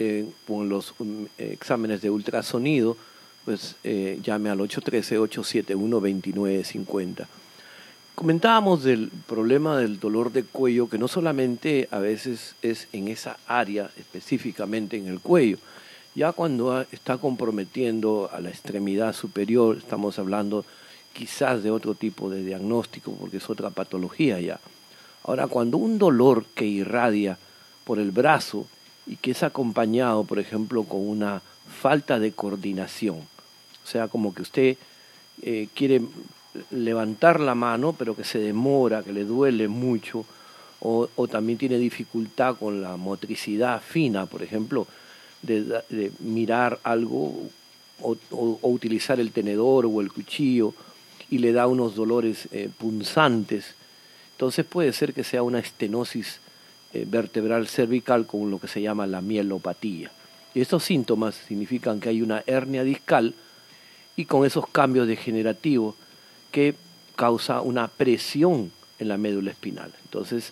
eh, 0.01 0.25
con 0.47 0.69
los 0.69 0.93
um, 0.99 1.27
exámenes 1.37 2.01
de 2.01 2.09
ultrasonido, 2.09 2.95
pues 3.43 3.75
eh, 3.83 4.17
llame 4.23 4.49
al 4.49 4.59
813-871-2950. 4.59 7.27
Comentábamos 8.15 8.85
del 8.85 9.11
problema 9.27 9.77
del 9.77 9.99
dolor 9.99 10.31
de 10.31 10.43
cuello, 10.43 10.87
que 10.87 10.97
no 10.97 11.09
solamente 11.09 11.89
a 11.91 11.99
veces 11.99 12.55
es 12.61 12.87
en 12.93 13.09
esa 13.09 13.35
área, 13.45 13.91
específicamente 13.97 14.95
en 14.95 15.07
el 15.07 15.19
cuello, 15.19 15.57
ya 16.15 16.31
cuando 16.31 16.85
está 16.93 17.17
comprometiendo 17.17 18.29
a 18.31 18.39
la 18.39 18.51
extremidad 18.51 19.11
superior, 19.11 19.79
estamos 19.79 20.17
hablando 20.17 20.63
quizás 21.11 21.61
de 21.61 21.71
otro 21.71 21.93
tipo 21.93 22.29
de 22.29 22.45
diagnóstico, 22.45 23.11
porque 23.19 23.35
es 23.35 23.49
otra 23.49 23.69
patología 23.69 24.39
ya. 24.39 24.61
Ahora, 25.25 25.47
cuando 25.47 25.75
un 25.75 25.99
dolor 25.99 26.45
que 26.55 26.65
irradia 26.65 27.37
por 27.83 27.99
el 27.99 28.11
brazo 28.11 28.65
y 29.07 29.15
que 29.17 29.31
es 29.31 29.43
acompañado, 29.43 30.23
por 30.23 30.39
ejemplo, 30.39 30.83
con 30.83 31.07
una 31.07 31.41
falta 31.81 32.19
de 32.19 32.31
coordinación, 32.31 33.17
o 33.17 33.87
sea, 33.87 34.07
como 34.07 34.33
que 34.33 34.41
usted 34.41 34.77
eh, 35.41 35.67
quiere 35.73 36.01
levantar 36.71 37.39
la 37.39 37.55
mano, 37.55 37.93
pero 37.93 38.15
que 38.15 38.23
se 38.23 38.39
demora, 38.39 39.03
que 39.03 39.13
le 39.13 39.23
duele 39.23 39.67
mucho, 39.67 40.25
o, 40.81 41.07
también 41.29 41.57
tiene 41.57 41.77
dificultad 41.77 42.55
con 42.55 42.81
la 42.81 42.95
motricidad 42.95 43.81
fina, 43.81 44.25
por 44.25 44.41
ejemplo, 44.43 44.87
de, 45.41 46.11
mirar 46.19 46.79
algo 46.83 47.49
o, 48.01 48.17
utilizar 48.61 49.19
el 49.19 49.31
tenedor 49.31 49.85
o 49.85 50.01
el 50.01 50.11
cuchillo 50.11 50.73
y 51.29 51.39
le 51.39 51.51
da 51.51 51.67
unos 51.67 51.95
dolores 51.95 52.47
eh, 52.51 52.69
punzantes. 52.77 53.75
Entonces 54.33 54.65
puede 54.65 54.93
ser 54.93 55.13
que 55.13 55.23
sea 55.23 55.43
una 55.43 55.59
estenosis 55.59 56.39
eh, 56.93 57.05
vertebral 57.07 57.67
cervical 57.67 58.25
con 58.25 58.49
lo 58.49 58.59
que 58.59 58.67
se 58.67 58.81
llama 58.81 59.05
la 59.05 59.21
mielopatía. 59.21 60.11
Y 60.53 60.61
estos 60.61 60.83
síntomas 60.83 61.35
significan 61.35 61.99
que 61.99 62.09
hay 62.09 62.21
una 62.21 62.43
hernia 62.47 62.83
discal 62.83 63.35
y 64.15 64.25
con 64.25 64.45
esos 64.45 64.67
cambios 64.67 65.07
degenerativos 65.07 65.95
que 66.51 66.75
causa 67.15 67.61
una 67.61 67.87
presión 67.87 68.71
en 68.97 69.07
la 69.07 69.17
médula 69.17 69.51
espinal. 69.51 69.93
Entonces, 70.03 70.51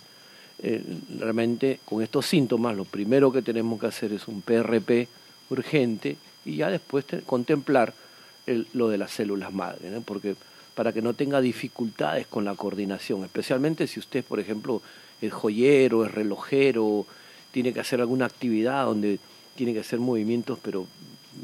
eh, 0.60 0.84
realmente 1.20 1.80
con 1.86 2.02
estos 2.02 2.26
síntomas 2.26 2.76
lo 2.76 2.86
primero 2.86 3.32
que 3.32 3.42
tenemos 3.42 3.80
que 3.80 3.88
hacer 3.88 4.14
es 4.14 4.28
un 4.28 4.42
PRP 4.42 5.08
urgente 5.50 6.18
y 6.46 6.58
ya 6.58 6.70
después 6.70 7.06
contemplar 7.26 7.94
lo 8.74 8.90
de 8.90 8.98
las 8.98 9.12
células 9.12 9.54
madre, 9.54 9.90
porque 10.06 10.36
para 10.74 10.94
que 10.94 11.02
no 11.02 11.14
tenga 11.14 11.42
dificultades 11.42 12.28
con 12.28 12.46
la 12.46 12.56
coordinación, 12.56 13.24
especialmente 13.24 13.88
si 13.88 14.00
usted, 14.00 14.24
por 14.24 14.40
ejemplo, 14.40 14.82
es 15.22 15.34
joyero, 15.34 16.06
es 16.06 16.12
relojero, 16.12 17.06
tiene 17.52 17.74
que 17.74 17.80
hacer 17.80 18.02
alguna 18.02 18.26
actividad 18.26 18.86
donde 18.86 19.20
tiene 19.56 19.74
que 19.74 19.80
hacer 19.80 20.00
movimientos, 20.00 20.60
pero 20.62 20.88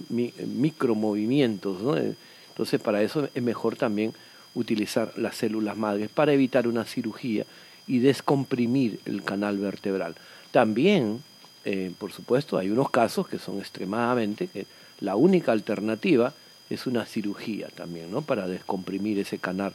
micromovimientos, 0.09 1.81
¿no? 1.81 1.95
entonces 1.97 2.81
para 2.81 3.01
eso 3.01 3.27
es 3.33 3.43
mejor 3.43 3.75
también 3.75 4.13
utilizar 4.55 5.13
las 5.17 5.35
células 5.35 5.77
madres 5.77 6.09
para 6.09 6.33
evitar 6.33 6.67
una 6.67 6.85
cirugía 6.85 7.45
y 7.87 7.99
descomprimir 7.99 8.99
el 9.05 9.23
canal 9.23 9.57
vertebral. 9.57 10.15
También, 10.51 11.21
eh, 11.65 11.91
por 11.97 12.11
supuesto, 12.11 12.57
hay 12.57 12.69
unos 12.69 12.89
casos 12.89 13.27
que 13.27 13.39
son 13.39 13.59
extremadamente, 13.59 14.47
que 14.47 14.65
la 14.99 15.15
única 15.15 15.51
alternativa 15.51 16.33
es 16.69 16.87
una 16.87 17.05
cirugía 17.05 17.67
también, 17.69 18.11
¿no? 18.11 18.21
Para 18.21 18.47
descomprimir 18.47 19.19
ese 19.19 19.37
canal. 19.37 19.73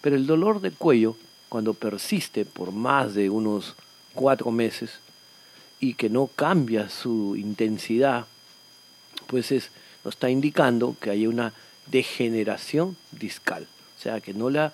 Pero 0.00 0.16
el 0.16 0.26
dolor 0.26 0.60
de 0.60 0.70
cuello, 0.70 1.16
cuando 1.56 1.72
persiste 1.72 2.44
por 2.44 2.70
más 2.70 3.14
de 3.14 3.30
unos 3.30 3.76
cuatro 4.12 4.50
meses 4.50 4.90
y 5.80 5.94
que 5.94 6.10
no 6.10 6.26
cambia 6.26 6.90
su 6.90 7.34
intensidad, 7.34 8.26
pues 9.26 9.50
es, 9.52 9.70
nos 10.04 10.16
está 10.16 10.28
indicando 10.28 10.96
que 11.00 11.08
hay 11.08 11.26
una 11.26 11.54
degeneración 11.86 12.94
discal. 13.10 13.66
O 13.98 14.02
sea, 14.02 14.20
que 14.20 14.34
no 14.34 14.50
le, 14.50 14.58
ha, 14.58 14.72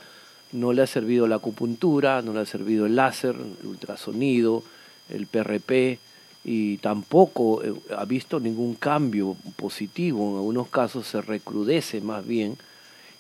no 0.51 0.73
le 0.73 0.83
ha 0.83 0.89
servido 0.89 1.29
la 1.29 1.37
acupuntura, 1.37 2.21
no 2.21 2.33
le 2.33 2.41
ha 2.41 2.47
servido 2.47 2.87
el 2.87 2.97
láser, 2.97 3.37
el 3.37 3.65
ultrasonido, 3.65 4.65
el 5.09 5.29
PRP, 5.29 6.01
y 6.43 6.79
tampoco 6.79 7.63
eh, 7.63 7.75
ha 7.97 8.05
visto 8.07 8.41
ningún 8.41 8.75
cambio 8.75 9.37
positivo. 9.55 10.31
En 10.31 10.37
algunos 10.39 10.67
casos 10.67 11.07
se 11.07 11.23
recrudece 11.23 12.01
más 12.01 12.27
bien 12.27 12.59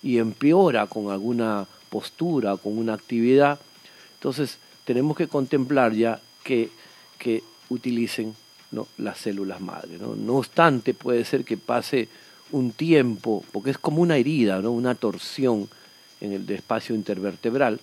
y 0.02 0.18
empeora 0.18 0.88
con 0.88 1.12
alguna 1.12 1.68
postura, 1.92 2.56
con 2.56 2.78
una 2.78 2.94
actividad. 2.94 3.60
Entonces, 4.14 4.56
tenemos 4.86 5.14
que 5.14 5.28
contemplar 5.28 5.92
ya 5.92 6.20
que, 6.42 6.70
que 7.18 7.42
utilicen 7.68 8.34
¿no? 8.70 8.88
las 8.96 9.18
células 9.18 9.60
madre. 9.60 9.98
¿no? 10.00 10.16
no 10.16 10.36
obstante, 10.36 10.94
puede 10.94 11.26
ser 11.26 11.44
que 11.44 11.58
pase 11.58 12.08
un 12.50 12.72
tiempo, 12.72 13.44
porque 13.52 13.70
es 13.70 13.78
como 13.78 14.00
una 14.00 14.16
herida, 14.16 14.62
¿no? 14.62 14.72
una 14.72 14.94
torsión 14.94 15.68
en 16.22 16.32
el 16.32 16.48
espacio 16.50 16.94
intervertebral, 16.94 17.78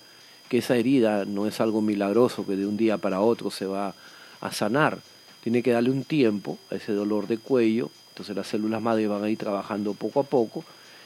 que 0.48 0.58
esa 0.58 0.76
herida 0.76 1.24
no 1.24 1.46
es 1.46 1.60
algo 1.60 1.80
milagroso 1.80 2.44
que 2.44 2.56
de 2.56 2.66
un 2.66 2.76
día 2.76 2.98
para 2.98 3.20
otro 3.20 3.52
se 3.52 3.66
va 3.66 3.94
a 4.40 4.52
sanar. 4.52 4.98
Tiene 5.44 5.62
que 5.62 5.70
darle 5.70 5.90
un 5.90 6.02
tiempo 6.02 6.58
a 6.70 6.74
ese 6.74 6.92
dolor 6.92 7.28
de 7.28 7.38
cuello, 7.38 7.90
entonces 8.08 8.34
las 8.34 8.48
células 8.48 8.82
madre 8.82 9.06
van 9.06 9.22
a 9.22 9.30
ir 9.30 9.38
trabajando 9.38 9.94
poco 9.94 10.20
a 10.20 10.24
poco 10.24 10.64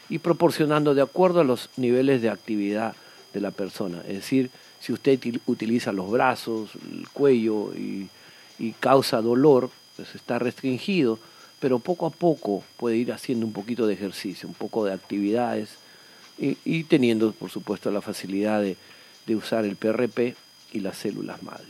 y 0.09 0.19
proporcionando 0.19 0.95
de 0.95 1.03
acuerdo 1.03 1.41
a 1.41 1.45
los 1.45 1.71
niveles 1.77 2.23
de 2.23 2.31
actividad 2.31 2.95
de 3.33 3.41
la 3.41 3.51
persona. 3.51 4.01
Es 4.07 4.15
decir, 4.15 4.51
si 4.81 4.93
usted 4.93 5.19
utiliza 5.47 5.93
los 5.93 6.11
brazos, 6.11 6.71
el 6.91 7.09
cuello 7.09 7.73
y, 7.75 8.09
causa 8.81 9.21
dolor, 9.21 9.71
pues 9.97 10.15
está 10.15 10.39
restringido, 10.39 11.19
pero 11.59 11.79
poco 11.79 12.07
a 12.07 12.11
poco 12.11 12.63
puede 12.77 12.97
ir 12.97 13.13
haciendo 13.13 13.47
un 13.47 13.53
poquito 13.53 13.87
de 13.87 13.95
ejercicio, 13.95 14.49
un 14.49 14.55
poco 14.55 14.85
de 14.85 14.93
actividades 14.93 15.71
y, 16.39 16.85
teniendo, 16.85 17.33
por 17.33 17.51
supuesto, 17.51 17.91
la 17.91 18.01
facilidad 18.01 18.63
de, 18.63 18.77
usar 19.35 19.65
el 19.65 19.77
PRP 19.77 20.37
y 20.73 20.81
las 20.81 20.99
células 20.99 21.43
madres. 21.43 21.69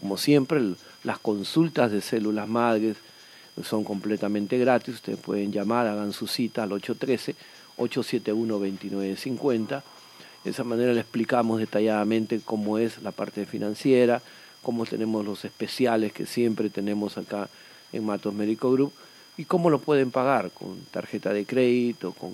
Como 0.00 0.16
siempre, 0.18 0.60
las 1.02 1.18
consultas 1.18 1.90
de 1.90 2.00
células 2.00 2.48
madres 2.48 2.96
son 3.64 3.84
completamente 3.84 4.58
gratis. 4.58 4.96
Ustedes 4.96 5.18
pueden 5.18 5.52
llamar, 5.52 5.86
hagan 5.86 6.12
su 6.12 6.26
cita 6.26 6.64
al 6.64 6.72
813-871-2950. 7.80 9.82
De 10.44 10.50
esa 10.50 10.64
manera 10.64 10.92
le 10.92 11.00
explicamos 11.00 11.60
detalladamente 11.60 12.40
cómo 12.44 12.76
es 12.78 13.00
la 13.02 13.12
parte 13.12 13.46
financiera, 13.46 14.20
cómo 14.62 14.86
tenemos 14.86 15.24
los 15.24 15.44
especiales 15.44 16.12
que 16.12 16.26
siempre 16.26 16.70
tenemos 16.70 17.18
acá 17.18 17.48
en 17.92 18.06
Matos 18.06 18.32
Médico 18.34 18.72
Group 18.72 18.92
y 19.36 19.44
cómo 19.44 19.70
lo 19.70 19.78
pueden 19.78 20.10
pagar, 20.10 20.50
con 20.50 20.80
tarjeta 20.90 21.32
de 21.32 21.46
crédito, 21.46 22.10
con 22.12 22.32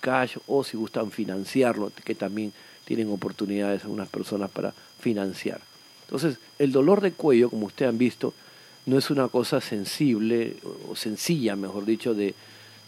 cash 0.00 0.36
o 0.46 0.64
si 0.64 0.76
gustan 0.76 1.10
financiarlo, 1.10 1.90
que 2.04 2.14
también 2.14 2.52
tienen 2.84 3.10
oportunidades 3.10 3.82
algunas 3.82 4.08
personas 4.08 4.50
para 4.50 4.72
financiar. 5.00 5.60
Entonces, 6.02 6.38
el 6.58 6.70
dolor 6.70 7.00
de 7.00 7.12
cuello, 7.12 7.48
como 7.50 7.66
ustedes 7.66 7.88
han 7.88 7.98
visto, 7.98 8.34
no 8.86 8.98
es 8.98 9.10
una 9.10 9.26
cosa 9.28 9.60
sensible 9.60 10.56
o 10.88 10.94
sencilla, 10.94 11.56
mejor 11.56 11.86
dicho, 11.86 12.14
de, 12.14 12.34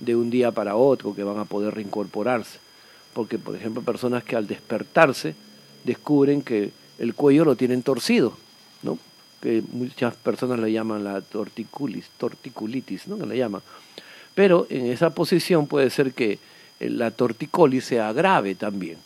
de 0.01 0.17
un 0.17 0.31
día 0.31 0.51
para 0.53 0.77
otro 0.77 1.15
que 1.15 1.23
van 1.23 1.39
a 1.39 1.45
poder 1.45 1.75
reincorporarse. 1.75 2.59
Porque, 3.13 3.39
por 3.39 3.57
ejemplo, 3.57 3.83
personas 3.83 4.25
que 4.25 4.37
al 4.37 4.47
despertarse 4.47 5.35
descubren 5.85 6.43
que 6.43 6.71
el 6.99 7.15
cuello 7.15 7.45
lo 7.45 7.57
tienen 7.57 7.83
torcido, 7.83 8.37
¿no? 8.83 8.99
que 9.41 9.63
muchas 9.73 10.15
personas 10.17 10.59
le 10.59 10.73
llaman 10.73 11.05
la 11.05 11.21
torticulis, 11.21 12.07
torticulitis, 12.19 13.07
¿no? 13.07 13.19
que 13.19 13.27
le 13.27 13.37
llaman. 13.37 13.63
Pero 14.35 14.67
en 14.71 14.87
esa 14.87 15.11
posición 15.11 15.67
puede 15.67 15.91
ser 15.91 16.13
que 16.13 16.39
la 16.81 17.11
torticolis 17.11 17.85
sea 17.85 18.13
grave 18.13 18.55
también. 18.55 18.99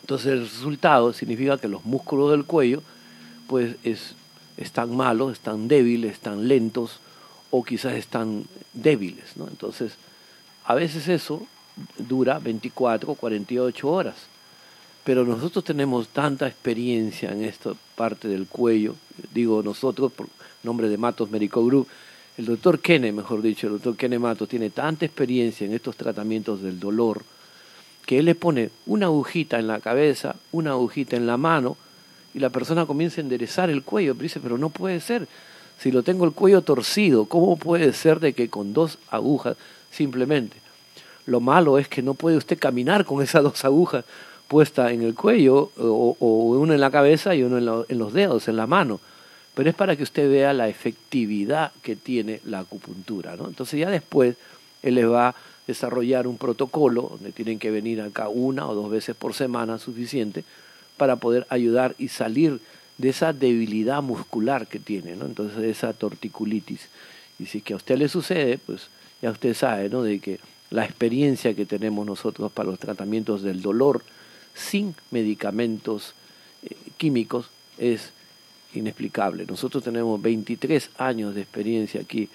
Entonces 0.00 0.32
el 0.32 0.40
resultado 0.40 1.12
significa 1.12 1.58
que 1.58 1.68
los 1.68 1.84
músculos 1.84 2.30
del 2.30 2.44
cuello 2.44 2.82
pues 3.46 3.76
es, 3.84 4.14
están 4.56 4.96
malos, 4.96 5.32
están 5.32 5.68
débiles, 5.68 6.12
están 6.12 6.48
lentos 6.48 7.00
o 7.50 7.64
quizás 7.64 7.94
están 7.94 8.44
débiles. 8.72 9.36
¿no? 9.36 9.48
Entonces 9.48 9.92
a 10.64 10.74
veces 10.74 11.08
eso 11.08 11.46
dura 11.96 12.38
24 12.38 13.12
o 13.12 13.14
48 13.14 13.88
horas. 13.88 14.16
Pero 15.04 15.24
nosotros 15.24 15.64
tenemos 15.64 16.08
tanta 16.08 16.46
experiencia 16.46 17.32
en 17.32 17.44
esta 17.44 17.72
parte 17.96 18.28
del 18.28 18.46
cuello, 18.46 18.94
digo 19.32 19.62
nosotros 19.62 20.12
por 20.12 20.28
nombre 20.62 20.88
de 20.88 20.98
Matos 20.98 21.30
Medical 21.30 21.64
Group, 21.64 21.88
el 22.36 22.46
doctor 22.46 22.80
Kene, 22.80 23.10
mejor 23.10 23.42
dicho, 23.42 23.66
el 23.66 23.74
doctor 23.74 23.96
Kene 23.96 24.18
Matos 24.18 24.48
tiene 24.48 24.70
tanta 24.70 25.06
experiencia 25.06 25.66
en 25.66 25.72
estos 25.72 25.96
tratamientos 25.96 26.62
del 26.62 26.78
dolor, 26.78 27.22
que 28.06 28.18
él 28.18 28.26
le 28.26 28.34
pone 28.34 28.70
una 28.86 29.06
agujita 29.06 29.58
en 29.58 29.66
la 29.66 29.80
cabeza, 29.80 30.36
una 30.52 30.70
agujita 30.70 31.16
en 31.16 31.26
la 31.26 31.36
mano, 31.36 31.76
y 32.34 32.38
la 32.38 32.50
persona 32.50 32.86
comienza 32.86 33.20
a 33.20 33.24
enderezar 33.24 33.70
el 33.70 33.82
cuello, 33.82 34.14
pero 34.14 34.22
dice, 34.22 34.40
pero 34.40 34.56
no 34.58 34.68
puede 34.68 35.00
ser, 35.00 35.26
si 35.78 35.92
lo 35.92 36.02
tengo 36.02 36.24
el 36.24 36.32
cuello 36.32 36.62
torcido, 36.62 37.26
¿cómo 37.26 37.56
puede 37.56 37.92
ser 37.92 38.20
de 38.20 38.32
que 38.32 38.48
con 38.48 38.72
dos 38.72 38.98
agujas 39.10 39.56
simplemente? 39.90 40.56
Lo 41.26 41.40
malo 41.40 41.78
es 41.78 41.88
que 41.88 42.02
no 42.02 42.14
puede 42.14 42.36
usted 42.36 42.58
caminar 42.58 43.04
con 43.04 43.22
esas 43.22 43.42
dos 43.42 43.64
agujas 43.64 44.04
puesta 44.48 44.92
en 44.92 45.02
el 45.02 45.14
cuello 45.14 45.70
o, 45.78 46.16
uno 46.20 46.72
en 46.72 46.80
la 46.80 46.90
cabeza 46.90 47.34
y 47.34 47.42
uno 47.42 47.58
en, 47.58 47.98
los 47.98 48.12
dedos, 48.12 48.48
en 48.48 48.56
la 48.56 48.66
mano. 48.66 48.98
Pero 49.54 49.70
es 49.70 49.76
para 49.76 49.94
que 49.94 50.02
usted 50.02 50.30
vea 50.30 50.52
la 50.52 50.68
efectividad 50.68 51.72
que 51.82 51.96
tiene 51.96 52.40
la 52.44 52.60
acupuntura. 52.60 53.36
¿no? 53.36 53.46
Entonces 53.46 53.78
ya 53.78 53.90
después 53.90 54.36
él 54.82 54.94
les 54.94 55.08
va 55.08 55.28
a 55.28 55.34
desarrollar 55.66 56.26
un 56.26 56.38
protocolo 56.38 57.08
donde 57.12 57.32
tienen 57.32 57.58
que 57.58 57.70
venir 57.70 58.00
acá 58.00 58.28
una 58.28 58.66
o 58.66 58.74
dos 58.74 58.90
veces 58.90 59.14
por 59.14 59.34
semana 59.34 59.78
suficiente 59.78 60.44
para 60.96 61.16
poder 61.16 61.46
ayudar 61.50 61.94
y 61.98 62.08
salir 62.08 62.58
de 62.98 63.08
esa 63.08 63.32
debilidad 63.32 64.02
muscular 64.02 64.66
que 64.66 64.80
tiene, 64.80 65.16
¿no? 65.16 65.24
Entonces 65.26 65.58
esa 65.64 65.92
torticulitis. 65.92 66.88
Y 67.38 67.46
si 67.46 67.60
que 67.60 67.72
a 67.72 67.76
usted 67.76 67.96
le 67.96 68.08
sucede, 68.08 68.58
pues 68.58 68.88
ya 69.22 69.30
usted 69.30 69.54
sabe, 69.54 69.88
¿no? 69.88 70.02
De 70.02 70.18
que 70.18 70.40
la 70.70 70.84
experiencia 70.84 71.54
que 71.54 71.64
tenemos 71.64 72.04
nosotros 72.04 72.52
para 72.52 72.68
los 72.68 72.78
tratamientos 72.78 73.42
del 73.42 73.62
dolor 73.62 74.02
sin 74.54 74.94
medicamentos 75.12 76.14
eh, 76.64 76.74
químicos 76.96 77.50
es 77.78 78.10
inexplicable. 78.74 79.46
Nosotros 79.46 79.84
tenemos 79.84 80.20
23 80.20 80.90
años 80.98 81.34
de 81.34 81.42
experiencia 81.42 82.00
aquí. 82.00 82.28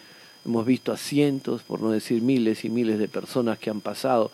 Hemos 0.45 0.65
visto 0.65 0.93
a 0.93 0.97
cientos, 0.97 1.61
por 1.61 1.81
no 1.81 1.91
decir 1.91 2.21
miles 2.21 2.63
y 2.63 2.69
miles 2.69 2.99
de 2.99 3.07
personas 3.09 3.59
que 3.59 3.69
han 3.69 3.81
pasado, 3.81 4.31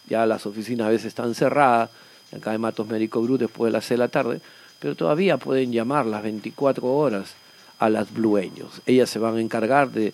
ya 0.09 0.26
las 0.26 0.47
oficinas 0.47 0.88
a 0.88 0.90
veces 0.90 1.07
están 1.07 1.34
cerradas, 1.34 1.90
acá 2.36 2.51
de 2.51 2.59
Matos 2.59 2.88
Médico 2.88 3.22
Group 3.22 3.38
después 3.38 3.70
de 3.70 3.78
las 3.78 3.84
6 3.84 3.90
de 3.90 4.05
la 4.05 4.09
tarde, 4.09 4.40
pero 4.78 4.97
todavía 4.97 5.36
pueden 5.36 5.72
llamar 5.72 6.07
las 6.07 6.22
24 6.22 6.86
horas 6.86 7.34
a 7.78 7.88
las 7.88 8.12
blueños. 8.12 8.82
Ellas 8.84 9.09
se 9.09 9.18
van 9.18 9.36
a 9.36 9.40
encargar 9.40 9.90
de 9.90 10.12